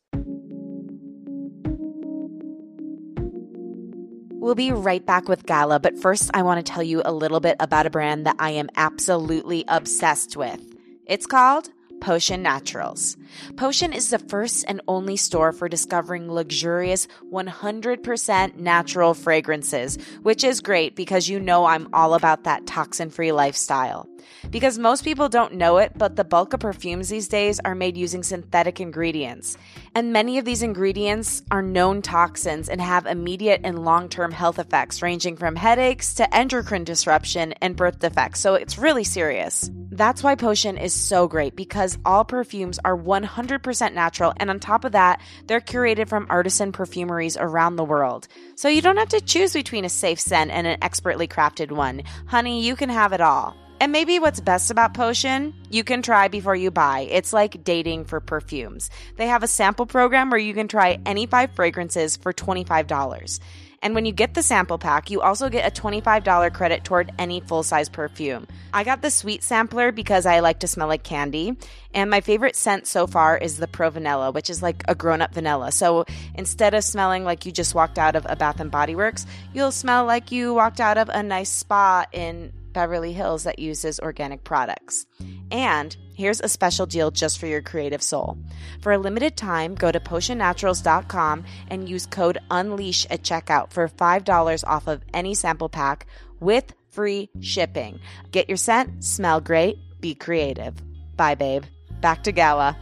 We'll 4.48 4.56
be 4.56 4.72
right 4.72 5.06
back 5.06 5.28
with 5.28 5.46
Gala, 5.46 5.78
but 5.78 6.00
first, 6.00 6.32
I 6.34 6.42
want 6.42 6.66
to 6.66 6.72
tell 6.72 6.82
you 6.82 7.02
a 7.04 7.12
little 7.12 7.42
bit 7.42 7.58
about 7.60 7.86
a 7.86 7.90
brand 7.90 8.26
that 8.28 8.38
I 8.40 8.52
am 8.52 8.70
absolutely 8.78 9.66
obsessed 9.68 10.38
with. 10.38 10.62
It's 11.06 11.26
called 11.26 11.70
Potion 12.00 12.44
Naturals. 12.44 13.18
Potion 13.58 13.92
is 13.92 14.10
the 14.10 14.20
first 14.20 14.64
and 14.66 14.80
only 14.88 15.18
store 15.18 15.52
for 15.52 15.68
discovering 15.68 16.32
luxurious 16.32 17.10
100% 17.30 18.56
natural 18.56 19.14
fragrances, 19.14 19.98
which 20.22 20.46
is 20.46 20.62
great 20.62 20.96
because 20.96 21.28
you 21.28 21.42
know 21.42 21.66
I'm 21.66 21.90
all 21.92 22.14
about 22.14 22.46
that 22.46 22.66
toxin 22.66 23.10
free 23.10 23.34
lifestyle. 23.34 24.08
Because 24.50 24.78
most 24.78 25.04
people 25.04 25.28
don't 25.30 25.56
know 25.56 25.78
it, 25.78 25.92
but 25.98 26.16
the 26.16 26.24
bulk 26.24 26.54
of 26.54 26.62
perfumes 26.62 27.10
these 27.10 27.28
days 27.28 27.60
are 27.66 27.76
made 27.76 27.98
using 27.98 28.24
synthetic 28.24 28.80
ingredients. 28.80 29.58
And 29.98 30.14
many 30.14 30.38
of 30.38 30.46
these 30.46 30.62
ingredients 30.62 31.42
are 31.50 31.64
known 31.64 32.04
toxins 32.04 32.70
and 32.70 32.80
have 32.80 33.08
immediate 33.08 33.62
and 33.64 33.84
long 33.84 34.10
term 34.10 34.32
health 34.32 34.60
effects, 34.60 35.02
ranging 35.02 35.36
from 35.36 35.56
headaches 35.56 36.14
to 36.14 36.36
endocrine 36.36 36.84
disruption 36.84 37.54
and 37.64 37.76
birth 37.76 37.98
defects. 37.98 38.40
So 38.40 38.54
it's 38.54 38.78
really 38.78 39.04
serious. 39.04 39.72
That's 39.90 40.22
why 40.22 40.36
Potion 40.36 40.78
is 40.78 40.94
so 40.94 41.28
great 41.28 41.56
because 41.56 41.98
all 42.06 42.24
perfumes 42.24 42.78
are 42.86 42.96
100% 42.96 43.96
natural, 43.96 44.34
and 44.38 44.52
on 44.52 44.60
top 44.60 44.86
of 44.86 44.92
that, 44.92 45.20
they're 45.48 45.60
curated 45.60 46.08
from 46.08 46.28
artisan 46.30 46.72
perfumeries 46.72 47.36
around 47.36 47.76
the 47.76 47.84
world. 47.84 48.28
So 48.54 48.70
you 48.70 48.84
don't 48.84 48.98
have 48.98 49.10
to 49.10 49.20
choose 49.20 49.54
between 49.54 49.84
a 49.84 49.90
safe 49.90 50.20
scent 50.20 50.52
and 50.52 50.68
an 50.68 50.78
expertly 50.84 51.28
crafted 51.28 51.72
one. 51.72 52.04
Honey, 52.28 52.62
you 52.64 52.76
can 52.76 52.90
have 52.90 53.14
it 53.14 53.22
all. 53.22 53.58
And 53.80 53.92
maybe 53.92 54.18
what's 54.18 54.40
best 54.40 54.72
about 54.72 54.96
Potion, 54.96 55.54
you 55.70 55.84
can 55.84 56.02
try 56.02 56.28
before 56.30 56.56
you 56.56 56.72
buy. 56.72 57.02
It's 57.12 57.32
like 57.32 57.64
dating 57.64 58.06
for 58.06 58.20
perfumes. 58.20 58.90
They 59.18 59.28
have 59.28 59.44
a 59.44 59.48
sample 59.48 59.86
program 59.86 60.32
where 60.32 60.40
you 60.40 60.56
can 60.56 60.68
try 60.68 61.00
any 61.06 61.28
five 61.28 61.52
fragrances 61.52 62.18
for 62.18 62.34
$25. 62.34 63.40
And 63.84 63.94
when 63.94 64.06
you 64.06 64.12
get 64.12 64.34
the 64.34 64.42
sample 64.42 64.80
pack, 64.80 65.12
you 65.12 65.22
also 65.22 65.50
get 65.50 65.68
a 65.68 65.82
$25 65.82 66.52
credit 66.54 66.84
toward 66.84 67.12
any 67.20 67.42
full 67.42 67.62
size 67.62 67.90
perfume. 67.90 68.48
I 68.74 68.84
got 68.84 69.04
the 69.04 69.12
sweet 69.12 69.44
sampler 69.44 69.92
because 69.92 70.26
I 70.26 70.40
like 70.40 70.60
to 70.62 70.68
smell 70.68 70.88
like 70.88 71.04
candy. 71.04 71.56
And 71.94 72.10
my 72.10 72.22
favorite 72.22 72.56
scent 72.56 72.88
so 72.88 73.06
far 73.06 73.38
is 73.38 73.58
the 73.58 73.68
Pro 73.68 73.92
Vanilla, 73.92 74.32
which 74.32 74.50
is 74.50 74.64
like 74.64 74.84
a 74.88 74.96
grown 74.96 75.22
up 75.22 75.36
vanilla. 75.36 75.72
So 75.72 76.06
instead 76.34 76.74
of 76.74 76.84
smelling 76.84 77.24
like 77.24 77.46
you 77.46 77.52
just 77.52 77.76
walked 77.76 78.00
out 78.00 78.16
of 78.16 78.26
a 78.28 78.36
Bath 78.36 78.60
and 78.60 78.72
Body 78.72 78.96
Works, 78.96 79.28
you'll 79.54 79.72
smell 79.72 80.06
like 80.06 80.32
you 80.32 80.56
walked 80.56 80.80
out 80.80 80.98
of 80.98 81.10
a 81.10 81.22
nice 81.22 81.50
spa 81.52 82.06
in 82.12 82.52
Beverly 82.78 83.12
Hills 83.12 83.46
that 83.46 83.58
uses 83.58 84.00
organic 84.00 84.44
products. 84.44 85.08
And 85.50 85.98
here's 86.14 86.42
a 86.42 86.48
special 86.48 86.86
deal 86.86 87.10
just 87.10 87.40
for 87.40 87.48
your 87.48 87.64
creative 87.64 88.04
soul. 88.04 88.38
For 88.82 88.92
a 88.92 89.00
limited 89.00 89.36
time, 89.36 89.74
go 89.74 89.92
to 89.92 90.00
potionnaturals.com 90.00 91.44
and 91.72 91.90
use 91.90 92.06
code 92.06 92.38
UNLEASH 92.52 93.08
at 93.10 93.24
checkout 93.24 93.72
for 93.72 93.88
$5 93.88 94.64
off 94.68 94.88
of 94.88 95.02
any 95.12 95.34
sample 95.34 95.70
pack 95.70 96.06
with 96.40 96.72
free 96.92 97.32
shipping. 97.40 98.00
Get 98.30 98.48
your 98.48 98.58
scent, 98.58 99.04
smell 99.04 99.42
great, 99.42 99.80
be 100.00 100.14
creative. 100.14 100.76
Bye, 101.16 101.34
babe. 101.34 101.64
Back 102.00 102.26
to 102.26 102.32
Gala. 102.32 102.78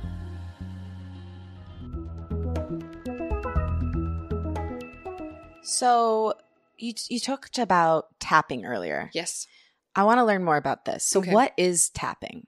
So, 5.62 6.34
you, 6.78 6.93
you 7.08 7.22
talked 7.22 7.58
about 7.58 8.08
tapping 8.20 8.66
earlier. 8.66 9.10
Yes. 9.14 9.48
I 9.96 10.04
want 10.04 10.20
to 10.20 10.26
learn 10.26 10.43
more 10.43 10.58
about 10.58 10.86
this. 10.86 11.06
So, 11.06 11.20
Okay. 11.20 11.32
what 11.32 11.54
is 11.58 11.89
tapping? 11.89 12.48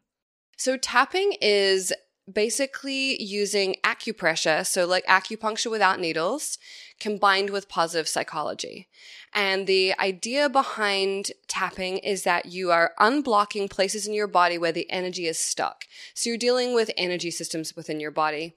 So 0.57 0.75
tapping 0.75 1.35
is 1.39 1.93
basically 2.31 3.21
using 3.21 3.75
acupressure, 3.85 4.65
so 4.65 4.85
like 4.85 5.05
acupuncture 5.05 5.71
without 5.71 5.99
needles, 5.99 6.57
combined 6.99 7.51
with 7.51 7.69
positive 7.69 8.07
psychology. 8.07 8.89
And 9.33 9.65
the 9.65 9.93
idea 9.97 10.49
behind 10.49 11.31
tapping 11.47 11.99
is 11.99 12.23
that 12.23 12.47
you 12.47 12.71
are 12.71 12.91
unblocking 12.99 13.69
places 13.69 14.07
in 14.07 14.13
your 14.13 14.27
body 14.27 14.57
where 14.57 14.71
the 14.71 14.89
energy 14.89 15.27
is 15.27 15.39
stuck. 15.39 15.85
So 16.13 16.29
you're 16.29 16.37
dealing 16.37 16.73
with 16.73 16.91
energy 16.97 17.31
systems 17.31 17.75
within 17.75 17.99
your 17.99 18.11
body. 18.11 18.55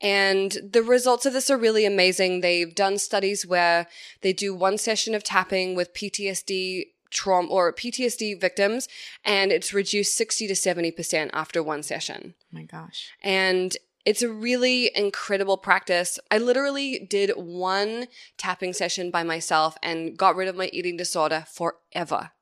And 0.00 0.58
the 0.72 0.82
results 0.82 1.26
of 1.26 1.32
this 1.32 1.50
are 1.50 1.58
really 1.58 1.84
amazing. 1.84 2.40
They've 2.40 2.74
done 2.74 2.98
studies 2.98 3.46
where 3.46 3.86
they 4.22 4.32
do 4.32 4.52
one 4.52 4.78
session 4.78 5.14
of 5.14 5.22
tapping 5.22 5.76
with 5.76 5.94
PTSD 5.94 6.86
trauma 7.12 7.48
or 7.48 7.72
PTSD 7.72 8.40
victims, 8.40 8.88
and 9.24 9.52
it's 9.52 9.72
reduced 9.72 10.16
60 10.16 10.48
to 10.48 10.54
70% 10.54 11.30
after 11.32 11.62
one 11.62 11.82
session. 11.82 12.34
Oh 12.40 12.46
my 12.50 12.62
gosh. 12.64 13.10
And 13.22 13.76
it's 14.04 14.22
a 14.22 14.32
really 14.32 14.90
incredible 14.94 15.56
practice. 15.56 16.18
I 16.30 16.38
literally 16.38 17.06
did 17.08 17.30
one 17.36 18.08
tapping 18.36 18.72
session 18.72 19.10
by 19.10 19.22
myself 19.22 19.76
and 19.82 20.16
got 20.16 20.34
rid 20.34 20.48
of 20.48 20.56
my 20.56 20.70
eating 20.72 20.96
disorder 20.96 21.44
forever. 21.52 22.32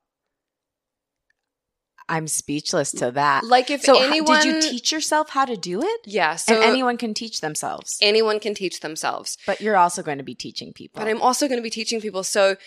I'm 2.09 2.27
speechless 2.27 2.91
to 2.93 3.11
that. 3.11 3.45
Like 3.45 3.69
if 3.69 3.83
so, 3.83 3.97
anyone 3.97 4.41
did 4.41 4.65
you 4.65 4.71
teach 4.71 4.91
yourself 4.91 5.29
how 5.29 5.45
to 5.45 5.55
do 5.55 5.81
it? 5.81 6.01
Yeah, 6.05 6.35
so 6.35 6.55
and 6.55 6.63
anyone 6.63 6.97
can 6.97 7.13
teach 7.13 7.39
themselves. 7.39 7.97
anyone 8.01 8.41
can 8.41 8.53
teach 8.53 8.81
themselves. 8.81 9.37
but 9.45 9.61
you're 9.61 9.77
also 9.77 10.03
going 10.03 10.17
to 10.17 10.23
be 10.23 10.35
teaching 10.35 10.73
people. 10.73 10.99
But 10.99 11.07
I'm 11.07 11.21
also 11.21 11.47
going 11.47 11.59
to 11.59 11.63
be 11.63 11.69
teaching 11.69 12.01
people. 12.01 12.23
So 12.23 12.57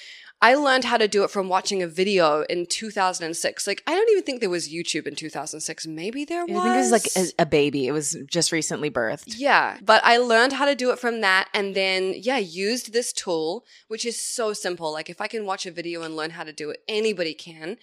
I 0.45 0.57
learned 0.57 0.84
how 0.84 0.99
to 0.99 1.09
do 1.09 1.24
it 1.24 1.30
from 1.30 1.49
watching 1.49 1.82
a 1.82 1.86
video 1.86 2.42
in 2.42 2.66
2006. 2.66 3.66
Like, 3.66 3.82
I 3.86 3.95
don't 3.95 4.11
even 4.11 4.24
think 4.24 4.40
there 4.40 4.51
was 4.51 4.68
YouTube 4.68 5.07
in 5.07 5.16
2006. 5.16 5.86
Maybe 5.86 6.26
there 6.26 6.45
was. 6.45 6.55
I 6.55 6.62
think 6.62 6.74
it 6.74 6.78
was 6.78 6.90
like 6.90 7.07
a, 7.16 7.42
a 7.45 7.47
baby. 7.47 7.86
It 7.86 7.92
was 7.92 8.14
just 8.26 8.53
recently 8.53 8.90
birthed. 8.90 9.36
Yeah, 9.38 9.78
but 9.82 10.05
I 10.05 10.18
learned 10.18 10.53
how 10.53 10.66
to 10.66 10.74
do 10.74 10.90
it 10.90 10.99
from 10.99 11.22
that 11.22 11.49
and 11.55 11.74
then, 11.74 12.12
yeah, 12.14 12.36
used 12.36 12.92
this 12.92 13.11
tool, 13.11 13.64
which 13.88 14.05
is 14.05 14.20
so 14.20 14.53
simple. 14.53 14.92
Like, 14.92 15.09
if 15.09 15.18
I 15.18 15.28
can 15.28 15.47
watch 15.47 15.64
a 15.64 15.70
video 15.70 16.03
and 16.03 16.14
learn 16.14 16.32
how 16.32 16.45
to 16.45 16.53
do 16.53 16.68
it, 16.68 16.80
anybody 16.88 17.32
can. 17.32 17.78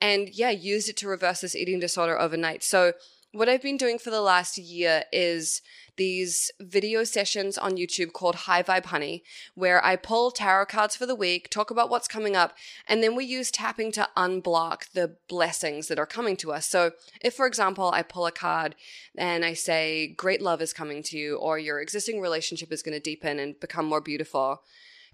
And 0.00 0.28
yeah, 0.28 0.50
used 0.50 0.88
it 0.88 0.96
to 0.98 1.08
reverse 1.08 1.40
this 1.40 1.56
eating 1.56 1.80
disorder 1.80 2.16
overnight. 2.16 2.62
So, 2.62 2.92
what 3.34 3.48
I've 3.48 3.62
been 3.62 3.76
doing 3.76 3.98
for 3.98 4.10
the 4.10 4.20
last 4.20 4.56
year 4.56 5.02
is 5.12 5.60
these 5.96 6.52
video 6.60 7.02
sessions 7.02 7.58
on 7.58 7.76
YouTube 7.76 8.12
called 8.12 8.36
High 8.36 8.62
Vibe 8.62 8.86
Honey, 8.86 9.24
where 9.56 9.84
I 9.84 9.96
pull 9.96 10.30
tarot 10.30 10.66
cards 10.66 10.94
for 10.94 11.04
the 11.04 11.16
week, 11.16 11.50
talk 11.50 11.68
about 11.68 11.90
what's 11.90 12.06
coming 12.06 12.36
up, 12.36 12.54
and 12.86 13.02
then 13.02 13.16
we 13.16 13.24
use 13.24 13.50
tapping 13.50 13.90
to 13.92 14.08
unblock 14.16 14.92
the 14.92 15.16
blessings 15.28 15.88
that 15.88 15.98
are 15.98 16.06
coming 16.06 16.36
to 16.38 16.52
us. 16.52 16.68
So, 16.68 16.92
if 17.20 17.34
for 17.34 17.46
example, 17.46 17.90
I 17.92 18.02
pull 18.02 18.26
a 18.26 18.32
card 18.32 18.76
and 19.16 19.44
I 19.44 19.54
say, 19.54 20.14
Great 20.16 20.40
love 20.40 20.62
is 20.62 20.72
coming 20.72 21.02
to 21.04 21.18
you, 21.18 21.36
or 21.36 21.58
your 21.58 21.80
existing 21.80 22.20
relationship 22.20 22.70
is 22.70 22.84
going 22.84 22.94
to 22.96 23.00
deepen 23.00 23.40
and 23.40 23.58
become 23.58 23.86
more 23.86 24.00
beautiful, 24.00 24.62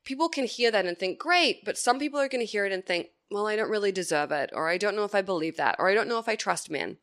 people 0.05 0.29
can 0.29 0.45
hear 0.45 0.71
that 0.71 0.85
and 0.85 0.99
think, 0.99 1.19
Great, 1.19 1.65
but 1.65 1.79
some 1.79 1.99
people 1.99 2.21
are 2.21 2.29
going 2.29 2.45
to 2.45 2.51
hear 2.51 2.67
it 2.67 2.73
and 2.73 2.85
think, 2.85 3.09
Well, 3.31 3.47
I 3.47 3.57
don't 3.57 3.71
really 3.71 3.93
deserve 3.93 4.31
it, 4.31 4.51
or 4.53 4.69
I 4.69 4.77
don't 4.77 4.97
know 4.97 5.05
if 5.05 5.15
I 5.15 5.23
believe 5.23 5.57
that, 5.57 5.77
or 5.79 5.89
I 5.89 5.95
don't 5.95 6.09
know 6.09 6.19
if 6.19 6.29
I 6.29 6.37
trust 6.37 6.71
men. 6.71 6.99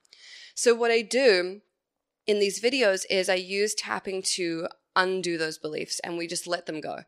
So, 0.57 0.73
what 0.73 0.89
I 0.89 1.03
do 1.03 1.61
in 2.25 2.39
these 2.39 2.59
videos 2.59 3.05
is 3.11 3.29
I 3.29 3.35
use 3.35 3.75
tapping 3.75 4.23
to 4.23 4.67
undo 4.95 5.37
those 5.37 5.59
beliefs 5.59 5.99
and 5.99 6.17
we 6.17 6.25
just 6.25 6.47
let 6.47 6.65
them 6.65 6.81
go. 6.81 7.01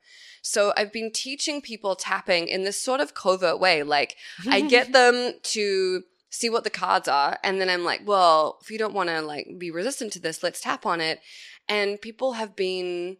So 0.43 0.71
I've 0.77 0.93
been 0.93 1.11
teaching 1.11 1.59
people 1.59 1.95
tapping 1.95 2.47
in 2.47 2.63
this 2.63 2.79
sort 2.79 3.01
of 3.01 3.15
covert 3.15 3.59
way. 3.59 3.81
Like 3.81 4.15
I 4.47 4.61
get 4.61 4.91
them 4.93 5.33
to 5.41 6.03
see 6.29 6.51
what 6.51 6.63
the 6.63 6.69
cards 6.69 7.07
are 7.07 7.39
and 7.43 7.59
then 7.59 7.67
I'm 7.67 7.83
like, 7.83 8.01
well, 8.05 8.59
if 8.61 8.69
you 8.69 8.77
don't 8.77 8.93
want 8.93 9.09
to 9.09 9.21
like 9.21 9.47
be 9.57 9.71
resistant 9.71 10.13
to 10.13 10.19
this, 10.19 10.43
let's 10.43 10.61
tap 10.61 10.85
on 10.85 11.01
it. 11.01 11.19
And 11.67 11.99
people 11.99 12.33
have 12.33 12.55
been 12.55 13.17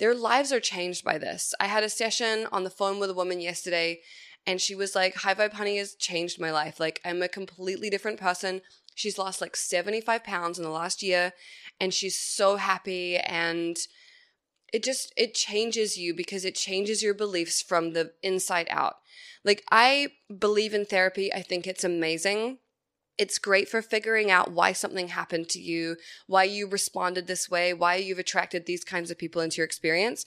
their 0.00 0.14
lives 0.14 0.50
are 0.50 0.60
changed 0.60 1.04
by 1.04 1.16
this. 1.16 1.54
I 1.60 1.66
had 1.66 1.84
a 1.84 1.88
session 1.88 2.48
on 2.50 2.64
the 2.64 2.70
phone 2.70 2.98
with 2.98 3.10
a 3.10 3.14
woman 3.14 3.40
yesterday 3.40 4.00
and 4.46 4.60
she 4.60 4.74
was 4.74 4.94
like, 4.94 5.14
High 5.14 5.34
Vibe 5.34 5.52
Honey 5.52 5.76
has 5.78 5.94
changed 5.94 6.40
my 6.40 6.50
life. 6.50 6.80
Like 6.80 7.00
I'm 7.04 7.22
a 7.22 7.28
completely 7.28 7.90
different 7.90 8.18
person. 8.18 8.62
She's 9.00 9.16
lost 9.16 9.40
like 9.40 9.56
75 9.56 10.22
pounds 10.24 10.58
in 10.58 10.64
the 10.64 10.70
last 10.70 11.02
year 11.02 11.32
and 11.80 11.94
she's 11.94 12.18
so 12.18 12.56
happy 12.56 13.16
and 13.16 13.78
it 14.74 14.84
just 14.84 15.10
it 15.16 15.32
changes 15.32 15.96
you 15.96 16.12
because 16.14 16.44
it 16.44 16.54
changes 16.54 17.02
your 17.02 17.14
beliefs 17.14 17.62
from 17.62 17.94
the 17.94 18.12
inside 18.22 18.68
out. 18.70 18.96
Like 19.42 19.64
I 19.70 20.08
believe 20.38 20.74
in 20.74 20.84
therapy. 20.84 21.32
I 21.32 21.40
think 21.40 21.66
it's 21.66 21.82
amazing. 21.82 22.58
It's 23.16 23.38
great 23.38 23.70
for 23.70 23.80
figuring 23.80 24.30
out 24.30 24.52
why 24.52 24.72
something 24.72 25.08
happened 25.08 25.48
to 25.50 25.60
you, 25.60 25.96
why 26.26 26.44
you 26.44 26.66
responded 26.66 27.26
this 27.26 27.50
way, 27.50 27.72
why 27.72 27.96
you've 27.96 28.18
attracted 28.18 28.66
these 28.66 28.84
kinds 28.84 29.10
of 29.10 29.16
people 29.16 29.40
into 29.40 29.56
your 29.56 29.66
experience. 29.66 30.26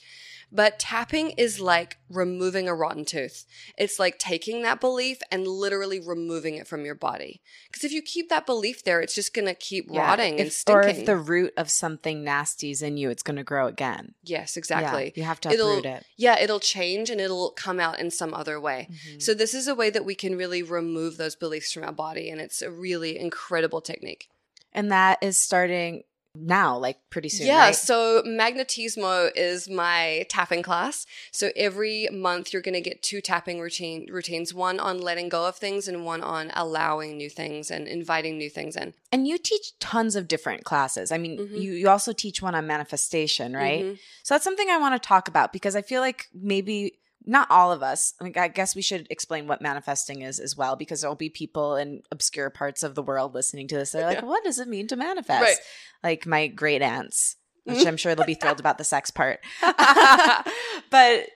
But 0.54 0.78
tapping 0.78 1.30
is 1.32 1.58
like 1.58 1.98
removing 2.08 2.68
a 2.68 2.74
rotten 2.76 3.04
tooth. 3.04 3.44
It's 3.76 3.98
like 3.98 4.20
taking 4.20 4.62
that 4.62 4.80
belief 4.80 5.18
and 5.32 5.48
literally 5.48 5.98
removing 5.98 6.54
it 6.54 6.68
from 6.68 6.84
your 6.84 6.94
body. 6.94 7.42
Because 7.66 7.82
if 7.82 7.90
you 7.90 8.00
keep 8.00 8.28
that 8.28 8.46
belief 8.46 8.84
there, 8.84 9.00
it's 9.00 9.16
just 9.16 9.34
going 9.34 9.46
to 9.48 9.54
keep 9.54 9.86
Yeah, 9.90 10.00
rotting 10.06 10.38
and 10.38 10.46
if- 10.46 10.62
Or 10.68 10.82
if 10.82 11.04
the 11.06 11.16
root 11.16 11.52
of 11.56 11.70
something 11.72 12.22
nasty 12.22 12.70
is 12.70 12.82
in 12.82 12.96
you, 12.96 13.10
it's 13.10 13.24
going 13.24 13.36
to 13.36 13.42
grow 13.42 13.66
again. 13.66 14.14
yes, 14.22 14.54
Yeah, 14.54 14.60
exactly. 14.60 15.12
you 15.16 15.24
have 15.24 15.40
to 15.40 15.50
It'll- 15.50 15.84
it. 15.84 16.06
Yeah, 16.16 16.38
it'll 16.38 16.60
change 16.60 17.10
and 17.10 17.20
it'll 17.20 17.50
come 17.50 17.80
out 17.80 17.98
in 17.98 18.12
some 18.12 18.32
other 18.32 18.60
way. 18.60 18.86
Mhm. 18.92 19.20
So 19.20 19.34
this 19.34 19.54
is 19.54 19.66
a 19.66 19.74
way 19.74 19.90
that 19.90 20.04
we 20.04 20.14
can 20.14 20.36
really 20.36 20.62
remove 20.62 21.16
those 21.16 21.34
beliefs 21.34 21.72
from 21.72 21.82
our 21.82 21.92
body 21.92 22.30
and 22.30 22.40
it's 22.40 22.62
a 22.62 22.70
really 22.70 23.18
incredible 23.18 23.80
technique. 23.80 24.28
and 24.76 24.90
that 24.90 25.18
is 25.22 25.36
starting 25.38 26.02
now, 26.34 26.76
like 26.76 26.98
pretty 27.10 27.28
soon. 27.28 27.46
yeah, 27.46 27.58
right? 27.66 27.74
so 27.76 28.22
Magnetismo 28.26 29.30
is 29.36 29.68
my 29.68 30.26
tapping 30.28 30.62
class. 30.62 31.06
So 31.32 31.50
every 31.56 32.08
month 32.12 32.52
you're 32.52 32.62
going 32.62 32.74
to 32.74 32.80
get 32.80 33.02
two 33.02 33.20
tapping 33.20 33.60
routine 33.60 34.06
routines, 34.10 34.52
one 34.52 34.80
on 34.80 35.00
letting 35.00 35.28
go 35.28 35.46
of 35.46 35.56
things 35.56 35.86
and 35.88 36.04
one 36.04 36.22
on 36.22 36.50
allowing 36.54 37.16
new 37.16 37.30
things 37.30 37.70
and 37.70 37.86
inviting 37.86 38.36
new 38.38 38.50
things 38.50 38.76
in. 38.76 38.94
And 39.12 39.28
you 39.28 39.38
teach 39.38 39.78
tons 39.78 40.16
of 40.16 40.26
different 40.28 40.64
classes. 40.64 41.12
I 41.12 41.18
mean, 41.18 41.38
Mhm. 41.38 41.62
you, 41.62 41.72
you 41.72 41.88
also 41.88 42.12
teach 42.12 42.42
one 42.42 42.54
on 42.54 42.66
manifestation, 42.66 43.54
right? 43.54 43.84
Mhm. 43.84 43.98
So 44.22 44.34
that's 44.34 44.44
something 44.44 44.68
I 44.68 44.78
want 44.78 45.00
to 45.00 45.06
talk 45.06 45.28
about 45.28 45.52
because 45.52 45.76
I 45.76 45.82
feel 45.82 46.00
like 46.00 46.28
maybe 46.34 46.98
not 47.26 47.50
all 47.50 47.72
of 47.72 47.82
us. 47.82 48.12
I, 48.20 48.24
mean, 48.24 48.34
I 48.36 48.48
guess 48.48 48.76
we 48.76 48.82
should 48.82 49.06
explain 49.10 49.46
what 49.46 49.62
manifesting 49.62 50.22
is 50.22 50.38
as 50.38 50.56
well 50.56 50.76
because 50.76 51.00
there'll 51.00 51.16
be 51.16 51.30
people 51.30 51.76
in 51.76 52.02
obscure 52.12 52.50
parts 52.50 52.82
of 52.82 52.94
the 52.94 53.02
world 53.02 53.34
listening 53.34 53.66
to 53.68 53.76
this. 53.76 53.92
They're 53.92 54.06
like, 54.06 54.18
Yeah. 54.20 54.26
what 54.26 54.44
does 54.44 54.58
it 54.58 54.68
mean 54.68 54.86
to 54.88 54.96
manifest? 54.96 55.42
Right. 55.42 55.56
Like 56.02 56.26
my 56.26 56.48
great 56.48 56.82
aunts, 56.82 57.36
which 57.64 57.78
Mhm. 57.78 57.86
I'm 57.86 57.96
sure 57.96 58.14
they'll 58.14 58.26
be 58.26 58.34
thrilled 58.34 58.60
about 58.60 58.78
the 58.78 58.84
sex 58.84 59.10
part. 59.10 59.40
but 60.90 61.28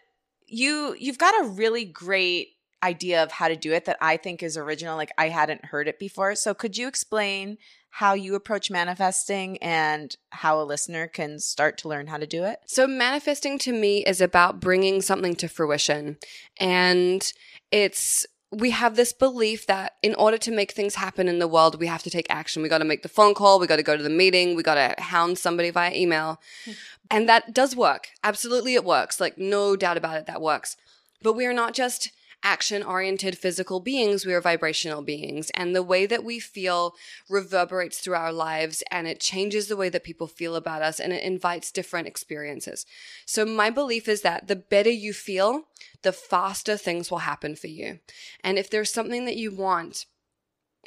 you 0.46 0.94
you've 0.98 1.18
got 1.18 1.34
a 1.44 1.48
really 1.48 1.84
great 1.84 2.48
idea 2.82 3.22
of 3.22 3.32
how 3.32 3.48
to 3.48 3.56
do 3.56 3.72
it 3.72 3.86
that 3.86 3.96
I 4.00 4.16
think 4.16 4.42
is 4.42 4.56
original. 4.56 4.96
Like 4.96 5.10
I 5.18 5.28
hadn't 5.30 5.64
heard 5.64 5.88
it 5.88 5.98
before. 5.98 6.34
So 6.34 6.54
could 6.54 6.76
you 6.76 6.86
explain 6.86 7.58
how 7.98 8.14
you 8.14 8.36
approach 8.36 8.70
manifesting 8.70 9.58
and 9.58 10.16
how 10.30 10.60
a 10.60 10.62
listener 10.62 11.08
can 11.08 11.36
start 11.40 11.76
to 11.76 11.88
learn 11.88 12.06
how 12.06 12.16
to 12.16 12.28
do 12.28 12.44
it? 12.44 12.60
So, 12.64 12.86
manifesting 12.86 13.58
to 13.58 13.72
me 13.72 14.04
is 14.04 14.20
about 14.20 14.60
bringing 14.60 15.02
something 15.02 15.34
to 15.34 15.48
fruition. 15.48 16.16
And 16.60 17.32
it's, 17.72 18.24
we 18.52 18.70
have 18.70 18.94
this 18.94 19.12
belief 19.12 19.66
that 19.66 19.94
in 20.00 20.14
order 20.14 20.38
to 20.38 20.52
make 20.52 20.70
things 20.70 20.94
happen 20.94 21.26
in 21.26 21.40
the 21.40 21.48
world, 21.48 21.80
we 21.80 21.88
have 21.88 22.04
to 22.04 22.10
take 22.10 22.28
action. 22.30 22.62
We 22.62 22.68
got 22.68 22.78
to 22.78 22.84
make 22.84 23.02
the 23.02 23.08
phone 23.08 23.34
call, 23.34 23.58
we 23.58 23.66
got 23.66 23.76
to 23.76 23.82
go 23.82 23.96
to 23.96 24.02
the 24.02 24.08
meeting, 24.08 24.54
we 24.54 24.62
got 24.62 24.76
to 24.76 25.02
hound 25.02 25.36
somebody 25.36 25.70
via 25.70 25.92
email. 25.92 26.40
Hmm. 26.66 26.72
and 27.10 27.28
that 27.28 27.52
does 27.52 27.74
work. 27.74 28.10
Absolutely, 28.22 28.74
it 28.74 28.84
works. 28.84 29.18
Like, 29.18 29.38
no 29.38 29.74
doubt 29.74 29.96
about 29.96 30.18
it, 30.18 30.26
that 30.26 30.40
works. 30.40 30.76
But 31.20 31.32
we 31.32 31.46
are 31.46 31.52
not 31.52 31.74
just 31.74 32.12
action 32.42 32.82
oriented 32.82 33.36
physical 33.36 33.80
beings, 33.80 34.24
we 34.24 34.32
are 34.32 34.40
vibrational 34.40 35.02
beings. 35.02 35.50
And 35.54 35.74
the 35.74 35.82
way 35.82 36.06
that 36.06 36.24
we 36.24 36.38
feel 36.38 36.94
reverberates 37.28 37.98
through 37.98 38.14
our 38.14 38.32
lives 38.32 38.82
and 38.90 39.06
it 39.06 39.20
changes 39.20 39.68
the 39.68 39.76
way 39.76 39.88
that 39.88 40.04
people 40.04 40.26
feel 40.26 40.54
about 40.54 40.82
us 40.82 41.00
and 41.00 41.12
it 41.12 41.22
invites 41.22 41.72
different 41.72 42.06
experiences. 42.06 42.86
So, 43.26 43.44
my 43.44 43.70
belief 43.70 44.08
is 44.08 44.22
that 44.22 44.48
the 44.48 44.56
better 44.56 44.90
you 44.90 45.12
feel, 45.12 45.64
the 46.02 46.12
faster 46.12 46.76
things 46.76 47.10
will 47.10 47.18
happen 47.18 47.56
for 47.56 47.66
you. 47.66 47.98
And 48.44 48.58
if 48.58 48.70
there's 48.70 48.92
something 48.92 49.24
that 49.24 49.36
you 49.36 49.54
want, 49.54 50.06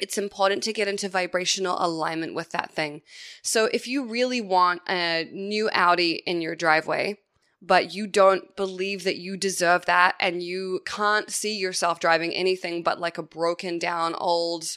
it's 0.00 0.18
important 0.18 0.62
to 0.64 0.72
get 0.72 0.88
into 0.88 1.08
vibrational 1.08 1.76
alignment 1.78 2.34
with 2.34 2.50
that 2.50 2.72
thing. 2.72 3.02
So, 3.42 3.66
if 3.66 3.86
you 3.86 4.04
really 4.04 4.40
want 4.40 4.82
a 4.88 5.28
new 5.32 5.68
Audi 5.70 6.22
in 6.26 6.40
your 6.40 6.56
driveway, 6.56 7.18
but 7.64 7.94
you 7.94 8.06
don't 8.08 8.56
believe 8.56 9.04
that 9.04 9.16
you 9.16 9.36
deserve 9.36 9.86
that 9.86 10.16
and 10.18 10.42
you 10.42 10.80
can't 10.84 11.30
see 11.30 11.56
yourself 11.56 12.00
driving 12.00 12.34
anything 12.34 12.82
but 12.82 13.00
like 13.00 13.16
a 13.16 13.22
broken 13.22 13.78
down 13.78 14.14
old 14.16 14.76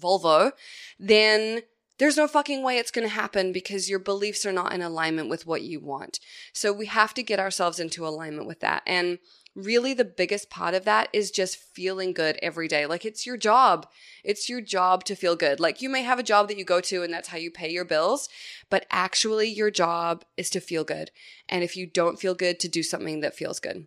Volvo, 0.00 0.52
then 0.98 1.62
there's 1.98 2.16
no 2.16 2.26
fucking 2.26 2.62
way 2.62 2.78
it's 2.78 2.90
going 2.90 3.06
to 3.06 3.14
happen 3.14 3.52
because 3.52 3.88
your 3.88 3.98
beliefs 3.98 4.44
are 4.44 4.52
not 4.52 4.72
in 4.72 4.82
alignment 4.82 5.28
with 5.28 5.46
what 5.46 5.62
you 5.62 5.78
want. 5.78 6.18
So 6.52 6.72
we 6.72 6.86
have 6.86 7.14
to 7.14 7.22
get 7.22 7.38
ourselves 7.38 7.78
into 7.78 8.06
alignment 8.06 8.48
with 8.48 8.60
that. 8.60 8.82
And 8.86 9.18
really 9.54 9.94
the 9.94 10.04
biggest 10.04 10.50
part 10.50 10.74
of 10.74 10.84
that 10.84 11.08
is 11.12 11.30
just 11.30 11.56
feeling 11.56 12.12
good 12.12 12.38
every 12.42 12.68
day. 12.68 12.86
Like 12.86 13.04
it's 13.04 13.26
your 13.26 13.36
job. 13.36 13.86
It's 14.24 14.48
your 14.48 14.60
job 14.60 15.04
to 15.04 15.14
feel 15.14 15.36
good. 15.36 15.60
Like 15.60 15.80
you 15.80 15.88
may 15.88 16.02
have 16.02 16.18
a 16.18 16.24
job 16.24 16.48
that 16.48 16.58
you 16.58 16.64
go 16.64 16.80
to 16.80 17.02
and 17.02 17.12
that's 17.12 17.28
how 17.28 17.36
you 17.36 17.50
pay 17.50 17.70
your 17.70 17.84
bills, 17.84 18.28
but 18.70 18.86
actually 18.90 19.48
your 19.48 19.70
job 19.70 20.24
is 20.36 20.50
to 20.50 20.60
feel 20.60 20.84
good. 20.84 21.10
And 21.48 21.62
if 21.62 21.76
you 21.76 21.86
don't 21.86 22.18
feel 22.18 22.34
good, 22.34 22.58
to 22.60 22.68
do 22.68 22.82
something 22.82 23.20
that 23.20 23.36
feels 23.36 23.60
good. 23.60 23.86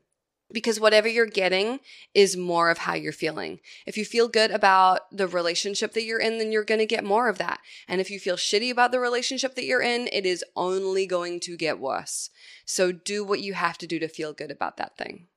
Because 0.54 0.80
whatever 0.80 1.10
you're 1.10 1.26
getting 1.26 1.82
is 2.14 2.38
more 2.38 2.70
of 2.70 2.78
how 2.78 2.94
you're 2.94 3.12
feeling. 3.12 3.60
If 3.86 3.98
you 3.98 4.06
feel 4.06 4.30
good 4.30 4.50
about 4.52 5.02
the 5.12 5.28
relationship 5.28 5.92
that 5.94 6.04
you're 6.04 6.22
in, 6.22 6.38
then 6.38 6.54
you're 6.54 6.64
going 6.64 6.80
to 6.80 6.86
get 6.86 7.04
more 7.04 7.28
of 7.28 7.38
that. 7.40 7.60
And 7.86 8.00
if 8.00 8.10
you 8.10 8.18
feel 8.18 8.38
shitty 8.38 8.72
about 8.72 8.94
the 8.94 9.00
relationship 9.02 9.56
that 9.56 9.66
you're 9.66 9.82
in, 9.82 10.08
it 10.14 10.26
is 10.26 10.46
only 10.56 11.06
going 11.06 11.42
to 11.42 11.58
get 11.58 11.80
worse. 11.80 12.30
So 12.66 12.94
do 12.94 13.26
what 13.26 13.42
you 13.42 13.56
have 13.56 13.78
to 13.80 13.88
do 13.88 14.00
to 14.00 14.08
feel 14.08 14.32
good 14.32 14.52
about 14.52 14.78
that 14.78 14.98
thing. 14.98 15.28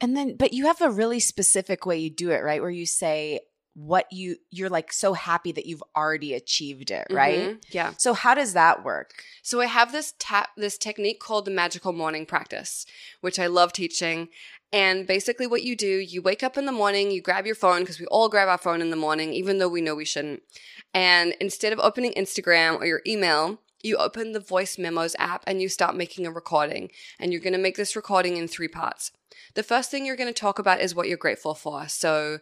And 0.00 0.16
then, 0.16 0.36
but 0.36 0.52
you 0.52 0.66
have 0.66 0.80
a 0.80 0.90
really 0.90 1.20
specific 1.20 1.84
way 1.86 1.98
you 1.98 2.10
do 2.10 2.30
it, 2.30 2.42
right? 2.42 2.60
Where 2.60 2.70
you 2.70 2.86
say 2.86 3.40
what 3.74 4.06
you, 4.10 4.36
you're 4.50 4.68
like 4.68 4.92
so 4.92 5.12
happy 5.12 5.52
that 5.52 5.66
you've 5.66 5.82
already 5.96 6.34
achieved 6.34 6.90
it, 6.90 7.06
right? 7.10 7.50
Mhm. 7.50 7.62
Yeah. 7.70 7.92
So 7.98 8.14
how 8.14 8.34
does 8.34 8.52
that 8.54 8.84
work? 8.84 9.22
So 9.42 9.60
I 9.60 9.66
have 9.66 9.92
this 9.92 10.14
tap 10.18 10.50
this 10.56 10.76
technique 10.76 11.20
called 11.20 11.44
the 11.44 11.50
magical 11.52 11.92
morning 11.92 12.26
practice, 12.26 12.84
which 13.20 13.38
I 13.38 13.46
love 13.46 13.72
teaching. 13.72 14.28
And 14.72 15.06
basically 15.06 15.46
what 15.46 15.62
you 15.62 15.76
do, 15.76 15.86
you 15.86 16.20
wake 16.22 16.42
up 16.42 16.56
in 16.56 16.66
the 16.66 16.72
morning, 16.72 17.10
you 17.10 17.22
grab 17.22 17.46
your 17.46 17.54
phone 17.54 17.80
because 17.80 18.00
we 18.00 18.06
all 18.06 18.28
grab 18.28 18.48
our 18.48 18.58
phone 18.58 18.80
in 18.80 18.90
the 18.90 18.96
morning 18.96 19.32
even 19.32 19.58
though 19.58 19.68
we 19.68 19.80
know 19.80 19.94
we 19.94 20.04
shouldn't. 20.04 20.42
And 20.92 21.34
instead 21.40 21.72
of 21.72 21.78
opening 21.78 22.12
Instagram 22.14 22.76
or 22.80 22.86
your 22.86 23.02
email, 23.06 23.60
you 23.82 23.96
open 23.96 24.32
the 24.32 24.40
voice 24.40 24.78
memos 24.78 25.16
app 25.18 25.42
and 25.46 25.62
you 25.62 25.68
start 25.68 25.96
making 25.96 26.26
a 26.26 26.30
recording. 26.30 26.90
And 27.18 27.32
you're 27.32 27.40
going 27.40 27.52
to 27.54 27.58
make 27.58 27.76
this 27.76 27.96
recording 27.96 28.36
in 28.36 28.46
three 28.48 28.68
parts. 28.68 29.12
The 29.54 29.62
first 29.62 29.90
thing 29.90 30.04
you're 30.04 30.16
going 30.16 30.32
to 30.32 30.40
talk 30.40 30.58
about 30.58 30.80
is 30.80 30.94
what 30.94 31.08
you're 31.08 31.16
grateful 31.16 31.54
for. 31.54 31.88
So 31.88 32.38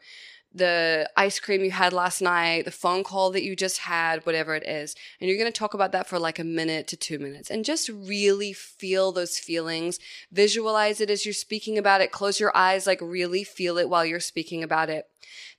the 0.55 1.09
ice 1.17 1.39
cream 1.39 1.63
you 1.63 1.71
had 1.71 1.93
last 1.93 2.23
night, 2.23 2.65
the 2.65 2.71
phone 2.71 3.05
call 3.05 3.31
that 3.33 3.43
you 3.43 3.55
just 3.55 3.79
had, 3.79 4.25
whatever 4.25 4.55
it 4.55 4.67
is. 4.67 4.95
And 5.21 5.29
you're 5.29 5.39
going 5.39 5.53
to 5.53 5.59
talk 5.59 5.75
about 5.75 5.93
that 5.93 6.07
for 6.07 6.19
like 6.19 6.39
a 6.39 6.45
minute 6.45 6.87
to 6.89 6.97
two 6.97 7.19
minutes 7.19 7.51
and 7.51 7.65
just 7.65 7.89
really 7.91 8.53
feel 8.53 9.13
those 9.13 9.39
feelings. 9.39 9.99
Visualize 10.33 11.01
it 11.01 11.11
as 11.11 11.27
you're 11.27 11.35
speaking 11.35 11.77
about 11.77 12.01
it. 12.01 12.13
Close 12.13 12.41
your 12.41 12.57
eyes, 12.57 12.87
like 12.87 13.01
really 13.03 13.45
feel 13.45 13.77
it 13.77 13.91
while 13.91 14.07
you're 14.07 14.21
speaking 14.21 14.63
about 14.63 14.89
it. 14.89 15.07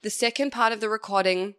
The 0.02 0.10
second 0.10 0.50
part 0.50 0.72
of 0.72 0.80
the 0.80 0.88
recording 0.88 1.54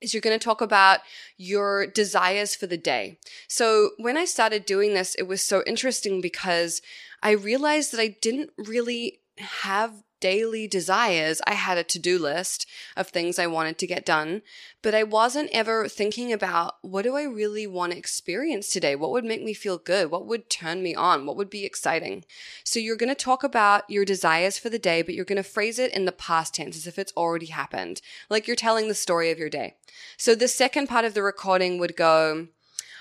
is 0.00 0.12
you're 0.12 0.20
going 0.20 0.38
to 0.38 0.44
talk 0.44 0.60
about 0.60 1.00
your 1.36 1.86
desires 1.86 2.54
for 2.54 2.66
the 2.66 2.76
day. 2.76 3.18
So 3.48 3.90
when 3.96 4.16
I 4.16 4.26
started 4.26 4.66
doing 4.66 4.94
this, 4.94 5.14
it 5.14 5.24
was 5.24 5.42
so 5.42 5.62
interesting 5.66 6.20
because 6.20 6.82
I 7.22 7.32
realized 7.32 7.92
that 7.92 8.00
I 8.00 8.16
didn't 8.20 8.50
really 8.56 9.20
have 9.38 10.02
daily 10.20 10.66
desires. 10.66 11.42
I 11.46 11.54
had 11.54 11.78
a 11.78 11.84
to 11.84 11.98
do 11.98 12.18
list 12.18 12.66
of 12.96 13.08
things 13.08 13.38
I 13.38 13.46
wanted 13.46 13.78
to 13.78 13.86
get 13.86 14.06
done, 14.06 14.42
but 14.82 14.94
I 14.94 15.02
wasn't 15.02 15.50
ever 15.52 15.88
thinking 15.88 16.32
about 16.32 16.76
what 16.82 17.02
do 17.02 17.16
I 17.16 17.24
really 17.24 17.66
want 17.66 17.92
to 17.92 17.98
experience 17.98 18.72
today? 18.72 18.96
What 18.96 19.10
would 19.10 19.24
make 19.24 19.42
me 19.42 19.52
feel 19.52 19.78
good? 19.78 20.10
What 20.10 20.26
would 20.26 20.48
turn 20.48 20.82
me 20.82 20.94
on? 20.94 21.26
What 21.26 21.36
would 21.36 21.50
be 21.50 21.64
exciting? 21.64 22.24
So 22.64 22.80
you're 22.80 22.96
going 22.96 23.10
to 23.10 23.14
talk 23.14 23.44
about 23.44 23.88
your 23.90 24.04
desires 24.04 24.58
for 24.58 24.70
the 24.70 24.78
day, 24.78 25.02
but 25.02 25.14
you're 25.14 25.24
going 25.24 25.36
to 25.36 25.42
phrase 25.42 25.78
it 25.78 25.92
in 25.92 26.06
the 26.06 26.12
past 26.12 26.54
tense 26.54 26.76
as 26.76 26.86
if 26.86 26.98
it's 26.98 27.12
already 27.16 27.46
happened, 27.46 28.00
like 28.30 28.46
you're 28.46 28.56
telling 28.56 28.88
the 28.88 28.94
story 28.94 29.30
of 29.30 29.38
your 29.38 29.50
day. 29.50 29.76
So 30.16 30.34
the 30.34 30.48
second 30.48 30.88
part 30.88 31.04
of 31.04 31.14
the 31.14 31.22
recording 31.22 31.78
would 31.78 31.96
go, 31.96 32.48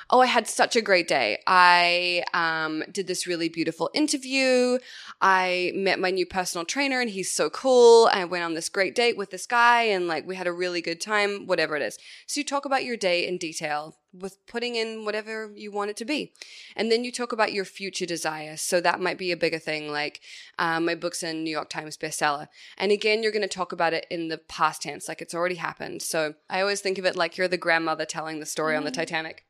Oh, 0.09 0.21
I 0.21 0.27
had 0.27 0.47
such 0.47 0.75
a 0.75 0.81
great 0.81 1.07
day. 1.07 1.39
I 1.47 2.23
um, 2.33 2.83
did 2.91 3.07
this 3.07 3.25
really 3.25 3.49
beautiful 3.49 3.89
interview. 3.93 4.77
I 5.19 5.71
met 5.73 5.99
my 5.99 6.11
new 6.11 6.27
personal 6.27 6.63
trainer 6.63 7.01
and 7.01 7.09
he's 7.09 7.31
so 7.31 7.49
cool. 7.49 8.07
I 8.11 8.25
went 8.25 8.43
on 8.43 8.53
this 8.53 8.69
great 8.69 8.93
date 8.93 9.17
with 9.17 9.31
this 9.31 9.47
guy 9.47 9.83
and 9.83 10.07
like 10.07 10.27
we 10.27 10.35
had 10.35 10.45
a 10.45 10.51
really 10.51 10.81
good 10.81 11.01
time, 11.01 11.47
whatever 11.47 11.75
it 11.75 11.81
is. 11.81 11.97
So 12.27 12.39
you 12.39 12.43
talk 12.43 12.65
about 12.65 12.83
your 12.83 12.97
day 12.97 13.27
in 13.27 13.37
detail 13.37 13.97
with 14.19 14.37
putting 14.47 14.75
in 14.75 15.05
whatever 15.05 15.51
you 15.55 15.71
want 15.71 15.89
it 15.89 15.97
to 15.97 16.05
be. 16.05 16.33
And 16.75 16.91
then 16.91 17.03
you 17.03 17.11
talk 17.11 17.31
about 17.31 17.53
your 17.53 17.65
future 17.65 18.05
desires. 18.05 18.61
So 18.61 18.81
that 18.81 18.99
might 18.99 19.17
be 19.17 19.31
a 19.31 19.37
bigger 19.37 19.59
thing, 19.59 19.91
like 19.91 20.21
um, 20.59 20.85
my 20.85 20.95
book's 20.95 21.23
a 21.23 21.33
New 21.33 21.49
York 21.49 21.69
Times 21.69 21.97
bestseller. 21.97 22.47
And 22.77 22.91
again, 22.91 23.23
you're 23.23 23.31
going 23.31 23.41
to 23.41 23.47
talk 23.47 23.71
about 23.71 23.93
it 23.93 24.05
in 24.09 24.27
the 24.27 24.37
past 24.37 24.83
tense, 24.83 25.07
like 25.07 25.21
it's 25.21 25.33
already 25.33 25.55
happened. 25.55 26.01
So 26.01 26.35
I 26.49 26.61
always 26.61 26.81
think 26.81 26.97
of 26.97 27.05
it 27.05 27.15
like 27.15 27.37
you're 27.37 27.47
the 27.47 27.57
grandmother 27.57 28.05
telling 28.05 28.39
the 28.39 28.45
story 28.45 28.75
on 28.75 28.83
the 28.83 28.91
Titanic. 28.91 29.45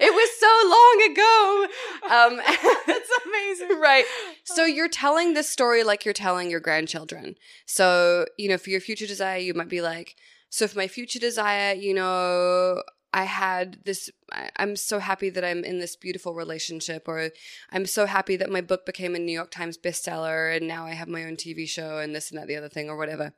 It 0.00 0.14
was 0.14 0.30
so 0.40 0.48
long 0.66 0.96
ago. 1.12 1.66
Um, 2.04 2.36
That's 2.86 3.10
amazing. 3.26 3.78
right. 3.80 4.04
So 4.44 4.64
you're 4.64 4.88
telling 4.88 5.34
this 5.34 5.48
story 5.48 5.84
like 5.84 6.04
you're 6.06 6.14
telling 6.14 6.50
your 6.50 6.60
grandchildren. 6.60 7.36
So, 7.66 8.24
you 8.38 8.48
know, 8.48 8.56
for 8.56 8.70
your 8.70 8.80
future 8.80 9.06
desire, 9.06 9.38
you 9.38 9.52
might 9.52 9.68
be 9.68 9.82
like, 9.82 10.16
so 10.50 10.68
for 10.68 10.78
my 10.78 10.88
future 10.88 11.18
desire, 11.18 11.74
you 11.74 11.94
know, 11.94 12.82
I 13.12 13.24
had 13.24 13.78
this 13.84 14.10
I'm 14.56 14.76
so 14.76 14.98
happy 14.98 15.30
that 15.30 15.44
I'm 15.44 15.64
in 15.64 15.80
this 15.80 15.96
beautiful 15.96 16.34
relationship, 16.34 17.08
or 17.08 17.30
I'm 17.72 17.86
so 17.86 18.06
happy 18.06 18.36
that 18.36 18.50
my 18.50 18.60
book 18.60 18.86
became 18.86 19.14
a 19.14 19.18
New 19.18 19.32
York 19.32 19.50
Times 19.50 19.76
bestseller 19.76 20.56
and 20.56 20.68
now 20.68 20.86
I 20.86 20.92
have 20.92 21.08
my 21.08 21.24
own 21.24 21.36
TV 21.36 21.68
show 21.68 21.98
and 21.98 22.14
this 22.14 22.30
and 22.30 22.38
that, 22.38 22.46
the 22.46 22.56
other 22.56 22.68
thing, 22.68 22.88
or 22.88 22.96
whatever. 22.96 23.32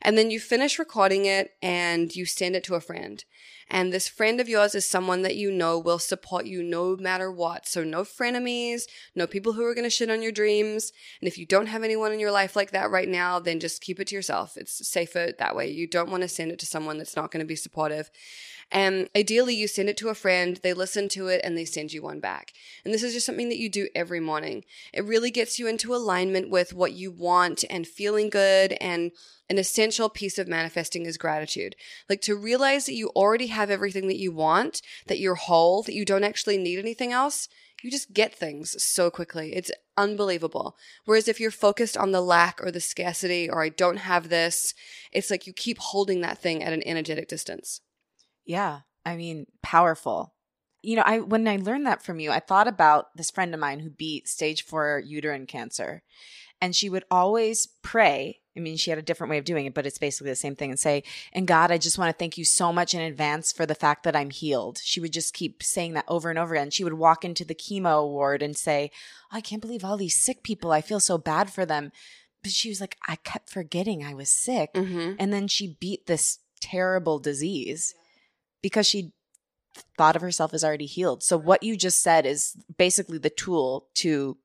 And 0.00 0.16
then 0.16 0.30
you 0.30 0.38
finish 0.38 0.78
recording 0.78 1.26
it 1.26 1.54
and 1.60 2.14
you 2.14 2.24
send 2.24 2.54
it 2.54 2.64
to 2.64 2.76
a 2.76 2.80
friend. 2.80 3.24
And 3.70 3.92
this 3.92 4.08
friend 4.08 4.40
of 4.40 4.48
yours 4.48 4.74
is 4.74 4.86
someone 4.86 5.22
that 5.22 5.36
you 5.36 5.50
know 5.50 5.78
will 5.78 5.98
support 5.98 6.46
you 6.46 6.62
no 6.62 6.96
matter 6.96 7.30
what. 7.30 7.66
So, 7.68 7.84
no 7.84 8.02
frenemies, 8.02 8.82
no 9.14 9.26
people 9.26 9.52
who 9.52 9.64
are 9.64 9.74
going 9.74 9.84
to 9.84 9.90
shit 9.90 10.10
on 10.10 10.22
your 10.22 10.32
dreams. 10.32 10.92
And 11.20 11.28
if 11.28 11.36
you 11.36 11.44
don't 11.44 11.66
have 11.66 11.82
anyone 11.82 12.12
in 12.12 12.20
your 12.20 12.30
life 12.30 12.56
like 12.56 12.70
that 12.70 12.90
right 12.90 13.08
now, 13.08 13.38
then 13.38 13.60
just 13.60 13.82
keep 13.82 14.00
it 14.00 14.06
to 14.06 14.14
yourself. 14.14 14.56
It's 14.56 14.88
safer 14.88 15.32
that 15.38 15.54
way. 15.54 15.70
You 15.70 15.86
don't 15.86 16.10
want 16.10 16.22
to 16.22 16.28
send 16.28 16.50
it 16.50 16.58
to 16.60 16.66
someone 16.66 16.96
that's 16.96 17.16
not 17.16 17.30
going 17.30 17.42
to 17.42 17.46
be 17.46 17.56
supportive. 17.56 18.10
And 18.70 19.08
ideally, 19.16 19.54
you 19.54 19.66
send 19.66 19.88
it 19.88 19.96
to 19.98 20.10
a 20.10 20.14
friend, 20.14 20.60
they 20.62 20.74
listen 20.74 21.08
to 21.10 21.28
it, 21.28 21.40
and 21.42 21.56
they 21.56 21.64
send 21.64 21.92
you 21.92 22.02
one 22.02 22.20
back. 22.20 22.52
And 22.84 22.92
this 22.92 23.02
is 23.02 23.14
just 23.14 23.24
something 23.24 23.48
that 23.48 23.58
you 23.58 23.70
do 23.70 23.88
every 23.94 24.20
morning. 24.20 24.64
It 24.92 25.04
really 25.04 25.30
gets 25.30 25.58
you 25.58 25.66
into 25.66 25.94
alignment 25.94 26.50
with 26.50 26.74
what 26.74 26.92
you 26.92 27.10
want 27.10 27.64
and 27.70 27.86
feeling 27.86 28.28
good. 28.28 28.72
And 28.74 29.12
an 29.48 29.56
essential 29.56 30.10
piece 30.10 30.38
of 30.38 30.48
manifesting 30.48 31.06
is 31.06 31.16
gratitude. 31.16 31.76
Like 32.10 32.20
to 32.22 32.36
realize 32.36 32.84
that 32.84 32.94
you 32.94 33.08
already 33.16 33.46
have 33.46 33.70
everything 33.70 34.06
that 34.08 34.18
you 34.18 34.32
want, 34.32 34.82
that 35.06 35.18
you're 35.18 35.36
whole, 35.36 35.82
that 35.84 35.94
you 35.94 36.04
don't 36.04 36.24
actually 36.24 36.58
need 36.58 36.78
anything 36.78 37.12
else. 37.12 37.48
You 37.82 37.90
just 37.90 38.12
get 38.12 38.34
things 38.34 38.82
so 38.82 39.10
quickly. 39.10 39.54
It's 39.54 39.70
unbelievable. 39.96 40.76
Whereas 41.06 41.28
if 41.28 41.40
you're 41.40 41.50
focused 41.50 41.96
on 41.96 42.10
the 42.10 42.20
lack 42.20 42.62
or 42.62 42.70
the 42.70 42.80
scarcity 42.80 43.48
or 43.48 43.62
I 43.62 43.70
don't 43.70 43.98
have 43.98 44.28
this, 44.28 44.74
it's 45.12 45.30
like 45.30 45.46
you 45.46 45.54
keep 45.54 45.78
holding 45.78 46.20
that 46.20 46.38
thing 46.38 46.62
at 46.62 46.72
an 46.74 46.82
energetic 46.84 47.28
distance. 47.28 47.80
Yeah. 48.48 48.80
I 49.04 49.16
mean, 49.16 49.46
powerful. 49.62 50.34
You 50.82 50.96
know, 50.96 51.02
I 51.04 51.20
when 51.20 51.46
I 51.46 51.56
learned 51.56 51.86
that 51.86 52.02
from 52.02 52.18
you, 52.18 52.30
I 52.30 52.40
thought 52.40 52.66
about 52.66 53.16
this 53.16 53.30
friend 53.30 53.54
of 53.54 53.60
mine 53.60 53.80
who 53.80 53.90
beat 53.90 54.26
stage 54.26 54.64
4 54.64 55.02
uterine 55.04 55.46
cancer. 55.46 56.02
And 56.60 56.74
she 56.74 56.90
would 56.90 57.04
always 57.08 57.68
pray. 57.82 58.40
I 58.56 58.60
mean, 58.60 58.76
she 58.76 58.90
had 58.90 58.98
a 58.98 59.02
different 59.02 59.30
way 59.30 59.38
of 59.38 59.44
doing 59.44 59.66
it, 59.66 59.74
but 59.74 59.86
it's 59.86 59.98
basically 59.98 60.30
the 60.30 60.36
same 60.36 60.56
thing 60.56 60.70
and 60.70 60.80
say, 60.80 61.04
And 61.32 61.46
God, 61.46 61.70
I 61.70 61.78
just 61.78 61.98
want 61.98 62.12
to 62.12 62.18
thank 62.18 62.36
you 62.36 62.44
so 62.44 62.72
much 62.72 62.94
in 62.94 63.00
advance 63.00 63.52
for 63.52 63.64
the 63.66 63.76
fact 63.76 64.02
that 64.02 64.16
I'm 64.16 64.30
healed. 64.30 64.80
She 64.82 64.98
would 64.98 65.12
just 65.12 65.34
keep 65.34 65.62
saying 65.62 65.92
that 65.94 66.06
over 66.08 66.30
and 66.30 66.38
over 66.38 66.54
again. 66.54 66.70
She 66.70 66.82
would 66.82 66.94
walk 66.94 67.24
into 67.24 67.44
the 67.44 67.54
chemo 67.54 68.08
ward 68.08 68.42
and 68.42 68.56
say, 68.56 68.90
I 69.30 69.40
can't 69.40 69.62
believe 69.62 69.84
all 69.84 69.96
these 69.96 70.20
sick 70.20 70.42
people. 70.42 70.72
I 70.72 70.80
feel 70.80 71.00
so 71.00 71.18
bad 71.18 71.50
for 71.50 71.64
them. 71.64 71.92
But 72.42 72.50
she 72.50 72.68
was 72.68 72.80
like, 72.80 72.96
I 73.06 73.16
kept 73.16 73.50
forgetting 73.50 74.04
I 74.04 74.14
was 74.14 74.28
sick. 74.28 74.74
Mm-hmm. 74.74 75.14
And 75.18 75.32
then 75.32 75.46
she 75.46 75.76
beat 75.78 76.06
this 76.06 76.40
terrible 76.60 77.20
disease 77.20 77.94
because 78.62 78.86
she 78.86 79.12
thought 79.96 80.16
of 80.16 80.22
herself 80.22 80.54
as 80.54 80.64
already 80.64 80.86
healed. 80.86 81.22
So 81.22 81.36
what 81.36 81.62
you 81.62 81.76
just 81.76 82.02
said 82.02 82.26
is 82.26 82.56
basically 82.76 83.18
the 83.18 83.30
tool 83.30 83.88
to 83.96 84.38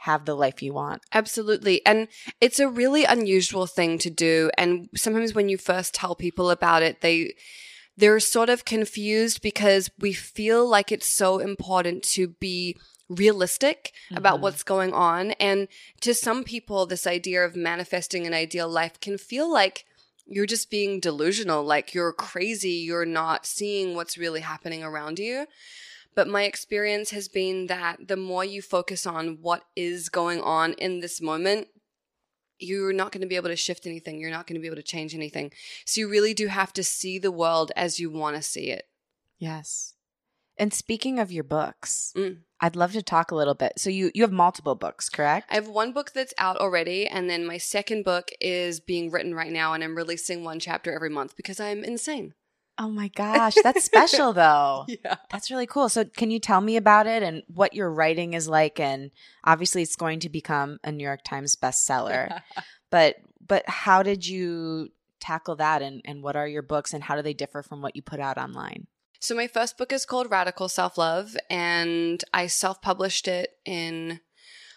have 0.00 0.24
the 0.24 0.34
life 0.36 0.62
you 0.62 0.72
want. 0.74 1.02
Absolutely. 1.12 1.84
And 1.86 2.08
it's 2.40 2.60
a 2.60 2.68
really 2.68 3.04
unusual 3.04 3.66
thing 3.66 3.98
to 3.98 4.10
do. 4.10 4.50
And 4.56 4.88
sometimes 4.94 5.34
when 5.34 5.48
you 5.48 5.56
first 5.58 5.94
tell 5.94 6.14
people 6.14 6.50
about 6.50 6.82
it, 6.82 7.00
they 7.00 7.34
they're 7.98 8.20
sort 8.20 8.50
of 8.50 8.66
confused 8.66 9.40
because 9.40 9.90
we 9.98 10.12
feel 10.12 10.68
like 10.68 10.92
it's 10.92 11.08
so 11.08 11.38
important 11.38 12.02
to 12.02 12.28
be 12.28 12.76
realistic 13.08 13.92
about 14.14 14.38
Mhm. 14.38 14.42
what's 14.42 14.62
going 14.62 14.92
on. 14.92 15.30
And 15.32 15.66
to 16.02 16.12
some 16.12 16.44
people, 16.44 16.84
this 16.84 17.06
idea 17.06 17.42
of 17.42 17.56
manifesting 17.56 18.26
an 18.26 18.34
ideal 18.34 18.68
life 18.68 19.00
can 19.00 19.16
feel 19.16 19.50
like 19.50 19.86
you're 20.26 20.46
just 20.46 20.70
being 20.70 21.00
delusional, 21.00 21.64
like 21.64 21.94
you're 21.94 22.12
crazy, 22.12 22.70
you're 22.70 23.06
not 23.06 23.46
seeing 23.46 23.94
what's 23.94 24.18
really 24.18 24.40
happening 24.40 24.82
around 24.82 25.18
you. 25.18 25.46
But 26.14 26.28
my 26.28 26.44
experience 26.44 27.10
has 27.10 27.28
been 27.28 27.66
that 27.66 28.08
the 28.08 28.16
more 28.16 28.44
you 28.44 28.62
focus 28.62 29.06
on 29.06 29.38
what 29.42 29.64
is 29.76 30.08
going 30.08 30.40
on 30.40 30.72
in 30.74 31.00
this 31.00 31.20
moment, 31.20 31.68
you're 32.58 32.92
not 32.92 33.12
going 33.12 33.20
to 33.20 33.26
be 33.26 33.36
able 33.36 33.50
to 33.50 33.56
shift 33.56 33.86
anything. 33.86 34.18
You're 34.18 34.30
not 34.30 34.46
going 34.46 34.54
to 34.54 34.60
be 34.60 34.66
able 34.66 34.76
to 34.76 34.82
change 34.82 35.14
anything. 35.14 35.52
So 35.84 36.00
you 36.00 36.08
really 36.08 36.32
do 36.32 36.46
have 36.46 36.72
to 36.72 36.82
see 36.82 37.18
the 37.18 37.30
world 37.30 37.70
as 37.76 38.00
you 38.00 38.10
want 38.10 38.36
to 38.36 38.42
see 38.42 38.70
it. 38.70 38.86
Yes. 39.38 39.95
And 40.58 40.72
speaking 40.72 41.18
of 41.18 41.30
your 41.32 41.44
books, 41.44 42.12
Mm. 42.16 42.38
I'd 42.58 42.74
love 42.76 42.92
to 42.92 43.02
talk 43.02 43.30
a 43.30 43.34
little 43.34 43.52
bit. 43.54 43.74
So 43.76 43.90
you 43.90 44.10
you 44.14 44.22
have 44.22 44.32
multiple 44.32 44.74
books, 44.74 45.10
correct? 45.10 45.46
I 45.50 45.54
have 45.56 45.68
one 45.68 45.92
book 45.92 46.12
that's 46.14 46.32
out 46.38 46.56
already, 46.56 47.06
and 47.06 47.28
then 47.28 47.44
my 47.46 47.58
second 47.58 48.04
book 48.04 48.30
is 48.40 48.80
being 48.80 49.10
written 49.10 49.34
right 49.34 49.52
now, 49.52 49.74
and 49.74 49.84
I'm 49.84 49.94
releasing 49.94 50.42
one 50.42 50.58
chapter 50.58 50.90
every 50.94 51.10
month 51.10 51.36
because 51.36 51.60
I'm 51.60 51.84
insane. 51.84 52.32
oh 52.78 52.90
my 52.90 53.08
gosh, 53.08 53.54
that's 53.62 53.84
special 53.84 54.32
though. 54.42 54.84
Yeah. 54.88 55.16
That's 55.30 55.50
really 55.50 55.66
cool. 55.66 55.88
So 55.88 56.04
can 56.04 56.30
you 56.30 56.38
tell 56.38 56.60
me 56.60 56.76
about 56.76 57.06
it 57.06 57.22
and 57.22 57.42
what 57.48 57.72
your 57.72 57.90
writing 57.90 58.34
is 58.34 58.48
like 58.48 58.78
and 58.78 59.10
obviously 59.44 59.80
it's 59.82 59.96
going 59.96 60.20
to 60.20 60.28
become 60.28 60.78
a 60.84 60.92
New 60.92 61.04
York 61.04 61.22
Times 61.24 61.56
bestseller. 61.56 62.40
but 62.90 63.16
but 63.46 63.66
how 63.66 64.02
did 64.02 64.26
you 64.26 64.90
tackle 65.20 65.56
that 65.56 65.80
and 65.82 66.02
and 66.04 66.22
what 66.22 66.36
are 66.36 66.46
your 66.48 66.60
books 66.62 66.92
and 66.92 67.02
how 67.04 67.16
do 67.16 67.22
they 67.22 67.32
differ 67.34 67.62
from 67.62 67.80
what 67.82 67.96
you 67.96 68.02
put 68.02 68.20
out 68.20 68.36
online? 68.38 68.86
So 69.26 69.34
my 69.34 69.48
first 69.48 69.76
book 69.76 69.92
is 69.92 70.06
called 70.06 70.30
Radical 70.30 70.68
Self 70.68 70.96
Love, 70.96 71.36
and 71.50 72.22
I 72.32 72.46
self 72.46 72.80
published 72.80 73.26
it 73.26 73.58
in. 73.64 74.20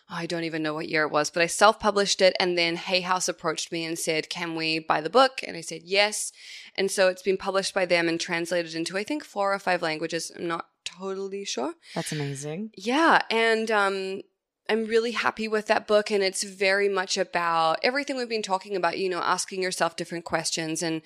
oh, 0.10 0.16
I 0.16 0.26
don't 0.26 0.44
even 0.44 0.64
know 0.64 0.74
what 0.74 0.90
year 0.90 1.04
it 1.04 1.12
was, 1.12 1.30
but 1.30 1.44
I 1.44 1.46
self 1.46 1.80
published 1.80 2.20
it. 2.20 2.36
And 2.40 2.58
then 2.58 2.76
Hay 2.76 3.02
House 3.02 3.30
approached 3.30 3.72
me 3.72 3.86
and 3.86 4.00
said, 4.00 4.28
Can 4.28 4.56
we 4.56 4.80
buy 4.80 5.02
the 5.02 5.10
book? 5.12 5.42
And 5.48 5.56
I 5.56 5.62
said, 5.62 5.82
Yes. 5.84 6.32
And 6.76 6.90
so 6.90 7.10
it's 7.10 7.22
been 7.22 7.38
published 7.38 7.76
by 7.76 7.86
them 7.86 8.10
and 8.10 8.20
translated 8.20 8.74
into, 8.74 8.98
I 8.98 9.04
think, 9.04 9.24
four 9.24 9.54
or 9.54 9.60
five 9.60 9.84
languages. 9.84 10.32
I'm 10.36 10.48
not 10.48 10.66
totally 10.84 11.46
sure. 11.46 11.76
That's 11.94 12.12
amazing. 12.12 12.72
Yeah. 12.76 13.22
And 13.30 13.70
um, 13.70 14.22
I'm 14.68 14.86
really 14.86 15.12
happy 15.12 15.48
with 15.48 15.68
that 15.68 15.86
book. 15.86 16.10
And 16.10 16.24
it's 16.24 16.42
very 16.42 16.90
much 16.90 17.20
about 17.20 17.78
everything 17.84 18.18
we've 18.18 18.28
been 18.28 18.42
talking 18.42 18.76
about, 18.76 18.98
you 18.98 19.10
know, 19.10 19.22
asking 19.22 19.62
yourself 19.62 19.96
different 19.96 20.26
questions 20.26 20.82
and 20.82 21.04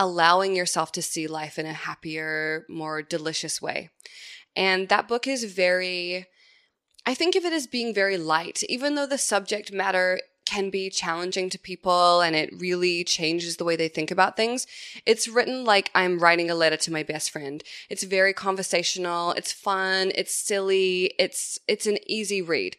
allowing 0.00 0.56
yourself 0.56 0.90
to 0.92 1.02
see 1.02 1.26
life 1.26 1.58
in 1.58 1.66
a 1.66 1.74
happier, 1.74 2.64
more 2.70 3.02
delicious 3.02 3.60
way. 3.60 3.90
And 4.56 4.88
that 4.88 5.06
book 5.06 5.26
is 5.28 5.44
very, 5.44 6.24
I 7.04 7.12
think 7.12 7.36
of 7.36 7.44
it 7.44 7.52
as 7.52 7.66
being 7.66 7.92
very 7.92 8.16
light, 8.16 8.62
even 8.66 8.94
though 8.94 9.06
the 9.06 9.18
subject 9.18 9.72
matter 9.72 10.22
can 10.50 10.68
be 10.68 10.90
challenging 10.90 11.48
to 11.48 11.58
people 11.58 12.20
and 12.20 12.34
it 12.34 12.50
really 12.58 13.04
changes 13.04 13.56
the 13.56 13.64
way 13.64 13.76
they 13.76 13.86
think 13.86 14.10
about 14.10 14.36
things. 14.36 14.66
It's 15.06 15.28
written 15.28 15.64
like 15.64 15.92
I'm 15.94 16.18
writing 16.18 16.50
a 16.50 16.56
letter 16.56 16.76
to 16.78 16.92
my 16.92 17.04
best 17.04 17.30
friend. 17.30 17.62
It's 17.88 18.02
very 18.02 18.32
conversational, 18.32 19.30
it's 19.32 19.52
fun, 19.52 20.10
it's 20.16 20.34
silly, 20.34 21.14
it's 21.20 21.60
it's 21.68 21.86
an 21.86 21.98
easy 22.04 22.42
read. 22.42 22.76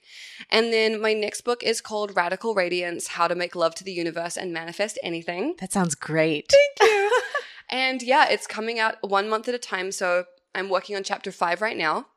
And 0.49 0.73
then 0.73 1.01
my 1.01 1.13
next 1.13 1.41
book 1.41 1.63
is 1.63 1.79
called 1.79 2.15
Radical 2.15 2.53
Radiance: 2.53 3.07
How 3.07 3.29
to 3.29 3.35
Make 3.35 3.55
Love 3.55 3.73
to 3.75 3.85
the 3.85 3.93
Universe 3.93 4.35
and 4.35 4.51
Manifest 4.51 4.99
Anything. 5.01 5.55
That 5.61 5.71
sounds 5.71 5.95
great. 5.95 6.51
Thank 6.51 6.89
you. 6.89 7.11
and 7.69 8.03
yeah, 8.03 8.27
it's 8.27 8.47
coming 8.47 8.79
out 8.79 8.95
one 9.01 9.29
month 9.29 9.47
at 9.47 9.55
a 9.55 9.59
time. 9.59 9.93
So 9.93 10.25
I'm 10.53 10.67
working 10.67 10.97
on 10.97 11.03
chapter 11.03 11.31
five 11.31 11.61
right 11.61 11.77
now. 11.77 12.07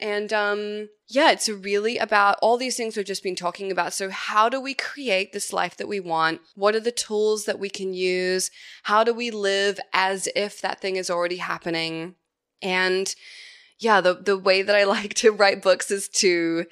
And 0.00 0.32
um, 0.32 0.88
yeah, 1.08 1.32
it's 1.32 1.48
really 1.48 1.98
about 1.98 2.38
all 2.40 2.56
these 2.56 2.76
things 2.76 2.96
we've 2.96 3.04
just 3.04 3.22
been 3.22 3.34
talking 3.34 3.72
about. 3.72 3.92
So, 3.92 4.10
how 4.10 4.48
do 4.48 4.60
we 4.60 4.74
create 4.74 5.32
this 5.32 5.52
life 5.52 5.76
that 5.76 5.88
we 5.88 5.98
want? 5.98 6.40
What 6.54 6.74
are 6.74 6.80
the 6.80 6.92
tools 6.92 7.46
that 7.46 7.58
we 7.58 7.68
can 7.68 7.94
use? 7.94 8.50
How 8.84 9.02
do 9.02 9.12
we 9.12 9.30
live 9.30 9.80
as 9.92 10.28
if 10.36 10.60
that 10.60 10.80
thing 10.80 10.96
is 10.96 11.10
already 11.10 11.38
happening? 11.38 12.14
And 12.62 13.12
yeah, 13.78 14.00
the, 14.00 14.14
the 14.14 14.38
way 14.38 14.62
that 14.62 14.76
I 14.76 14.84
like 14.96 15.14
to 15.14 15.32
write 15.32 15.62
books 15.62 15.90
is 15.90 16.08
to 16.08 16.66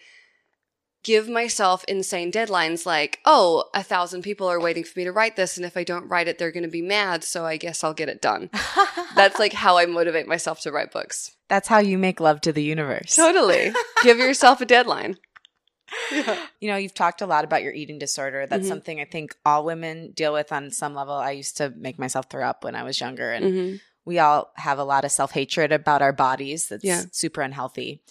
give 1.06 1.28
myself 1.28 1.84
insane 1.84 2.32
deadlines 2.32 2.84
like, 2.84 3.20
oh, 3.24 3.62
a 3.72 3.82
thousand 3.84 4.22
people 4.22 4.48
are 4.48 4.58
waiting 4.60 4.82
for 4.82 4.98
me 4.98 5.04
to 5.04 5.12
write 5.12 5.36
this. 5.36 5.56
And 5.56 5.64
if 5.64 5.76
I 5.76 5.84
don't 5.84 6.08
write 6.08 6.26
it, 6.26 6.36
they're 6.36 6.50
going 6.50 6.64
to 6.64 6.68
be 6.68 6.82
mad. 6.82 7.22
So 7.22 7.44
I 7.46 7.58
guess 7.58 7.84
I'll 7.84 7.94
get 7.94 8.08
it 8.08 8.20
done. 8.20 8.50
That's 9.14 9.38
like 9.38 9.52
how 9.52 9.76
I 9.78 9.86
motivate 9.86 10.26
myself 10.26 10.60
to 10.62 10.72
write 10.72 10.90
books. 10.90 11.30
That's 11.48 11.68
how 11.68 11.78
you 11.78 11.96
make 11.96 12.18
love 12.18 12.40
to 12.40 12.52
the 12.52 12.62
universe. 12.64 13.14
Totally. 13.14 13.72
give 14.02 14.18
yourself 14.18 14.60
a 14.60 14.66
deadline. 14.66 15.16
Yeah. 16.10 16.44
You 16.58 16.70
know, 16.70 16.76
you've 16.76 16.92
talked 16.94 17.22
a 17.22 17.26
lot 17.26 17.44
about 17.44 17.62
your 17.62 17.72
eating 17.72 17.98
disorder. 18.00 18.48
That's 18.48 18.64
Mhm. 18.66 18.68
something 18.68 19.00
I 19.00 19.04
think 19.04 19.36
all 19.46 19.64
women 19.64 20.10
deal 20.10 20.32
with 20.32 20.50
on 20.50 20.72
some 20.72 20.92
level. 20.96 21.14
I 21.14 21.30
used 21.30 21.56
to 21.58 21.72
make 21.76 22.00
myself 22.00 22.26
throw 22.28 22.44
up 22.44 22.64
when 22.64 22.74
I 22.74 22.82
was 22.82 23.00
younger, 23.00 23.30
and 23.30 23.44
Mhm. 23.44 23.80
we 24.04 24.18
all 24.18 24.50
have 24.56 24.80
a 24.80 24.84
lot 24.84 25.04
of 25.04 25.12
self 25.12 25.30
hatred 25.30 25.70
about 25.70 26.02
our 26.02 26.12
bodies 26.12 26.66
that's 26.66 26.82
Yeah. 26.82 27.04
super 27.12 27.42
unhealthy. 27.42 28.02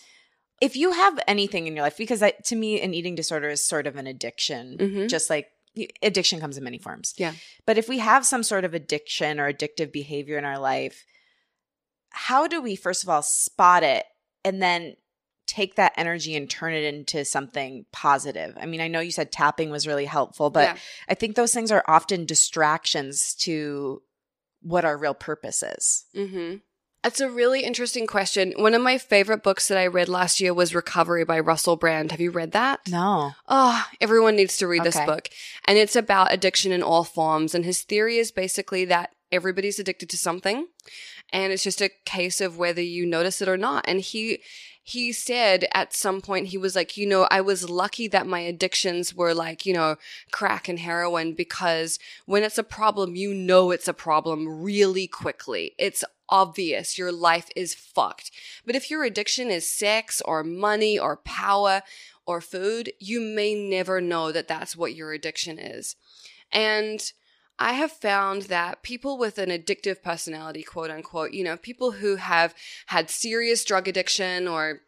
If 0.62 0.76
you 0.76 0.92
have 0.92 1.20
anything 1.28 1.68
in 1.68 1.76
your 1.76 1.84
life, 1.84 1.98
because 1.98 2.24
I, 2.24 2.32
to 2.46 2.56
me, 2.56 2.82
an 2.82 2.94
eating 2.94 3.16
disorder 3.16 3.50
is 3.50 3.64
sort 3.64 3.88
of 3.88 3.96
an 3.98 4.08
addiction, 4.08 4.78
Mhm. 4.78 5.10
just 5.10 5.30
like 5.30 5.52
addiction 6.02 6.40
comes 6.40 6.58
in 6.58 6.64
many 6.64 6.78
forms. 6.78 7.14
Yeah. 7.18 7.34
But 7.66 7.78
if 7.78 7.90
we 7.90 8.00
have 8.00 8.26
some 8.26 8.44
sort 8.44 8.64
of 8.64 8.74
addiction 8.74 9.40
or 9.40 9.52
addictive 9.52 9.92
behavior 9.92 10.38
in 10.38 10.46
our 10.46 10.58
life, 10.60 11.06
how 12.12 12.48
do 12.48 12.62
we, 12.62 12.76
first 12.78 13.04
of 13.04 13.10
all, 13.10 13.22
spot 13.22 13.84
it 13.84 14.06
and 14.46 14.62
then 14.62 14.96
take 15.48 15.76
that 15.76 15.94
energy 15.98 16.36
and 16.36 16.50
turn 16.50 16.74
it 16.74 16.84
into 16.86 17.26
something 17.26 17.86
positive? 17.92 18.58
I 18.60 18.66
mean, 18.66 18.80
I 18.80 18.88
know 18.88 19.02
you 19.02 19.12
said 19.12 19.32
tapping 19.34 19.70
was 19.70 19.86
really 19.86 20.06
helpful, 20.06 20.50
but 20.50 20.76
Yeah. 20.76 20.78
I 21.10 21.14
think 21.14 21.36
those 21.36 21.54
things 21.54 21.72
are 21.72 21.84
often 21.88 22.26
distractions 22.26 23.34
to 23.40 24.02
what 24.62 24.86
our 24.86 24.98
real 24.98 25.14
purpose 25.14 25.62
is. 25.62 26.06
hmm 26.14 26.56
That's 27.06 27.22
a 27.22 27.30
really 27.30 27.64
interesting 27.64 28.08
question. 28.08 28.56
One 28.58 28.74
of 28.74 28.82
my 28.82 28.98
favorite 28.98 29.44
books 29.44 29.68
that 29.68 29.78
I 29.78 29.86
read 29.86 30.10
last 30.10 30.42
year 30.42 30.56
was 30.56 30.74
Recovery 30.74 31.24
by 31.24 31.40
Russell 31.40 31.76
Brand. 31.76 32.10
Have 32.10 32.20
you 32.20 32.32
read 32.32 32.52
that? 32.54 32.80
No. 32.90 33.34
Oh, 33.48 33.86
everyone 34.02 34.36
needs 34.36 34.58
to 34.58 34.68
read 34.68 34.82
this 34.82 35.00
book. 35.02 35.30
And 35.66 35.78
it's 35.78 35.96
about 35.96 36.34
addiction 36.34 36.72
in 36.72 36.82
all 36.82 37.04
forms. 37.04 37.54
And 37.54 37.64
his 37.64 37.84
theory 37.84 38.18
is 38.18 38.32
basically 38.32 38.86
that 38.86 39.12
everybody's 39.32 39.78
addicted 39.78 40.10
to 40.10 40.18
something. 40.18 40.66
And 41.32 41.54
it's 41.54 41.62
just 41.62 41.80
a 41.80 41.92
case 42.06 42.42
of 42.42 42.58
whether 42.58 42.82
you 42.82 43.06
notice 43.06 43.40
it 43.40 43.48
or 43.48 43.56
not. 43.56 43.86
And 43.88 44.02
he, 44.02 44.40
he 44.82 45.12
said 45.12 45.66
at 45.76 45.94
some 45.94 46.22
point, 46.22 46.48
he 46.48 46.58
was 46.58 46.76
like, 46.76 46.98
you 46.98 47.08
know, 47.08 47.28
I 47.30 47.42
was 47.42 47.70
lucky 47.70 48.08
that 48.08 48.26
my 48.26 48.40
addictions 48.40 49.14
were 49.14 49.36
like, 49.36 49.64
you 49.64 49.76
know, 49.76 49.98
crack 50.32 50.68
and 50.68 50.80
heroin 50.80 51.34
because 51.34 52.00
when 52.26 52.42
it's 52.42 52.58
a 52.58 52.64
problem, 52.64 53.16
you 53.16 53.32
know 53.32 53.70
it's 53.70 53.88
a 53.88 53.94
problem 53.94 54.64
really 54.64 55.06
quickly. 55.06 55.74
It's 55.78 56.04
obvious 56.30 56.98
your 56.98 57.12
life 57.12 57.50
is 57.56 57.74
fucked. 57.74 58.32
But 58.66 58.76
if 58.76 58.90
your 58.90 59.04
addiction 59.04 59.50
is 59.50 59.70
sex 59.70 60.22
or 60.26 60.44
money 60.44 60.98
or 60.98 61.18
power 61.18 61.82
or 62.26 62.42
food, 62.42 62.92
you 63.00 63.20
may 63.22 63.54
never 63.54 64.02
know 64.02 64.32
that 64.32 64.48
that's 64.48 64.76
what 64.76 64.96
your 64.96 65.12
addiction 65.14 65.60
is. 65.60 65.96
And 66.52 67.12
I 67.58 67.74
have 67.74 67.92
found 67.92 68.44
that 68.44 68.84
people 68.84 69.18
with 69.18 69.38
an 69.38 69.50
addictive 69.50 70.02
personality, 70.02 70.64
quote 70.64 70.92
unquote, 70.92 71.32
you 71.32 71.44
know, 71.44 71.58
people 71.58 71.92
who 71.92 72.18
have 72.18 72.54
had 72.88 73.10
serious 73.10 73.64
drug 73.64 73.88
addiction 73.88 74.48
or 74.48 74.82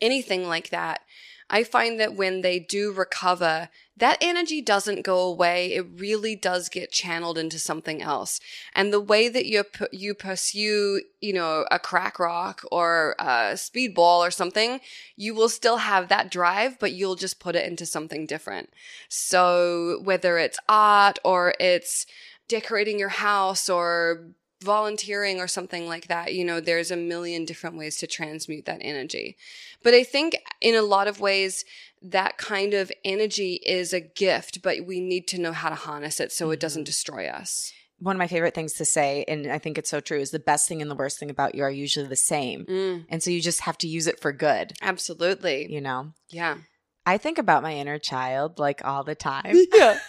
anything 0.00 0.48
like 0.48 0.70
that, 0.70 1.00
I 1.48 1.64
find 1.64 2.00
that 2.00 2.14
when 2.14 2.40
they 2.40 2.58
do 2.58 2.92
recover, 2.92 3.68
that 4.00 4.18
energy 4.20 4.60
doesn't 4.60 5.02
go 5.02 5.20
away. 5.20 5.74
It 5.74 5.86
really 5.96 6.34
does 6.34 6.68
get 6.68 6.90
channeled 6.90 7.38
into 7.38 7.58
something 7.58 8.02
else. 8.02 8.40
And 8.74 8.92
the 8.92 9.00
way 9.00 9.28
that 9.28 9.46
you 9.46 9.64
you 9.92 10.14
pursue, 10.14 11.02
you 11.20 11.32
know, 11.32 11.66
a 11.70 11.78
crack 11.78 12.18
rock 12.18 12.62
or 12.72 13.14
a 13.18 13.54
speedball 13.54 14.18
or 14.18 14.30
something, 14.30 14.80
you 15.16 15.34
will 15.34 15.48
still 15.48 15.78
have 15.78 16.08
that 16.08 16.30
drive, 16.30 16.78
but 16.78 16.92
you'll 16.92 17.14
just 17.14 17.40
put 17.40 17.54
it 17.54 17.66
into 17.66 17.86
something 17.86 18.26
different. 18.26 18.70
So 19.08 20.00
whether 20.02 20.38
it's 20.38 20.58
art 20.68 21.18
or 21.24 21.54
it's 21.60 22.06
decorating 22.48 22.98
your 22.98 23.10
house 23.10 23.68
or 23.68 24.26
volunteering 24.62 25.40
or 25.40 25.48
something 25.48 25.86
like 25.86 26.08
that, 26.08 26.34
you 26.34 26.44
know, 26.44 26.60
there's 26.60 26.90
a 26.90 26.96
million 26.96 27.44
different 27.44 27.76
ways 27.76 27.96
to 27.98 28.06
transmute 28.06 28.66
that 28.66 28.78
energy. 28.80 29.36
But 29.82 29.94
I 29.94 30.04
think 30.04 30.36
in 30.60 30.74
a 30.74 30.82
lot 30.82 31.08
of 31.08 31.20
ways, 31.20 31.64
that 32.02 32.38
kind 32.38 32.74
of 32.74 32.90
energy 33.04 33.54
is 33.66 33.92
a 33.92 34.00
gift, 34.00 34.62
but 34.62 34.86
we 34.86 35.00
need 35.00 35.26
to 35.28 35.40
know 35.40 35.52
how 35.52 35.68
to 35.68 35.74
harness 35.74 36.20
it 36.20 36.32
so 36.32 36.50
it 36.50 36.60
doesn't 36.60 36.84
destroy 36.84 37.26
us. 37.26 37.72
One 37.98 38.16
of 38.16 38.18
my 38.18 38.28
favorite 38.28 38.54
things 38.54 38.72
to 38.74 38.86
say, 38.86 39.24
and 39.28 39.46
I 39.52 39.58
think 39.58 39.76
it's 39.76 39.90
so 39.90 40.00
true, 40.00 40.18
is 40.18 40.30
the 40.30 40.38
best 40.38 40.66
thing 40.68 40.80
and 40.80 40.90
the 40.90 40.94
worst 40.94 41.18
thing 41.18 41.28
about 41.28 41.54
you 41.54 41.62
are 41.62 41.70
usually 41.70 42.06
the 42.08 42.16
same. 42.16 42.64
Mm, 42.64 43.04
And 43.10 43.22
so 43.22 43.30
you 43.30 43.42
just 43.42 43.60
have 43.62 43.76
to 43.78 43.88
use 43.88 44.06
it 44.06 44.18
for 44.20 44.32
good, 44.32 44.72
absolutely. 44.80 45.70
you 45.70 45.82
know? 45.82 46.12
Yeah. 46.30 46.56
I 47.04 47.18
think 47.18 47.36
about 47.38 47.62
my 47.62 47.74
inner 47.74 47.98
child 47.98 48.58
like 48.58 48.82
all 48.84 49.04
the 49.04 49.14
time. 49.14 49.54
Yeah. 49.74 49.98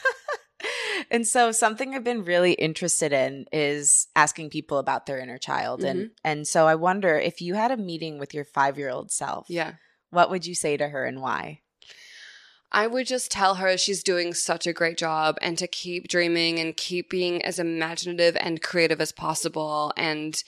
and 1.11 1.27
so 1.27 1.51
something 1.51 1.93
I've 1.93 2.03
been 2.03 2.23
really 2.23 2.53
interested 2.53 3.13
in 3.13 3.45
is 3.51 4.07
asking 4.15 4.49
people 4.49 4.79
about 4.79 5.05
their 5.05 5.19
inner 5.19 5.37
child. 5.37 5.83
And 5.83 5.99
mm-hmm. 5.99 6.13
and 6.23 6.47
so 6.47 6.65
I 6.65 6.75
wonder 6.75 7.19
if 7.19 7.41
you 7.41 7.53
had 7.53 7.69
a 7.69 7.77
meeting 7.77 8.17
with 8.17 8.33
your 8.33 8.45
5-year-old 8.45 9.11
self, 9.11 9.45
Yeah. 9.49 9.73
what 10.09 10.29
would 10.31 10.45
you 10.45 10.55
say 10.55 10.77
to 10.77 10.87
her 10.87 11.05
and 11.05 11.21
why? 11.21 11.59
I 12.71 12.87
would 12.87 13.05
just 13.05 13.29
tell 13.31 13.55
her 13.55 13.77
she's 13.77 14.01
doing 14.01 14.33
such 14.33 14.65
a 14.65 14.71
great 14.71 14.97
job 14.97 15.37
and 15.41 15.57
to 15.57 15.67
keep 15.67 16.07
dreaming 16.07 16.57
and 16.57 16.75
keep 16.77 17.09
being 17.09 17.43
as 17.43 17.59
imaginative 17.59 18.37
and 18.39 18.61
creative 18.61 19.01
as 19.01 19.11
possible 19.11 19.91
and 19.97 20.41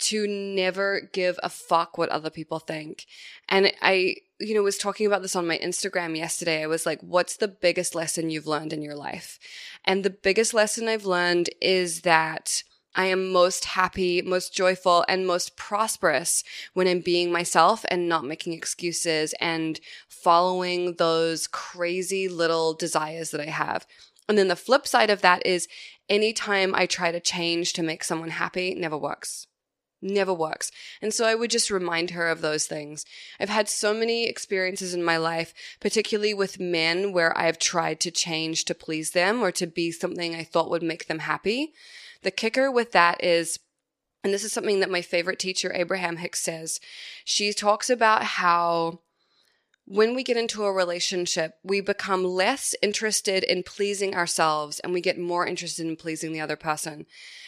to 0.00 0.26
never 0.26 1.08
give 1.12 1.38
a 1.42 1.48
fuck 1.48 1.96
what 1.98 2.08
other 2.08 2.30
people 2.30 2.58
think. 2.58 3.06
And 3.48 3.72
I, 3.82 4.16
you 4.38 4.54
know, 4.54 4.62
was 4.62 4.78
talking 4.78 5.06
about 5.06 5.22
this 5.22 5.36
on 5.36 5.46
my 5.46 5.58
Instagram 5.58 6.16
yesterday. 6.16 6.62
I 6.62 6.66
was 6.66 6.86
like, 6.86 7.00
what's 7.00 7.36
the 7.36 7.48
biggest 7.48 7.94
lesson 7.94 8.30
you've 8.30 8.46
learned 8.46 8.72
in 8.72 8.82
your 8.82 8.96
life? 8.96 9.38
And 9.84 10.04
the 10.04 10.10
biggest 10.10 10.54
lesson 10.54 10.88
I've 10.88 11.04
learned 11.06 11.50
is 11.60 12.02
that 12.02 12.62
I 12.94 13.06
am 13.06 13.30
most 13.30 13.66
happy, 13.66 14.20
most 14.20 14.52
joyful, 14.54 15.04
and 15.08 15.26
most 15.26 15.56
prosperous 15.56 16.42
when 16.74 16.88
I'm 16.88 17.00
being 17.00 17.30
myself 17.30 17.84
and 17.88 18.08
not 18.08 18.24
making 18.24 18.52
excuses 18.52 19.32
and 19.40 19.78
following 20.08 20.94
those 20.94 21.46
crazy 21.46 22.28
little 22.28 22.74
desires 22.74 23.30
that 23.30 23.40
I 23.40 23.50
have. 23.50 23.86
And 24.28 24.36
then 24.36 24.48
the 24.48 24.56
flip 24.56 24.86
side 24.86 25.10
of 25.10 25.22
that 25.22 25.46
is 25.46 25.68
anytime 26.08 26.74
I 26.74 26.86
try 26.86 27.12
to 27.12 27.20
change 27.20 27.72
to 27.74 27.82
make 27.82 28.02
someone 28.02 28.30
happy, 28.30 28.74
never 28.74 28.98
works. 28.98 29.46
Never 30.02 30.32
works. 30.32 30.70
And 31.02 31.12
so 31.12 31.26
I 31.26 31.34
would 31.34 31.50
just 31.50 31.70
remind 31.70 32.10
her 32.10 32.26
of 32.28 32.40
those 32.40 32.66
things. 32.66 33.04
I've 33.38 33.50
had 33.50 33.68
so 33.68 33.92
many 33.92 34.26
experiences 34.26 34.94
in 34.94 35.04
my 35.04 35.18
life, 35.18 35.52
particularly 35.78 36.32
with 36.32 36.58
men, 36.58 37.12
where 37.12 37.36
I've 37.36 37.58
tried 37.58 38.00
to 38.00 38.10
change 38.10 38.64
to 38.64 38.74
please 38.74 39.10
them 39.10 39.42
or 39.42 39.52
to 39.52 39.66
be 39.66 39.90
something 39.90 40.34
I 40.34 40.44
thought 40.44 40.70
would 40.70 40.82
make 40.82 41.06
them 41.06 41.20
happy. 41.20 41.74
The 42.22 42.30
kicker 42.30 42.70
with 42.70 42.92
that 42.92 43.22
is, 43.22 43.58
and 44.24 44.32
this 44.32 44.44
is 44.44 44.52
something 44.52 44.80
that 44.80 44.90
my 44.90 45.02
favorite 45.02 45.38
teacher, 45.38 45.72
Abraham 45.74 46.16
Hicks, 46.16 46.40
says. 46.40 46.80
She 47.24 47.52
talks 47.52 47.90
about 47.90 48.24
how 48.24 49.00
when 49.84 50.14
we 50.14 50.22
get 50.22 50.36
into 50.36 50.64
a 50.64 50.72
relationship, 50.72 51.54
we 51.64 51.80
become 51.80 52.24
less 52.24 52.74
interested 52.80 53.42
in 53.42 53.62
pleasing 53.62 54.14
ourselves 54.14 54.78
and 54.80 54.92
we 54.92 55.00
get 55.00 55.18
more 55.18 55.46
interested 55.46 55.86
in 55.86 55.96
pleasing 55.96 56.32
the 56.32 56.40
other 56.40 56.56
person. 56.56 57.06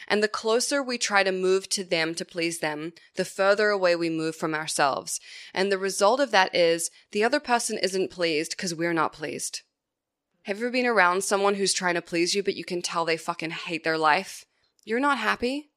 And 0.09 0.23
the 0.23 0.29
closer 0.29 0.83
we 0.83 0.99
try 0.99 1.23
to 1.23 1.33
move 1.33 1.69
to 1.71 1.85
them 1.85 2.15
to 2.17 2.25
please 2.25 2.59
them, 2.59 2.93
the 3.17 3.25
further 3.25 3.69
away 3.69 3.95
we 3.95 4.11
move 4.11 4.35
from 4.35 4.55
ourselves. 4.55 5.21
And 5.55 5.71
the 5.71 5.79
result 5.79 6.21
of 6.21 6.31
that 6.33 6.55
is 6.55 6.91
the 7.13 7.25
other 7.25 7.41
person 7.41 7.79
isn't 7.79 8.11
pleased 8.11 8.57
because 8.57 8.75
we're 8.75 8.93
not 8.93 9.13
pleased. 9.13 9.63
Have 10.45 10.59
you 10.59 10.67
ever 10.67 10.73
been 10.73 10.87
around 10.87 11.23
someone 11.23 11.55
who's 11.55 11.73
trying 11.73 11.95
to 11.95 12.03
please 12.03 12.35
you, 12.35 12.43
but 12.43 12.57
you 12.57 12.65
can 12.65 12.83
tell 12.83 13.05
they 13.05 13.17
fucking 13.17 13.51
hate 13.51 13.85
their 13.85 13.99
life? 13.99 14.45
You're 14.85 14.99
not 14.99 15.19
happy. 15.19 15.72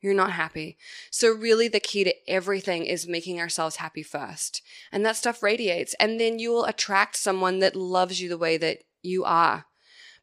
You're 0.00 0.14
not 0.14 0.32
happy. 0.32 0.78
So, 1.10 1.30
really, 1.30 1.66
the 1.66 1.80
key 1.80 2.04
to 2.04 2.14
everything 2.28 2.84
is 2.84 3.08
making 3.08 3.40
ourselves 3.40 3.76
happy 3.76 4.02
first. 4.02 4.62
And 4.92 5.04
that 5.04 5.16
stuff 5.16 5.42
radiates. 5.42 5.94
And 5.98 6.20
then 6.20 6.38
you 6.38 6.50
will 6.50 6.64
attract 6.64 7.16
someone 7.16 7.58
that 7.58 7.74
loves 7.74 8.20
you 8.20 8.28
the 8.28 8.38
way 8.38 8.56
that 8.58 8.84
you 9.02 9.24
are. 9.24 9.66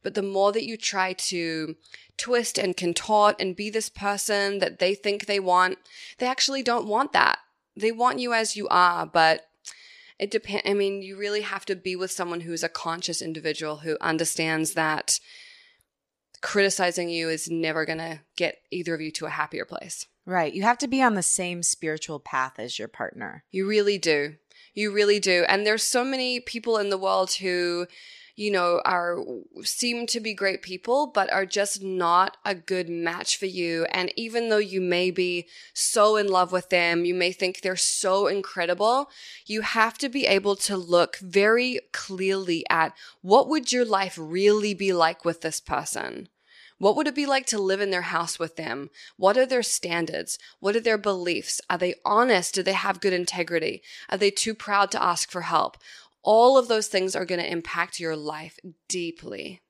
But 0.02 0.14
the 0.14 0.22
more 0.22 0.52
that 0.52 0.64
you 0.64 0.76
try 0.76 1.12
to 1.14 1.76
twist 2.16 2.58
and 2.58 2.76
contort 2.76 3.36
and 3.40 3.56
be 3.56 3.68
this 3.68 3.88
person 3.88 4.60
that 4.60 4.78
they 4.78 4.94
think 4.94 5.26
they 5.26 5.40
want, 5.40 5.78
they 6.18 6.26
actually 6.26 6.62
don't 6.62 6.86
want 6.86 7.12
that. 7.12 7.38
They 7.76 7.92
want 7.92 8.18
you 8.18 8.32
as 8.32 8.56
you 8.56 8.68
are, 8.68 9.04
but 9.04 9.48
it 10.18 10.30
depends. 10.30 10.62
I 10.64 10.72
mean, 10.72 11.02
you 11.02 11.18
really 11.18 11.42
have 11.42 11.66
to 11.66 11.76
be 11.76 11.96
with 11.96 12.10
someone 12.10 12.40
who's 12.40 12.64
a 12.64 12.68
conscious 12.68 13.20
individual 13.20 13.78
who 13.78 13.98
understands 14.00 14.72
that 14.72 15.20
criticizing 16.46 17.08
you 17.08 17.28
is 17.28 17.50
never 17.50 17.84
going 17.84 17.98
to 17.98 18.20
get 18.36 18.58
either 18.70 18.94
of 18.94 19.00
you 19.00 19.10
to 19.10 19.26
a 19.26 19.30
happier 19.30 19.64
place. 19.64 20.06
Right. 20.24 20.54
You 20.54 20.62
have 20.62 20.78
to 20.78 20.86
be 20.86 21.02
on 21.02 21.14
the 21.14 21.22
same 21.22 21.64
spiritual 21.64 22.20
path 22.20 22.60
as 22.60 22.78
your 22.78 22.86
partner. 22.86 23.42
You 23.50 23.66
really 23.66 23.98
do. 23.98 24.36
You 24.72 24.92
really 24.92 25.18
do. 25.18 25.44
And 25.48 25.66
there's 25.66 25.82
so 25.82 26.04
many 26.04 26.38
people 26.38 26.78
in 26.78 26.88
the 26.88 26.98
world 26.98 27.32
who, 27.32 27.88
you 28.36 28.52
know, 28.52 28.80
are 28.84 29.18
seem 29.62 30.06
to 30.06 30.20
be 30.20 30.34
great 30.34 30.62
people, 30.62 31.08
but 31.08 31.32
are 31.32 31.46
just 31.46 31.82
not 31.82 32.36
a 32.44 32.54
good 32.54 32.88
match 32.88 33.36
for 33.36 33.46
you. 33.46 33.84
And 33.86 34.12
even 34.14 34.48
though 34.48 34.58
you 34.58 34.80
may 34.80 35.10
be 35.10 35.48
so 35.74 36.14
in 36.14 36.28
love 36.28 36.52
with 36.52 36.70
them, 36.70 37.04
you 37.04 37.14
may 37.14 37.32
think 37.32 37.60
they're 37.60 37.74
so 37.74 38.28
incredible, 38.28 39.10
you 39.46 39.62
have 39.62 39.98
to 39.98 40.08
be 40.08 40.26
able 40.26 40.54
to 40.56 40.76
look 40.76 41.16
very 41.16 41.80
clearly 41.92 42.64
at 42.70 42.94
what 43.20 43.48
would 43.48 43.72
your 43.72 43.84
life 43.84 44.16
really 44.16 44.74
be 44.74 44.92
like 44.92 45.24
with 45.24 45.40
this 45.40 45.58
person? 45.58 46.28
What 46.78 46.96
would 46.96 47.06
it 47.06 47.14
be 47.14 47.26
like 47.26 47.46
to 47.46 47.58
live 47.58 47.80
in 47.80 47.90
their 47.90 48.02
house 48.02 48.38
with 48.38 48.56
them? 48.56 48.90
What 49.16 49.38
are 49.38 49.46
their 49.46 49.62
standards? 49.62 50.38
What 50.60 50.76
are 50.76 50.80
their 50.80 50.98
beliefs? 50.98 51.60
Are 51.70 51.78
they 51.78 51.94
honest? 52.04 52.54
Do 52.54 52.62
they 52.62 52.74
have 52.74 53.00
good 53.00 53.14
integrity? 53.14 53.82
Are 54.10 54.18
they 54.18 54.30
too 54.30 54.54
proud 54.54 54.90
to 54.90 55.02
ask 55.02 55.30
for 55.30 55.42
help? 55.42 55.78
All 56.22 56.58
of 56.58 56.68
those 56.68 56.88
things 56.88 57.16
are 57.16 57.24
going 57.24 57.40
to 57.40 57.50
impact 57.50 58.00
your 58.00 58.16
life 58.16 58.58
deeply. 58.88 59.62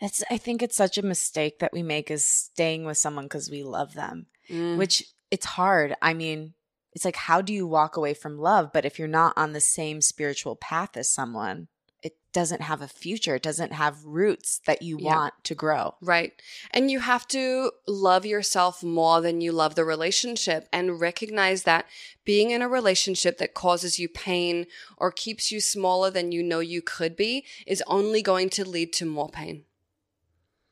It's 0.00 0.22
I 0.30 0.36
think 0.36 0.62
it's 0.62 0.76
such 0.76 0.98
a 0.98 1.02
mistake 1.02 1.58
that 1.58 1.72
we 1.72 1.82
make 1.82 2.10
is 2.10 2.24
staying 2.24 2.84
with 2.84 2.98
someone 2.98 3.24
because 3.24 3.50
we 3.50 3.62
love 3.62 3.94
them. 3.94 4.26
Mm. 4.50 4.76
Which 4.76 5.04
it's 5.30 5.46
hard. 5.46 5.94
I 6.02 6.14
mean, 6.14 6.54
it's 6.92 7.04
like 7.04 7.16
how 7.16 7.40
do 7.40 7.52
you 7.52 7.66
walk 7.66 7.96
away 7.96 8.14
from 8.14 8.38
love? 8.38 8.72
But 8.72 8.84
if 8.84 8.98
you're 8.98 9.08
not 9.08 9.32
on 9.36 9.52
the 9.52 9.60
same 9.60 10.00
spiritual 10.00 10.54
path 10.54 10.96
as 10.96 11.10
someone, 11.10 11.68
it 12.06 12.16
doesn't 12.32 12.60
have 12.62 12.82
a 12.82 12.88
future. 12.88 13.34
It 13.36 13.42
doesn't 13.42 13.72
have 13.72 14.04
roots 14.04 14.60
that 14.66 14.82
you 14.82 14.98
Yeah. 15.00 15.16
want 15.16 15.34
to 15.44 15.54
grow. 15.54 15.94
Right. 16.00 16.32
And 16.70 16.90
you 16.90 17.00
have 17.00 17.26
to 17.28 17.72
love 17.86 18.24
yourself 18.26 18.82
more 18.82 19.20
than 19.20 19.40
you 19.40 19.52
love 19.52 19.74
the 19.74 19.84
relationship 19.84 20.68
and 20.72 21.00
recognize 21.00 21.62
that 21.64 21.86
being 22.24 22.50
in 22.50 22.62
a 22.62 22.68
relationship 22.68 23.38
that 23.38 23.54
causes 23.54 23.98
you 23.98 24.08
pain 24.08 24.66
or 24.96 25.10
keeps 25.10 25.50
you 25.50 25.60
smaller 25.60 26.10
than 26.10 26.30
you 26.30 26.42
know 26.42 26.60
you 26.60 26.82
could 26.82 27.16
be 27.16 27.44
is 27.66 27.82
only 27.86 28.22
going 28.22 28.50
to 28.50 28.68
lead 28.68 28.92
to 28.94 29.04
more 29.06 29.28
pain. 29.30 29.64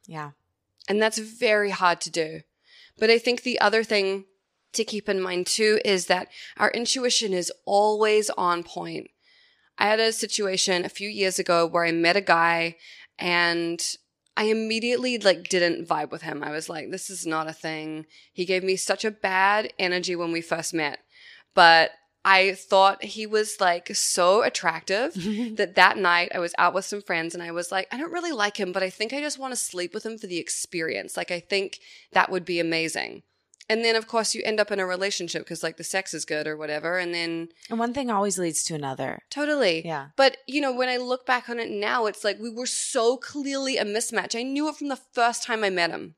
Yeah. 0.07 0.33
And 0.89 1.01
that's 1.03 1.19
very 1.19 1.71
hard 1.71 2.01
to 2.03 2.11
do. 2.11 2.43
But 2.99 3.11
I 3.11 3.19
think 3.19 3.43
the 3.43 3.59
other 3.61 3.83
thing 3.83 4.27
to 4.75 4.85
keep 4.85 5.09
in 5.09 5.21
mind 5.21 5.47
too 5.47 5.81
is 5.85 6.07
that 6.07 6.29
our 6.57 6.71
intuition 6.71 7.33
is 7.33 7.51
always 7.65 8.29
on 8.31 8.63
point. 8.63 9.11
I 9.79 9.87
had 9.87 10.01
a 10.01 10.13
situation 10.13 10.85
a 10.85 10.89
few 10.89 11.09
years 11.09 11.39
ago 11.39 11.67
where 11.67 11.85
I 11.85 11.93
met 11.93 12.17
a 12.17 12.21
guy 12.21 12.77
and 13.19 13.83
I 14.37 14.45
immediately 14.45 15.19
like 15.19 15.49
didn't 15.49 15.87
vibe 15.87 16.11
with 16.11 16.23
him. 16.23 16.43
I 16.43 16.51
was 16.51 16.69
like, 16.69 16.91
this 16.91 17.11
is 17.11 17.27
not 17.27 17.49
a 17.49 17.53
thing. 17.53 18.07
He 18.33 18.45
gave 18.45 18.65
me 18.65 18.77
such 18.77 19.05
a 19.05 19.11
bad 19.11 19.73
energy 19.79 20.17
when 20.17 20.33
we 20.33 20.41
first 20.41 20.75
met. 20.75 21.01
But 21.55 21.93
I 22.25 22.55
thought 22.55 23.05
he 23.05 23.27
was 23.27 23.61
like 23.61 23.95
so 23.95 24.43
attractive 24.43 25.15
that 25.57 25.75
that 25.75 25.99
night 25.99 26.33
I 26.35 26.39
was 26.39 26.55
out 26.57 26.75
with 26.75 26.85
some 26.85 27.03
friends 27.03 27.35
and 27.35 27.43
I 27.43 27.53
was 27.53 27.71
like, 27.71 27.87
I 27.93 27.99
don't 27.99 28.13
really 28.13 28.33
like 28.33 28.57
him, 28.57 28.73
but 28.73 28.83
I 28.83 28.91
think 28.91 29.13
I 29.13 29.21
just 29.21 29.39
want 29.39 29.53
to 29.53 29.57
sleep 29.57 29.93
with 29.93 30.07
him 30.07 30.19
for 30.19 30.27
the 30.27 30.39
experience. 30.39 31.17
Like, 31.17 31.31
I 31.31 31.41
think 31.41 31.81
that 32.13 32.31
would 32.31 32.45
be 32.45 32.59
amazing. 32.59 33.23
And 33.69 33.83
then, 33.85 33.97
of 33.97 34.07
course, 34.07 34.35
you 34.35 34.43
end 34.45 34.61
up 34.61 34.71
in 34.71 34.79
a 34.79 34.85
relationship 34.87 35.43
because, 35.43 35.63
like, 35.63 35.79
the 35.79 35.85
sex 35.85 36.13
is 36.13 36.27
good 36.27 36.47
or 36.47 36.57
whatever. 36.57 36.99
And 36.99 37.15
then, 37.15 37.49
And 37.71 37.79
one 37.79 37.95
thing 37.95 38.11
always 38.11 38.39
leads 38.39 38.63
to 38.65 38.75
another. 38.75 39.21
totally. 39.31 39.85
Yeah. 39.87 40.09
But, 40.17 40.37
you 40.47 40.61
know, 40.61 40.73
when 40.75 40.91
I 40.91 40.99
look 40.99 41.25
back 41.25 41.49
on 41.49 41.59
it 41.59 41.71
now, 41.71 42.05
it's 42.07 42.25
like 42.25 42.39
we 42.39 42.51
were 42.51 42.67
so 42.67 43.17
clearly 43.17 43.79
a 43.79 43.85
mismatch. 43.85 44.39
I 44.39 44.43
knew 44.43 44.69
it 44.69 44.77
from 44.77 44.89
the 44.89 44.97
first 45.15 45.43
time 45.43 45.65
I 45.65 45.71
met 45.71 45.91
him. 45.91 46.15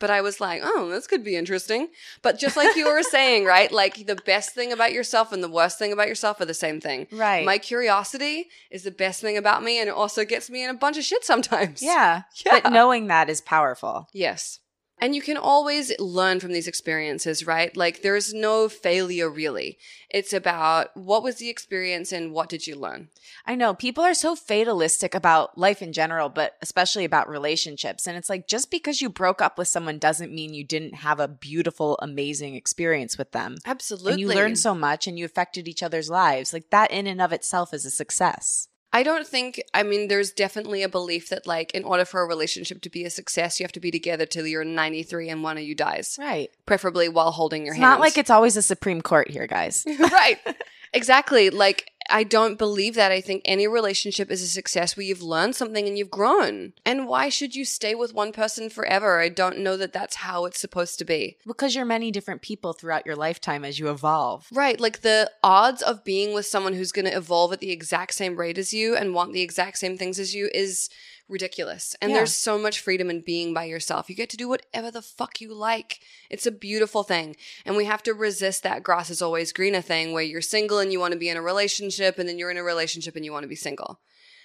But 0.00 0.10
I 0.10 0.20
was 0.20 0.40
like, 0.40 0.60
oh, 0.62 0.88
this 0.90 1.08
could 1.08 1.24
be 1.24 1.34
interesting. 1.34 1.88
But 2.22 2.38
just 2.38 2.56
like 2.56 2.76
you 2.76 2.86
were 2.86 3.02
saying, 3.02 3.44
right? 3.54 3.72
Like 3.72 4.06
the 4.06 4.14
best 4.14 4.50
thing 4.54 4.70
about 4.70 4.92
yourself 4.92 5.32
and 5.32 5.42
the 5.42 5.48
worst 5.48 5.76
thing 5.76 5.90
about 5.92 6.06
yourself 6.06 6.40
are 6.40 6.44
the 6.44 6.54
same 6.54 6.80
thing. 6.80 7.08
Right. 7.10 7.44
My 7.44 7.58
curiosity 7.58 8.46
is 8.70 8.84
the 8.84 8.92
best 8.92 9.20
thing 9.20 9.36
about 9.36 9.64
me 9.64 9.80
and 9.80 9.88
it 9.88 9.94
also 9.94 10.24
gets 10.24 10.48
me 10.50 10.62
in 10.62 10.70
a 10.70 10.74
bunch 10.74 10.98
of 10.98 11.02
shit 11.04 11.24
sometimes. 11.24 11.82
yeah. 11.82 12.22
Yeah. 12.46 12.60
But 12.60 12.70
knowing 12.72 13.08
that 13.08 13.28
is 13.28 13.40
powerful. 13.40 14.08
Yes. 14.12 14.60
And 15.00 15.14
you 15.14 15.22
can 15.22 15.36
always 15.36 15.92
learn 15.98 16.40
from 16.40 16.52
these 16.52 16.66
experiences, 16.66 17.46
right? 17.46 17.76
Like 17.76 18.02
there's 18.02 18.34
no 18.34 18.68
failure 18.68 19.30
really. 19.30 19.78
It's 20.10 20.32
about 20.32 20.96
what 20.96 21.22
was 21.22 21.36
the 21.36 21.48
experience 21.48 22.12
and 22.12 22.32
what 22.32 22.48
did 22.48 22.66
you 22.66 22.74
learn? 22.74 23.08
I 23.46 23.54
know 23.54 23.74
people 23.74 24.02
are 24.02 24.14
so 24.14 24.34
fatalistic 24.34 25.14
about 25.14 25.56
life 25.56 25.82
in 25.82 25.92
general, 25.92 26.28
but 26.28 26.56
especially 26.62 27.04
about 27.04 27.28
relationships. 27.28 28.06
And 28.06 28.16
it's 28.16 28.28
like 28.28 28.48
just 28.48 28.70
because 28.70 29.00
you 29.00 29.08
broke 29.08 29.40
up 29.40 29.58
with 29.58 29.68
someone 29.68 29.98
doesn't 29.98 30.34
mean 30.34 30.54
you 30.54 30.64
didn't 30.64 30.94
have 30.94 31.20
a 31.20 31.28
beautiful, 31.28 31.98
amazing 32.02 32.54
experience 32.54 33.16
with 33.16 33.32
them. 33.32 33.56
Absolutely. 33.66 34.12
And 34.12 34.20
you 34.20 34.28
learned 34.28 34.58
so 34.58 34.74
much 34.74 35.06
and 35.06 35.18
you 35.18 35.24
affected 35.24 35.68
each 35.68 35.82
other's 35.82 36.10
lives. 36.10 36.52
Like 36.52 36.70
that 36.70 36.90
in 36.90 37.06
and 37.06 37.20
of 37.20 37.32
itself 37.32 37.72
is 37.72 37.84
a 37.84 37.90
success. 37.90 38.68
I 38.92 39.02
don't 39.02 39.26
think, 39.26 39.62
I 39.74 39.82
mean, 39.82 40.08
there's 40.08 40.30
definitely 40.30 40.82
a 40.82 40.88
belief 40.88 41.28
that, 41.28 41.46
like, 41.46 41.72
in 41.72 41.84
order 41.84 42.04
for 42.06 42.22
a 42.22 42.26
relationship 42.26 42.80
to 42.82 42.90
be 42.90 43.04
a 43.04 43.10
success, 43.10 43.60
you 43.60 43.64
have 43.64 43.72
to 43.72 43.80
be 43.80 43.90
together 43.90 44.24
till 44.24 44.46
you're 44.46 44.64
93 44.64 45.28
and 45.28 45.42
one 45.42 45.58
of 45.58 45.62
you 45.64 45.74
dies, 45.74 46.16
Right. 46.18 46.50
preferably 46.64 47.08
while 47.08 47.30
holding 47.32 47.66
your 47.66 47.74
It's 47.74 47.80
hands. 47.82 47.90
not 47.90 48.00
like 48.00 48.16
it's 48.16 48.30
always 48.30 48.56
a 48.56 48.62
Supreme 48.62 49.02
Court 49.02 49.30
here, 49.30 49.46
guys. 49.46 49.84
right. 49.98 50.38
Exactly. 50.94 51.50
Like, 51.50 51.90
I 52.08 52.24
don't 52.24 52.58
believe 52.58 52.94
that. 52.94 53.12
I 53.12 53.20
think 53.20 53.42
any 53.44 53.66
relationship 53.66 54.30
is 54.30 54.42
a 54.42 54.46
success 54.46 54.96
where 54.96 55.04
you've 55.04 55.22
learned 55.22 55.54
something 55.54 55.86
and 55.86 55.98
you've 55.98 56.10
grown. 56.10 56.72
And 56.84 57.06
why 57.06 57.28
should 57.28 57.54
you 57.54 57.64
stay 57.64 57.94
with 57.94 58.14
one 58.14 58.32
person 58.32 58.70
forever? 58.70 59.20
I 59.20 59.28
don't 59.28 59.58
know 59.58 59.76
that 59.76 59.92
that's 59.92 60.16
how 60.16 60.44
it's 60.44 60.60
supposed 60.60 60.98
to 60.98 61.04
be. 61.04 61.36
because 61.46 61.74
you're 61.74 61.84
many 61.84 62.10
different 62.10 62.42
people 62.42 62.72
throughout 62.72 63.06
your 63.06 63.16
lifetime 63.16 63.64
as 63.64 63.78
you 63.78 63.90
evolve. 63.90 64.46
Right. 64.52 64.80
Like, 64.80 65.00
the 65.00 65.30
odds 65.42 65.82
of 65.82 66.04
being 66.04 66.34
with 66.34 66.46
someone 66.46 66.74
who's 66.74 66.92
going 66.92 67.04
to 67.04 67.16
evolve 67.16 67.52
at 67.52 67.60
the 67.60 67.70
exact 67.70 68.14
same 68.14 68.36
rate 68.36 68.58
as 68.58 68.72
you 68.72 68.96
and 68.96 69.14
want 69.14 69.32
the 69.32 69.42
exact 69.42 69.78
same 69.78 69.96
things 69.96 70.18
as 70.18 70.34
you 70.34 70.48
is 70.54 70.88
ridiculous. 71.28 71.94
And 72.00 72.10
Yeah. 72.10 72.18
there's 72.18 72.34
so 72.34 72.58
much 72.58 72.80
freedom 72.80 73.10
in 73.10 73.20
being 73.20 73.52
by 73.54 73.64
yourself. 73.64 74.08
You 74.08 74.14
get 74.16 74.30
to 74.30 74.36
do 74.36 74.48
whatever 74.48 74.90
the 74.90 75.02
fuck 75.02 75.40
you 75.40 75.52
like. 75.54 76.00
It's 76.30 76.46
a 76.46 76.50
beautiful 76.50 77.02
thing. 77.02 77.36
And 77.64 77.76
we 77.76 77.84
have 77.84 78.02
to 78.04 78.14
resist 78.14 78.62
that 78.62 78.82
grass 78.82 79.10
is 79.10 79.22
always 79.22 79.52
greener 79.52 79.82
thing 79.82 80.12
where 80.12 80.22
you're 80.22 80.40
single 80.40 80.78
and 80.78 80.92
you 80.92 81.00
want 81.00 81.12
to 81.12 81.18
be 81.18 81.28
in 81.28 81.36
a 81.36 81.42
relationship 81.42 82.18
and 82.18 82.28
then 82.28 82.38
you're 82.38 82.50
in 82.50 82.56
a 82.56 82.62
relationship 82.62 83.16
and 83.16 83.24
you 83.24 83.32
want 83.32 83.44
to 83.44 83.48
be 83.48 83.56
single. 83.56 84.00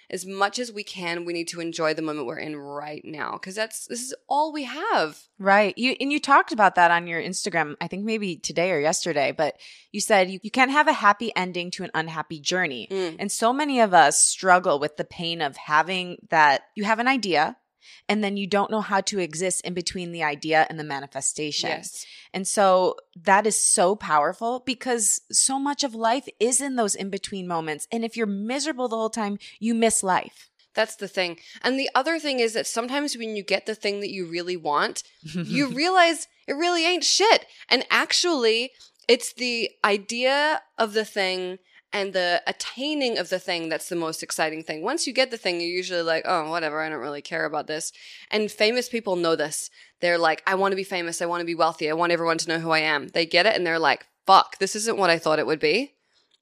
As 0.10 0.26
much 0.26 0.60
as 0.60 0.72
we 0.72 0.84
can, 0.84 1.26
we 1.26 1.34
need 1.34 1.48
to 1.50 1.62
enjoy 1.62 1.94
the 1.94 2.02
moment 2.02 2.28
we're 2.28 2.38
in 2.38 2.56
right 2.56 3.02
now 3.04 3.34
because 3.34 3.56
that's 3.56 3.88
this 3.88 4.02
is 4.02 4.16
all 4.28 4.54
we 4.54 4.64
have. 4.64 5.20
Right. 5.40 5.78
You 5.78 5.96
and 6.00 6.12
you 6.12 6.20
talked 6.20 6.52
about 6.52 6.76
that 6.76 6.92
on 6.92 7.08
your 7.08 7.22
Instagram, 7.22 7.76
I 7.82 7.88
think 7.88 8.06
maybe 8.06 8.38
today 8.38 8.72
or 8.72 8.80
yesterday, 8.80 9.32
but 9.32 9.58
you 9.92 10.02
said 10.02 10.30
you, 10.30 10.40
you 10.44 10.52
can't 10.52 10.72
have 10.72 10.88
a 10.88 10.94
happy 10.94 11.32
ending 11.36 11.72
to 11.72 11.84
an 11.84 11.92
unhappy 11.94 12.40
journey. 12.40 12.88
Mm. 12.92 13.16
And 13.20 13.32
so 13.32 13.54
many 13.54 13.80
of 13.80 13.94
us 13.94 14.20
struggle 14.20 14.80
with 14.80 14.98
the 14.98 15.06
pain 15.06 15.42
of 15.42 15.58
having 15.58 16.18
that 16.30 16.64
you 16.76 16.84
have 16.84 17.00
an 17.00 17.08
idea 17.08 17.58
and 18.08 18.24
then 18.24 18.38
you 18.38 18.48
don't 18.48 18.72
know 18.72 18.82
how 18.82 19.02
to 19.02 19.20
exist 19.20 19.62
in 19.62 19.74
between 19.74 20.12
the 20.12 20.24
idea 20.24 20.66
and 20.70 20.80
the 20.80 20.84
manifestation. 20.84 21.70
Yes. 21.70 22.06
And 22.34 22.48
so 22.48 22.96
that 23.24 23.46
is 23.46 23.62
so 23.62 23.96
powerful 23.96 24.62
because 24.66 25.22
so 25.32 25.60
much 25.60 25.84
of 25.84 25.96
life 25.96 26.28
is 26.40 26.62
in 26.62 26.76
those 26.76 26.96
in 26.96 27.10
between 27.10 27.48
moments. 27.48 27.88
And 27.92 28.04
if 28.04 28.18
you're 28.18 28.26
miserable 28.26 28.88
the 28.88 28.96
whole 28.96 29.10
time, 29.10 29.38
you 29.60 29.74
miss 29.74 30.04
life. 30.04 30.50
That's 30.74 30.96
the 30.96 31.08
thing. 31.08 31.38
And 31.62 31.80
the 31.80 31.90
other 31.94 32.20
thing 32.20 32.40
is 32.40 32.54
that 32.54 32.68
sometimes 32.68 33.16
when 33.16 33.36
you 33.36 33.44
get 33.44 33.66
the 33.66 33.76
thing 33.76 34.00
that 34.00 34.10
you 34.10 34.26
really 34.26 34.58
want, 34.58 35.04
you 35.22 35.68
realize 35.68 36.28
it 36.48 36.54
really 36.54 36.86
ain't 36.86 37.04
shit. 37.04 37.46
And 37.70 37.86
actually, 37.92 38.72
it's 39.08 39.34
the 39.34 39.70
idea 39.84 40.62
of 40.78 40.94
the 40.94 41.06
thing 41.06 41.60
and 41.94 42.12
the 42.12 42.42
attaining 42.48 43.18
of 43.20 43.30
the 43.30 43.38
thing 43.40 43.70
that's 43.70 43.88
the 43.88 43.96
most 43.96 44.24
exciting 44.24 44.64
thing. 44.64 44.82
Once 44.82 45.06
you 45.06 45.14
get 45.14 45.30
the 45.32 45.38
thing, 45.38 45.62
you're 45.62 45.70
usually 45.70 46.02
like, 46.02 46.24
oh, 46.26 46.50
whatever, 46.50 46.82
I 46.82 46.90
don't 46.90 47.00
really 47.00 47.22
care 47.22 47.46
about 47.46 47.68
this. 47.68 47.94
And 48.32 48.52
famous 48.52 48.90
people 48.90 49.16
know 49.16 49.36
this. 49.36 49.70
They're 50.02 50.18
like, 50.18 50.42
I 50.48 50.56
want 50.56 50.72
to 50.72 50.76
be 50.76 50.84
famous. 50.84 51.22
I 51.22 51.28
want 51.28 51.42
to 51.42 51.46
be 51.46 51.56
wealthy. 51.56 51.90
I 51.90 51.94
want 51.94 52.12
everyone 52.12 52.40
to 52.40 52.50
know 52.50 52.60
who 52.60 52.72
I 52.72 52.80
am. 52.80 53.10
They 53.10 53.26
get 53.28 53.46
it 53.46 53.56
and 53.56 53.66
they're 53.66 53.78
like, 53.80 54.08
fuck, 54.26 54.58
this 54.58 54.76
isn't 54.76 54.98
what 54.98 55.12
I 55.12 55.20
thought 55.20 55.40
it 55.40 55.46
would 55.46 55.60
be. 55.60 55.94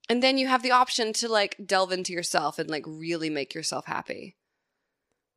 And 0.10 0.24
then 0.24 0.38
you 0.38 0.48
have 0.48 0.64
the 0.64 0.72
option 0.72 1.14
to 1.14 1.28
like 1.30 1.58
delve 1.66 1.92
into 1.92 2.14
yourself 2.14 2.58
and 2.58 2.70
like 2.70 2.86
really 2.88 3.30
make 3.30 3.54
yourself 3.54 3.86
happy. 3.86 4.38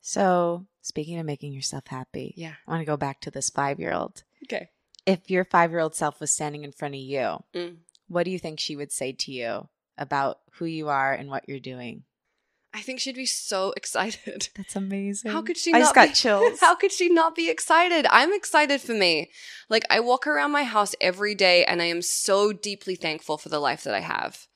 So, 0.00 0.66
speaking 0.82 1.18
of 1.18 1.26
making 1.26 1.52
yourself 1.52 1.86
happy, 1.88 2.34
Yeah. 2.36 2.54
I 2.66 2.70
want 2.70 2.80
to 2.82 2.86
go 2.86 2.96
back 2.96 3.20
to 3.22 3.30
this 3.30 3.50
five 3.50 3.80
year 3.80 3.92
old. 3.92 4.22
Okay. 4.44 4.68
If 5.06 5.30
your 5.30 5.44
five 5.44 5.70
year 5.70 5.80
old 5.80 5.94
self 5.94 6.20
was 6.20 6.30
standing 6.30 6.64
in 6.64 6.72
front 6.72 6.94
of 6.94 7.00
you, 7.00 7.42
Mm. 7.54 7.76
what 8.08 8.24
do 8.24 8.30
you 8.30 8.38
think 8.38 8.60
she 8.60 8.76
would 8.76 8.92
say 8.92 9.12
to 9.12 9.32
you 9.32 9.68
about 9.98 10.38
who 10.54 10.64
you 10.64 10.88
are 10.88 11.12
and 11.12 11.28
what 11.28 11.48
you're 11.48 11.60
doing? 11.60 12.04
I 12.74 12.80
think 12.80 12.98
she'd 12.98 13.14
be 13.14 13.26
so 13.26 13.72
excited. 13.76 14.48
That's 14.56 14.74
amazing. 14.76 15.30
How 15.30 15.42
could 15.42 15.56
she 15.56 15.72
I 15.72 15.78
not 15.78 15.84
just 15.84 15.94
got 15.94 16.08
be- 16.08 16.14
chills. 16.14 16.58
How 16.60 16.74
could 16.74 16.90
she 16.92 17.08
not 17.08 17.36
be 17.36 17.48
excited? 17.48 18.04
I'm 18.10 18.32
excited 18.32 18.80
for 18.80 18.94
me. 18.94 19.30
Like 19.70 19.84
I 19.88 20.00
walk 20.00 20.26
around 20.26 20.50
my 20.50 20.64
house 20.64 20.94
every 21.00 21.36
day 21.36 21.64
and 21.64 21.80
I 21.80 21.86
am 21.86 22.02
so 22.02 22.52
deeply 22.52 22.96
thankful 22.96 23.38
for 23.38 23.48
the 23.48 23.60
life 23.60 23.84
that 23.84 23.94
I 23.94 24.00
have. 24.00 24.46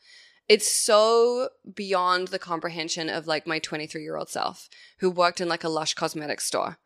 It's 0.49 0.70
so 0.70 1.51
beyond 1.74 2.28
the 2.28 2.39
comprehension 2.39 3.09
of 3.09 3.26
like 3.26 3.47
my 3.47 3.61
23 3.61 4.03
year 4.03 4.16
old 4.16 4.30
self 4.30 4.68
who 4.99 5.11
worked 5.11 5.41
in 5.41 5.49
like 5.49 5.62
a 5.62 5.68
lush 5.68 5.95
cosmetics 5.95 6.45
store 6.45 6.78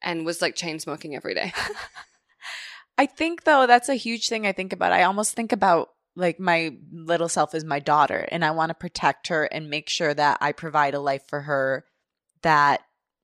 and 0.00 0.24
was 0.24 0.40
like 0.40 0.54
chain 0.54 0.78
smoking 0.78 1.14
every 1.14 1.34
day. 1.34 1.52
I 2.98 3.04
think 3.04 3.44
though 3.44 3.66
that's 3.66 3.90
a 3.90 3.94
huge 3.94 4.28
thing 4.28 4.46
I 4.46 4.52
think 4.52 4.72
about. 4.72 4.92
I 4.92 5.02
almost 5.02 5.34
think 5.34 5.52
about 5.52 5.90
like 6.16 6.40
my 6.40 6.74
little 6.90 7.28
self 7.28 7.54
is 7.54 7.64
my 7.64 7.78
daughter 7.78 8.26
and 8.32 8.44
I 8.44 8.50
want 8.50 8.70
to 8.70 8.74
protect 8.74 9.28
her 9.28 9.44
and 9.44 9.70
make 9.70 9.88
sure 9.88 10.14
that 10.14 10.38
I 10.40 10.52
provide 10.52 10.94
a 10.94 11.00
life 11.00 11.22
for 11.28 11.42
her 11.42 11.84
that 12.42 12.80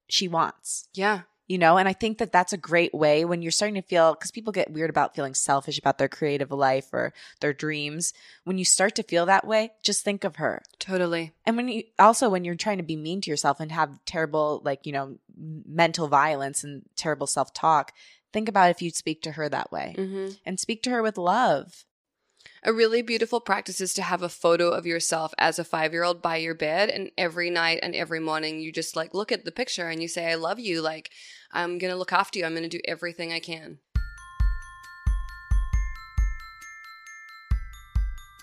she 0.08 0.28
wants. 0.28 0.88
yeah. 0.94 1.22
You 1.48 1.58
know, 1.58 1.76
and 1.76 1.86
I 1.88 1.92
think 1.92 2.18
that 2.18 2.32
that's 2.32 2.54
a 2.54 2.56
great 2.56 2.94
way 2.94 3.26
when 3.26 3.42
you're 3.42 3.50
starting 3.50 3.74
to 3.74 3.86
feel 3.86 4.14
cuz 4.14 4.30
people 4.30 4.52
get 4.52 4.72
weird 4.72 4.88
about 4.88 5.14
feeling 5.14 5.34
selfish 5.34 5.76
about 5.76 5.98
their 5.98 6.08
creative 6.08 6.50
life 6.50 6.88
or 6.92 7.12
their 7.40 7.52
dreams. 7.52 8.14
When 8.44 8.56
you 8.56 8.64
start 8.64 8.94
to 8.94 9.02
feel 9.02 9.26
that 9.26 9.46
way, 9.46 9.72
just 9.82 10.02
think 10.02 10.24
of 10.24 10.36
her. 10.36 10.62
Totally. 10.78 11.32
And 11.44 11.56
when 11.56 11.68
you 11.68 11.82
also 11.98 12.30
when 12.30 12.44
you're 12.44 12.54
trying 12.54 12.78
to 12.78 12.84
be 12.84 12.96
mean 12.96 13.20
to 13.22 13.30
yourself 13.30 13.60
and 13.60 13.72
have 13.72 14.02
terrible 14.06 14.62
like, 14.64 14.86
you 14.86 14.92
know, 14.92 15.18
mental 15.36 16.08
violence 16.08 16.64
and 16.64 16.84
terrible 16.96 17.26
self-talk, 17.26 17.92
think 18.32 18.48
about 18.48 18.70
if 18.70 18.80
you'd 18.80 18.96
speak 18.96 19.20
to 19.22 19.32
her 19.32 19.48
that 19.48 19.72
way 19.72 19.94
hmm 19.96 20.28
and 20.46 20.58
speak 20.60 20.82
to 20.84 20.90
her 20.90 21.02
with 21.02 21.18
love. 21.18 21.84
A 22.64 22.72
really 22.72 23.02
beautiful 23.02 23.40
practice 23.40 23.80
is 23.80 23.92
to 23.94 24.02
have 24.02 24.22
a 24.22 24.28
photo 24.28 24.68
of 24.68 24.86
yourself 24.86 25.34
as 25.36 25.58
a 25.58 25.64
five 25.64 25.92
year 25.92 26.04
old 26.04 26.22
by 26.22 26.36
your 26.36 26.54
bed. 26.54 26.90
And 26.90 27.10
every 27.18 27.50
night 27.50 27.80
and 27.82 27.92
every 27.92 28.20
morning, 28.20 28.60
you 28.60 28.70
just 28.70 28.94
like 28.94 29.14
look 29.14 29.32
at 29.32 29.44
the 29.44 29.50
picture 29.50 29.88
and 29.88 30.00
you 30.00 30.06
say, 30.06 30.30
I 30.30 30.36
love 30.36 30.60
you. 30.60 30.80
Like, 30.80 31.10
I'm 31.50 31.78
going 31.78 31.90
to 31.90 31.96
look 31.98 32.12
after 32.12 32.38
you. 32.38 32.44
I'm 32.44 32.52
going 32.52 32.62
to 32.62 32.68
do 32.68 32.80
everything 32.86 33.32
I 33.32 33.40
can. 33.40 33.78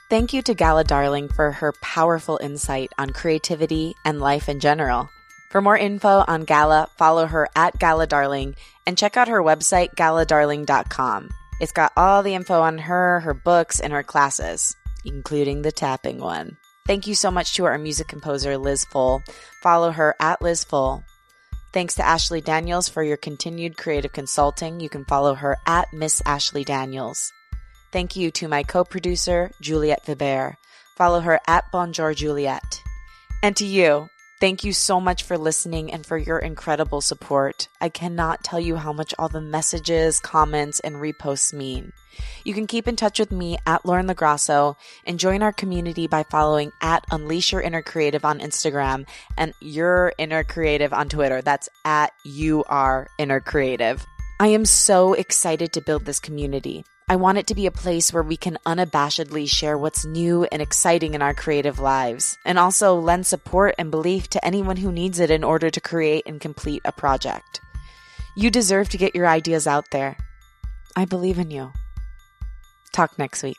Thank 0.10 0.34
you 0.34 0.42
to 0.42 0.54
Gala 0.54 0.84
Darling 0.84 1.30
for 1.30 1.54
her 1.54 1.74
powerful 1.82 2.40
insight 2.44 2.92
on 2.98 3.12
creativity 3.12 3.96
and 4.04 4.20
life 4.20 4.50
in 4.50 4.60
general. 4.60 5.10
For 5.50 5.62
more 5.62 5.78
info 5.78 6.26
on 6.28 6.44
Gala, 6.44 6.90
follow 6.98 7.26
her 7.26 7.48
at 7.56 7.80
Gala 7.80 8.06
Darling 8.06 8.58
and 8.86 8.98
check 8.98 9.16
out 9.16 9.30
her 9.30 9.42
website, 9.42 9.96
galadarling.com. 9.96 11.30
It's 11.60 11.72
got 11.72 11.92
all 11.98 12.24
the 12.24 12.36
info 12.36 12.62
on 12.62 12.78
her, 12.78 13.20
her 13.22 13.34
books, 13.34 13.80
and 13.80 13.92
her 13.92 14.04
classes, 14.04 14.76
including 15.06 15.62
the 15.62 15.72
tapping 15.72 16.20
one. 16.20 16.58
Thank 16.88 17.06
you 17.06 17.16
so 17.16 17.30
much 17.30 17.54
to 17.56 17.66
our 17.66 17.78
music 17.78 18.08
composer, 18.08 18.58
Liz 18.58 18.86
Full. 18.86 19.22
Follow 19.62 19.92
her 19.92 20.16
at 20.20 20.42
Liz 20.42 20.64
Full. 20.64 21.04
Thanks 21.72 21.96
to 21.96 22.06
Ashley 22.06 22.42
Daniels 22.42 22.90
for 22.90 23.04
your 23.04 23.18
continued 23.18 23.78
creative 23.78 24.12
consulting. 24.12 24.80
You 24.80 24.90
can 24.90 25.06
follow 25.06 25.36
her 25.36 25.58
at 25.68 25.88
Miss 25.94 26.22
Ashley 26.26 26.64
Daniels. 26.64 27.32
Thank 27.92 28.16
you 28.16 28.32
to 28.32 28.48
my 28.48 28.64
co 28.64 28.84
producer, 28.84 29.52
Juliette 29.62 30.06
Vibert. 30.06 30.56
Follow 30.98 31.20
her 31.22 31.40
at 31.48 31.72
Bonjour 31.72 32.14
Juliette. 32.14 32.82
And 33.44 33.56
to 33.58 33.66
you, 33.66 34.10
thank 34.40 34.64
you 34.64 34.74
so 34.74 35.00
much 35.00 35.24
for 35.24 35.38
listening 35.38 35.92
and 35.92 36.06
for 36.06 36.18
your 36.18 36.40
incredible 36.40 37.02
support. 37.02 37.68
I 37.82 37.90
cannot 37.90 38.44
tell 38.44 38.60
you 38.60 38.78
how 38.78 38.94
much 38.94 39.14
all 39.20 39.30
the 39.30 39.42
messages, 39.42 40.20
comments, 40.20 40.80
and 40.80 40.96
reposts 40.96 41.54
mean. 41.54 41.94
You 42.44 42.54
can 42.54 42.68
keep 42.68 42.88
in 42.88 42.96
touch 42.96 43.20
with 43.20 43.32
me 43.32 43.58
at 43.66 43.86
Lauren 43.86 44.08
LaGrasso 44.08 44.76
and 45.06 45.20
join 45.20 45.42
our 45.42 45.54
community 45.54 46.08
by 46.08 46.24
following 46.24 46.72
at 46.82 47.06
Unleash 47.12 47.52
Your 47.52 47.62
Inner 47.62 47.82
Creative 47.82 48.26
on 48.26 48.40
Instagram 48.40 49.06
and 49.38 49.54
Your 49.62 50.14
Inner 50.18 50.44
Creative 50.44 50.94
on 50.94 51.10
Twitter. 51.10 51.42
That's 51.42 51.70
at 51.86 52.14
You 52.26 52.64
Are 52.66 53.08
Inner 53.18 53.40
Creative. 53.40 54.06
I 54.40 54.48
am 54.48 54.66
so 54.66 55.14
excited 55.14 55.74
to 55.74 55.82
build 55.82 56.06
this 56.06 56.20
community. 56.20 56.86
I 57.12 57.16
want 57.16 57.40
it 57.40 57.48
to 57.48 57.56
be 57.56 57.66
a 57.66 57.72
place 57.72 58.14
where 58.14 58.22
we 58.22 58.38
can 58.38 58.60
unabashedly 58.68 59.50
share 59.50 59.80
what's 59.80 60.06
new 60.06 60.44
and 60.52 60.62
exciting 60.62 61.16
in 61.16 61.24
our 61.24 61.34
creative 61.34 61.80
lives, 61.80 62.38
and 62.46 62.60
also 62.60 62.94
lend 62.94 63.26
support 63.26 63.74
and 63.80 63.90
belief 63.90 64.30
to 64.30 64.46
anyone 64.46 64.78
who 64.78 64.92
needs 64.92 65.20
it 65.20 65.32
in 65.32 65.44
order 65.44 65.72
to 65.72 65.82
create 65.82 66.28
and 66.28 66.40
complete 66.40 66.84
a 66.86 66.92
project. 66.92 67.62
You 68.38 68.52
deserve 68.52 68.90
to 68.90 68.98
get 69.00 69.16
your 69.16 69.26
ideas 69.26 69.66
out 69.66 69.86
there. 69.92 70.18
I 70.96 71.06
believe 71.06 71.40
in 71.40 71.50
you. 71.50 71.72
Talk 72.92 73.18
next 73.18 73.42
week. 73.42 73.58